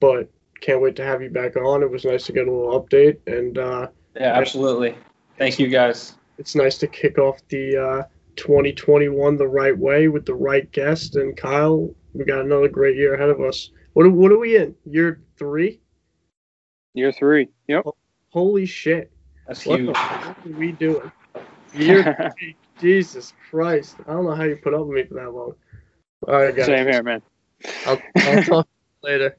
but 0.00 0.30
can't 0.60 0.80
wait 0.80 0.96
to 0.96 1.04
have 1.04 1.22
you 1.22 1.30
back 1.30 1.56
on. 1.56 1.82
It 1.82 1.90
was 1.90 2.04
nice 2.04 2.26
to 2.26 2.32
get 2.32 2.48
a 2.48 2.52
little 2.52 2.80
update, 2.80 3.18
and 3.26 3.58
uh, 3.58 3.88
yeah, 4.16 4.32
absolutely. 4.34 4.96
Thank 5.36 5.58
you, 5.58 5.68
guys. 5.68 6.14
It's 6.38 6.54
nice 6.54 6.78
to 6.78 6.86
kick 6.86 7.18
off 7.18 7.40
the 7.48 7.76
uh, 7.76 8.02
2021 8.36 9.36
the 9.36 9.46
right 9.46 9.76
way 9.76 10.08
with 10.08 10.24
the 10.24 10.34
right 10.34 10.70
guest. 10.72 11.16
And 11.16 11.36
Kyle, 11.36 11.90
we 12.14 12.24
got 12.24 12.44
another 12.44 12.68
great 12.68 12.96
year 12.96 13.14
ahead 13.14 13.28
of 13.28 13.40
us. 13.40 13.70
What 13.92 14.10
what 14.12 14.32
are 14.32 14.38
we 14.38 14.56
in? 14.56 14.74
Year 14.84 15.20
three? 15.36 15.80
Year 16.94 17.12
three. 17.12 17.48
Yep. 17.68 17.84
Holy 18.30 18.66
shit! 18.66 19.12
That's 19.46 19.64
what 19.66 19.80
huge. 19.80 19.94
The 20.44 20.52
we 20.56 20.72
doing? 20.72 21.10
Year 21.74 22.32
three. 22.38 22.56
Jesus 22.80 23.32
Christ! 23.50 23.96
I 24.06 24.12
don't 24.12 24.24
know 24.24 24.34
how 24.34 24.44
you 24.44 24.56
put 24.56 24.74
up 24.74 24.86
with 24.86 24.96
me 24.96 25.04
for 25.04 25.14
that 25.14 25.32
long. 25.32 25.54
All 26.26 26.34
right, 26.34 26.54
guys. 26.54 26.66
Same 26.66 26.86
here, 26.86 27.02
man. 27.02 27.22
I'll, 27.86 28.00
I'll 28.16 28.42
talk 28.44 28.68
later. 29.02 29.36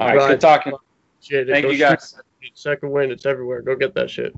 All 0.00 0.08
right, 0.08 0.28
good 0.28 0.40
talking. 0.40 0.72
Shit, 1.20 1.48
Thank 1.48 1.66
you, 1.66 1.78
guys. 1.78 2.14
Second 2.54 2.90
wind, 2.90 3.10
it's 3.10 3.26
everywhere. 3.26 3.62
Go 3.62 3.74
get 3.74 3.94
that 3.94 4.10
shit. 4.10 4.32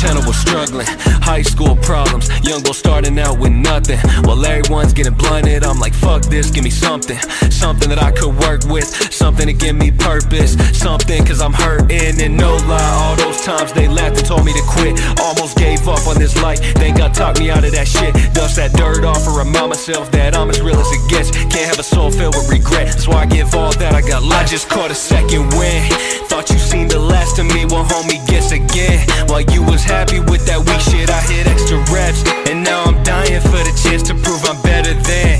2010 0.00 0.16
I 0.16 0.26
was 0.26 0.36
struggling, 0.36 0.86
high 1.20 1.42
school 1.42 1.76
problems, 1.76 2.28
young 2.40 2.62
boy 2.62 2.72
starting 2.72 3.18
out 3.18 3.38
with 3.38 3.52
nothing. 3.52 3.98
While 4.24 4.44
everyone's 4.46 4.94
getting 4.94 5.12
blunted, 5.12 5.62
I'm 5.62 5.78
like, 5.78 5.92
fuck 5.92 6.22
this, 6.22 6.50
give 6.50 6.64
me 6.64 6.70
something. 6.70 7.18
Something 7.50 7.90
that 7.90 8.02
I 8.02 8.10
could 8.10 8.34
work 8.34 8.64
with, 8.64 8.86
something 9.12 9.46
to 9.46 9.52
give 9.52 9.76
me 9.76 9.90
purpose. 9.90 10.56
Something 10.72 11.24
cause 11.26 11.42
I'm 11.42 11.52
hurting 11.52 12.20
and 12.20 12.36
no 12.36 12.56
lie. 12.64 12.92
All 13.02 13.16
those 13.16 13.42
times 13.42 13.72
they 13.72 13.88
laughed 13.88 14.16
and 14.18 14.26
told 14.26 14.44
me 14.46 14.52
to 14.52 14.62
quit. 14.66 14.96
Almost 15.20 15.58
gave 15.58 15.86
up 15.86 16.06
on 16.06 16.18
this 16.18 16.40
life, 16.42 16.60
thank 16.80 16.96
God 16.96 17.12
talked 17.12 17.38
me 17.38 17.50
out 17.50 17.64
of 17.64 17.72
that 17.72 17.86
shit. 17.86 18.14
Dust 18.32 18.56
that 18.56 18.72
dirt 18.72 19.04
off 19.04 19.26
and 19.26 19.36
remind 19.36 19.68
myself 19.68 20.10
that 20.12 20.34
I'm 20.34 20.48
as 20.48 20.62
real 20.62 20.80
as 20.80 20.90
it 20.92 21.10
gets. 21.10 21.30
Can't 21.52 21.68
have 21.68 21.78
a 21.78 21.84
soul 21.84 22.10
filled 22.10 22.36
with 22.36 22.48
regret, 22.48 22.86
that's 22.86 23.06
why 23.06 23.22
I 23.22 23.26
give 23.26 23.54
all 23.54 23.72
that 23.72 23.94
I 23.94 24.00
got 24.00 24.22
left. 24.22 24.44
I 24.44 24.46
just 24.46 24.70
caught 24.70 24.90
a 24.90 24.94
second 24.94 25.52
wind. 25.60 25.92
Thought 26.30 26.48
you 26.48 26.58
seen 26.58 26.88
the 26.88 26.98
last 26.98 27.38
of 27.38 27.46
me, 27.46 27.66
well 27.66 27.84
homie, 27.84 28.24
guess 28.26 28.52
again. 28.52 29.04
While 29.28 29.42
you 29.42 29.62
was 29.62 29.89
happy 29.90 30.20
with 30.20 30.46
that 30.46 30.58
weak 30.62 30.80
shit, 30.80 31.10
I 31.10 31.20
hit 31.26 31.46
extra 31.46 31.78
reps. 31.92 32.22
And 32.48 32.62
now 32.62 32.84
I'm 32.84 33.02
dying 33.02 33.42
for 33.42 33.60
the 33.66 33.74
chance 33.82 34.02
to 34.08 34.14
prove 34.14 34.42
I'm 34.46 34.60
better 34.62 34.94
than. 34.94 35.39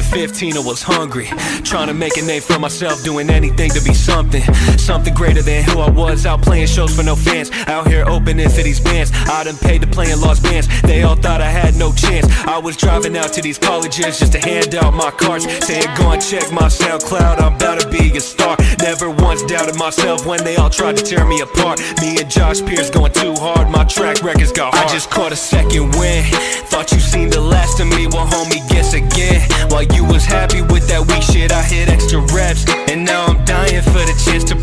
2015, 0.00 0.56
I 0.56 0.60
was 0.60 0.82
hungry. 0.82 1.26
Trying 1.62 1.88
to 1.88 1.94
make 1.94 2.16
a 2.16 2.22
name 2.22 2.40
for 2.40 2.58
myself, 2.58 3.02
doing 3.04 3.28
anything 3.28 3.70
to 3.70 3.82
be 3.82 3.92
something. 3.92 4.42
Something 4.78 5.14
greater 5.14 5.42
than 5.42 5.62
who 5.64 5.80
I 5.80 5.90
was. 5.90 6.24
Out 6.24 6.42
playing 6.42 6.68
shows 6.68 6.96
for 6.96 7.02
no 7.02 7.14
fans. 7.14 7.50
Out 7.66 7.86
here 7.86 8.04
opening 8.06 8.48
for 8.48 8.62
these 8.62 8.80
bands. 8.80 9.12
I 9.28 9.44
done 9.44 9.56
paid 9.56 9.82
to 9.82 9.86
play 9.86 10.10
in 10.10 10.20
lost 10.20 10.42
bands. 10.42 10.68
They 10.82 11.02
all 11.02 11.16
thought 11.16 11.40
I 11.40 11.50
had 11.50 11.76
no 11.76 11.92
chance. 11.92 12.26
I 12.46 12.58
was 12.58 12.76
driving 12.76 13.16
out 13.16 13.32
to 13.34 13.42
these 13.42 13.58
colleges 13.58 14.18
just 14.18 14.32
to 14.32 14.40
hand 14.40 14.74
out 14.74 14.94
my 14.94 15.10
cards. 15.10 15.44
Saying, 15.66 15.86
go 15.96 16.10
and 16.10 16.22
check 16.22 16.50
my 16.50 16.68
SoundCloud, 16.68 17.40
I'm 17.40 17.54
about 17.54 17.80
to 17.80 17.88
be 17.88 18.16
a 18.16 18.20
star. 18.20 18.56
Never 18.80 19.10
once 19.10 19.42
doubted 19.42 19.76
myself 19.76 20.24
when 20.24 20.42
they 20.44 20.56
all 20.56 20.70
tried 20.70 20.96
to 20.96 21.04
tear 21.04 21.26
me 21.26 21.40
apart. 21.40 21.78
Me 22.00 22.18
and 22.18 22.30
Josh 22.30 22.62
Pierce 22.64 22.90
going 22.90 23.12
too 23.12 23.34
hard, 23.34 23.68
my 23.70 23.84
track 23.84 24.22
records 24.22 24.52
got 24.52 24.74
hard. 24.74 24.86
I 24.86 24.92
just 24.92 25.10
caught 25.10 25.32
a 25.32 25.36
second 25.36 25.94
wind. 25.96 26.26
Thought 26.70 26.92
you 26.92 27.00
seen 27.00 27.28
the 27.28 27.40
last 27.40 27.80
of 27.80 27.88
me, 27.88 28.06
well, 28.06 28.26
homie, 28.26 28.66
guess 28.70 28.94
again. 28.94 29.40
While 29.70 29.89
you 29.94 30.04
was 30.04 30.24
happy 30.24 30.62
with 30.62 30.88
that 30.88 31.06
weak 31.06 31.22
shit, 31.22 31.52
I 31.52 31.62
hit 31.62 31.88
extra 31.88 32.20
reps. 32.34 32.64
And 32.90 33.04
now 33.04 33.26
I'm 33.26 33.44
dying 33.44 33.82
for 33.82 34.02
the 34.04 34.14
chance 34.24 34.44
to 34.44 34.56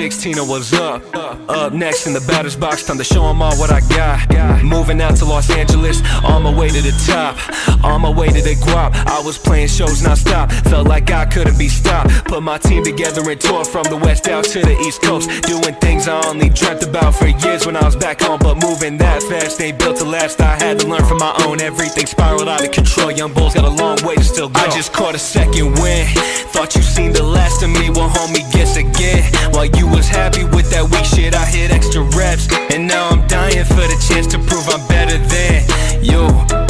2016, 0.00 0.38
I 0.38 0.48
was 0.48 0.72
up. 0.72 1.02
Up 1.50 1.74
next 1.74 2.06
in 2.06 2.14
the 2.14 2.22
batter's 2.22 2.56
box, 2.56 2.84
time 2.84 2.96
to 2.96 3.04
show 3.04 3.22
'em 3.28 3.42
all 3.42 3.54
what 3.56 3.70
I 3.70 3.80
got. 3.80 4.62
Moving 4.64 4.98
out 5.02 5.16
to 5.16 5.26
Los 5.26 5.50
Angeles, 5.50 6.00
on 6.24 6.42
my 6.42 6.50
way 6.50 6.70
to 6.70 6.80
the 6.80 6.94
top. 7.06 7.36
On 7.84 8.00
my 8.00 8.08
way 8.08 8.28
to 8.28 8.40
the 8.40 8.54
guap, 8.54 8.94
I 9.06 9.20
was 9.20 9.36
playing 9.36 9.68
shows 9.68 10.00
non-stop. 10.00 10.52
Felt 10.70 10.88
like 10.88 11.10
I 11.10 11.26
couldn't 11.26 11.58
be 11.58 11.68
stopped. 11.68 12.24
Put 12.24 12.42
my 12.42 12.56
team 12.56 12.82
together 12.82 13.28
and 13.28 13.38
toured 13.38 13.66
from 13.66 13.82
the 13.84 13.96
west 13.96 14.26
out 14.26 14.44
to 14.44 14.60
the 14.60 14.78
east 14.86 15.02
coast. 15.02 15.28
Doing 15.42 15.74
things 15.82 16.08
I 16.08 16.16
only 16.28 16.48
dreamt 16.48 16.82
about 16.82 17.14
for 17.14 17.28
years 17.28 17.66
when 17.66 17.76
I 17.76 17.84
was 17.84 17.96
back 17.96 18.22
home. 18.22 18.38
But 18.40 18.56
moving 18.56 18.96
that 18.98 19.22
fast 19.24 19.60
ain't 19.60 19.78
built 19.78 19.98
to 19.98 20.04
last. 20.04 20.40
I 20.40 20.56
had 20.64 20.78
to 20.80 20.86
learn 20.86 21.04
from 21.04 21.18
my 21.18 21.34
own. 21.44 21.60
Everything 21.60 22.06
spiraled 22.06 22.48
out 22.48 22.64
of 22.64 22.70
control. 22.70 23.10
Young 23.10 23.34
bulls 23.34 23.54
got 23.54 23.64
a 23.64 23.74
long 23.82 23.98
way 24.02 24.14
to 24.14 24.24
still 24.24 24.48
go. 24.48 24.60
I 24.60 24.68
just 24.68 24.94
caught 24.94 25.14
a 25.14 25.18
second 25.18 25.78
wind. 25.78 26.08
Thought 26.52 26.74
you 26.74 26.82
seen 26.82 27.12
the 27.12 27.22
last 27.22 27.62
of 27.62 27.70
me, 27.70 27.90
well, 27.90 28.08
homie, 28.08 28.44
guess 28.52 28.76
again. 28.76 29.22
While 29.52 29.66
you 29.66 29.89
was 29.90 30.08
happy 30.08 30.44
with 30.44 30.70
that 30.70 30.88
weak 30.90 31.04
shit, 31.04 31.34
I 31.34 31.44
hit 31.44 31.70
extra 31.70 32.02
reps. 32.16 32.48
And 32.72 32.86
now 32.86 33.08
I'm 33.08 33.26
dying 33.26 33.64
for 33.64 33.74
the 33.74 33.98
chance 34.08 34.26
to 34.28 34.38
prove 34.38 34.68
I'm 34.68 34.86
better 34.88 35.18
than 35.18 35.66
you. 36.02 36.69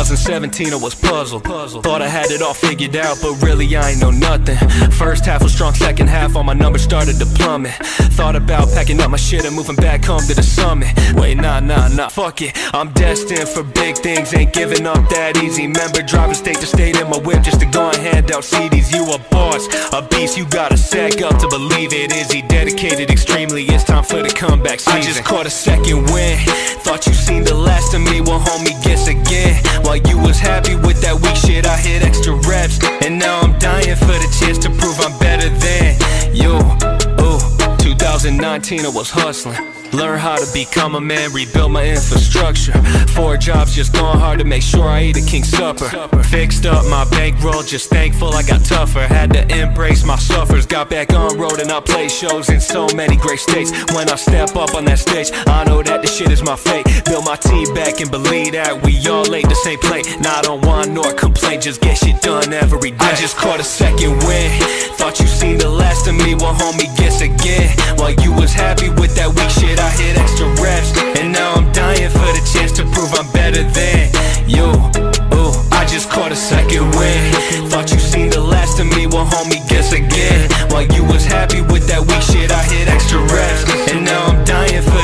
Ooh. 0.00 0.08
2017, 0.08 0.72
I 0.72 0.76
was 0.76 0.94
puzzled. 0.94 1.44
Thought 1.44 2.02
I 2.02 2.08
had 2.08 2.30
it 2.30 2.40
all 2.40 2.54
figured 2.54 2.96
out, 2.96 3.18
but 3.20 3.34
really 3.42 3.76
I 3.76 3.90
ain't 3.90 4.00
know 4.00 4.10
nothing. 4.10 4.56
First 4.92 5.26
half 5.26 5.42
was 5.42 5.52
strong, 5.52 5.74
second 5.74 6.08
half, 6.08 6.34
all 6.36 6.44
my 6.44 6.54
numbers 6.54 6.82
started 6.82 7.18
to 7.18 7.26
plummet. 7.26 7.74
Thought 8.16 8.36
about 8.36 8.68
packing 8.72 9.00
up 9.00 9.10
my 9.10 9.16
shit 9.16 9.44
and 9.44 9.54
moving 9.54 9.76
back 9.76 10.04
home 10.04 10.22
to 10.22 10.34
the 10.34 10.42
summit. 10.42 10.88
Wait, 11.14 11.34
nah, 11.36 11.60
nah, 11.60 11.88
nah, 11.88 12.08
fuck 12.08 12.40
it. 12.42 12.56
I'm 12.72 12.92
destined 12.92 13.48
for 13.48 13.62
big 13.62 13.96
things, 13.96 14.32
ain't 14.32 14.52
giving 14.52 14.86
up 14.86 15.08
that 15.10 15.36
easy. 15.42 15.66
Remember, 15.66 16.00
driving 16.00 16.36
state 16.36 16.60
to 16.60 16.66
state 16.66 16.96
in 16.96 17.10
my 17.10 17.18
whip 17.18 17.42
just 17.42 17.60
to 17.60 17.66
go 17.66 17.90
and 17.90 17.98
hand 17.98 18.32
out 18.32 18.44
CDs. 18.44 18.94
You 18.94 19.04
a 19.12 19.18
boss, 19.30 19.66
a 19.92 20.00
beast, 20.08 20.38
you 20.38 20.46
gotta 20.46 20.78
sack 20.78 21.20
up 21.20 21.38
to 21.40 21.48
believe 21.48 21.92
it. 21.92 22.12
Is 22.12 22.30
he 22.30 22.42
dedicated 22.42 23.10
extremely? 23.10 23.64
It's 23.64 23.84
time 23.84 24.04
for 24.04 24.22
the 24.22 24.30
comeback 24.30 24.80
season. 24.80 25.00
I 25.00 25.02
just 25.02 25.24
caught 25.24 25.46
a 25.46 25.50
second 25.50 26.10
wind. 26.12 26.40
Thought 26.86 27.06
you 27.06 27.12
seen 27.12 27.44
the 27.44 27.54
last 27.54 27.94
of 27.94 28.00
me, 28.00 28.20
well, 28.20 28.40
homie. 28.40 28.77
While 29.88 29.96
you 30.04 30.18
was 30.18 30.38
happy 30.38 30.76
with 30.76 31.00
that 31.00 31.16
weak 31.16 31.34
shit, 31.34 31.64
I 31.64 31.78
hit 31.78 32.04
extra 32.04 32.34
reps. 32.44 32.76
And 33.00 33.18
now 33.18 33.40
I'm 33.40 33.58
dying 33.58 33.96
for 33.96 34.12
the 34.20 34.28
chance 34.36 34.58
to 34.68 34.70
prove 38.36 38.44
I'm 38.44 38.60
better 38.60 38.68
than 38.68 38.78
you. 38.78 38.78
Ooh. 38.78 38.78
2009, 38.78 38.78
19, 38.78 38.80
I 38.80 38.88
was 38.88 39.10
hustling. 39.10 39.78
Learn 39.92 40.18
how 40.18 40.36
to 40.36 40.52
become 40.52 40.94
a 40.96 41.00
man, 41.00 41.32
rebuild 41.32 41.72
my 41.72 41.84
infrastructure. 41.84 42.72
Four 43.14 43.36
jobs 43.38 43.74
just 43.74 43.92
gone 43.94 44.18
hard 44.18 44.38
to 44.38 44.44
make 44.44 44.62
sure 44.62 44.86
I 44.86 45.04
eat 45.04 45.16
a 45.16 45.22
king 45.22 45.44
supper. 45.44 45.88
Fixed 46.24 46.66
up 46.66 46.84
my 46.86 47.08
bankroll, 47.10 47.62
just 47.62 47.88
thankful 47.88 48.28
I 48.34 48.42
got 48.42 48.64
tougher. 48.64 49.00
Had 49.00 49.32
to 49.32 49.48
embrace 49.58 50.04
my 50.04 50.16
suffers, 50.16 50.66
got 50.66 50.90
back 50.90 51.14
on 51.14 51.38
road 51.38 51.60
and 51.60 51.72
I 51.72 51.80
play 51.80 52.08
shows 52.08 52.50
in 52.50 52.60
so 52.60 52.86
many 52.94 53.16
great 53.16 53.40
states. 53.40 53.72
When 53.94 54.10
I 54.10 54.16
step 54.16 54.56
up 54.56 54.74
on 54.74 54.84
that 54.84 54.98
stage, 54.98 55.30
I 55.46 55.64
know 55.64 55.82
that 55.82 56.02
this 56.02 56.16
shit 56.16 56.30
is 56.30 56.42
my 56.42 56.56
fate. 56.56 56.84
Build 57.06 57.24
my 57.24 57.36
team 57.36 57.72
back 57.74 58.00
and 58.00 58.10
believe 58.10 58.52
that 58.52 58.82
we 58.84 58.98
all 59.08 59.34
ate 59.34 59.48
the 59.48 59.54
same 59.54 59.78
plate. 59.78 60.20
Not 60.20 60.46
on 60.46 60.60
one 60.62 60.92
nor 60.92 61.14
complain, 61.14 61.60
just 61.62 61.80
get 61.80 61.96
shit 61.96 62.20
done 62.20 62.52
every 62.52 62.90
day. 62.90 62.96
I 63.00 63.14
just 63.16 63.38
caught 63.38 63.60
a 63.60 63.64
second 63.64 64.18
wind. 64.28 64.62
Thought 65.00 65.18
you 65.18 65.26
seen 65.26 65.58
the 65.58 65.70
last 65.70 66.06
of 66.08 66.14
me, 66.14 66.34
well, 66.34 66.54
homie, 66.54 66.94
guess 66.98 67.22
again. 67.22 67.74
You 68.22 68.32
was 68.32 68.52
happy 68.52 68.88
with 68.90 69.14
that 69.16 69.28
weak 69.28 69.50
shit, 69.50 69.78
I 69.78 69.90
hit 69.90 70.16
extra 70.18 70.46
reps. 70.62 70.92
And 71.18 71.32
now 71.32 71.54
I'm 71.54 71.70
dying 71.72 72.10
for 72.10 72.30
the 72.36 72.42
chance 72.52 72.72
to 72.78 72.84
prove 72.94 73.12
I'm 73.14 73.30
better 73.32 73.62
than 73.62 74.10
you. 74.46 74.68
Ooh, 75.34 75.52
I 75.72 75.86
just 75.86 76.10
caught 76.10 76.32
a 76.32 76.36
second 76.36 76.90
wind. 76.96 77.34
Thought 77.70 77.90
you 77.92 77.98
seen 77.98 78.30
the 78.30 78.40
last 78.40 78.80
of 78.80 78.86
me, 78.86 79.06
well, 79.06 79.26
homie, 79.26 79.62
guess 79.68 79.92
again. 79.92 80.50
While 80.70 80.86
you 80.94 81.04
was 81.04 81.24
happy 81.24 81.62
with 81.62 81.86
that 81.88 82.00
weak 82.00 82.22
shit, 82.22 82.50
I 82.50 82.62
hit 82.64 82.88
extra 82.88 83.20
reps. 83.20 83.64
And 83.92 84.04
now 84.04 84.26
I'm 84.26 84.44
dying 84.44 84.82
for 84.82 85.02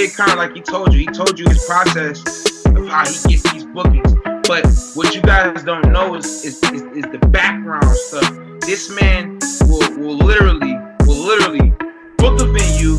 Kid 0.00 0.14
Kern, 0.14 0.38
like 0.38 0.54
he 0.54 0.62
told 0.62 0.94
you, 0.94 1.00
he 1.00 1.06
told 1.08 1.38
you 1.38 1.46
his 1.46 1.62
process 1.66 2.24
of 2.64 2.88
how 2.88 3.04
he 3.04 3.36
gets 3.36 3.52
these 3.52 3.66
bookings. 3.66 4.14
But 4.48 4.64
what 4.94 5.14
you 5.14 5.20
guys 5.20 5.62
don't 5.62 5.92
know 5.92 6.14
is 6.14 6.24
is, 6.42 6.62
is, 6.72 6.80
is 6.96 7.04
the 7.12 7.18
background 7.28 7.94
stuff. 8.08 8.34
This 8.62 8.88
man 8.88 9.38
will, 9.68 9.98
will 9.98 10.16
literally 10.16 10.72
will 11.04 11.20
literally 11.20 11.74
book 12.16 12.40
a 12.40 12.46
venue, 12.46 12.96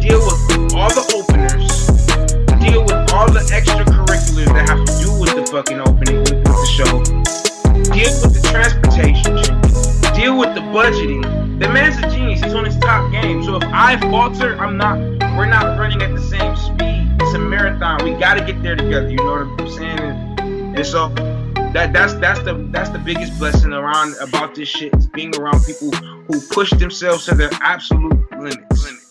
deal 0.00 0.16
with 0.24 0.72
all 0.72 0.88
the 0.96 1.04
openers, 1.12 1.68
deal 2.64 2.80
with 2.84 3.12
all 3.12 3.30
the 3.30 3.44
extracurriculars 3.52 4.46
that 4.46 4.70
have 4.70 4.86
to 4.86 5.04
do 5.04 5.12
with 5.20 5.36
the 5.36 5.44
fucking 5.52 5.78
opening 5.78 6.20
with, 6.20 6.32
with 6.32 6.56
the 6.56 6.72
show, 6.72 7.02
deal 7.92 8.08
with 8.22 8.32
the 8.32 8.48
transportation, 8.48 9.36
deal 10.16 10.38
with 10.38 10.54
the 10.54 10.62
budgeting. 10.72 11.20
The 11.60 11.68
man's 11.68 11.98
a 11.98 12.08
genius. 12.08 12.21
He's 12.42 12.54
on 12.54 12.64
his 12.64 12.76
top 12.78 13.10
game. 13.12 13.42
So 13.44 13.56
if 13.56 13.64
I 13.64 13.98
falter, 14.10 14.58
I'm 14.58 14.76
not. 14.76 14.98
We're 15.36 15.46
not 15.46 15.78
running 15.78 16.02
at 16.02 16.14
the 16.14 16.20
same 16.20 16.56
speed. 16.56 17.16
It's 17.20 17.34
a 17.34 17.38
marathon. 17.38 18.04
We 18.04 18.12
got 18.14 18.34
to 18.34 18.44
get 18.44 18.62
there 18.62 18.76
together. 18.76 19.08
You 19.08 19.16
know 19.16 19.46
what 19.46 19.60
I'm 19.60 19.70
saying? 19.70 19.98
And, 19.98 20.76
and 20.76 20.86
so 20.86 21.08
that 21.72 21.92
that's 21.92 22.14
that's 22.14 22.40
the 22.40 22.54
that's 22.70 22.90
the 22.90 22.98
biggest 22.98 23.38
blessing 23.38 23.72
around 23.72 24.14
about 24.20 24.54
this 24.54 24.68
shit 24.68 24.94
is 24.94 25.06
being 25.06 25.34
around 25.36 25.64
people 25.64 25.90
who 25.90 26.40
push 26.50 26.70
themselves 26.70 27.24
to 27.26 27.34
their 27.34 27.50
absolute 27.60 28.30
limits. 28.32 29.01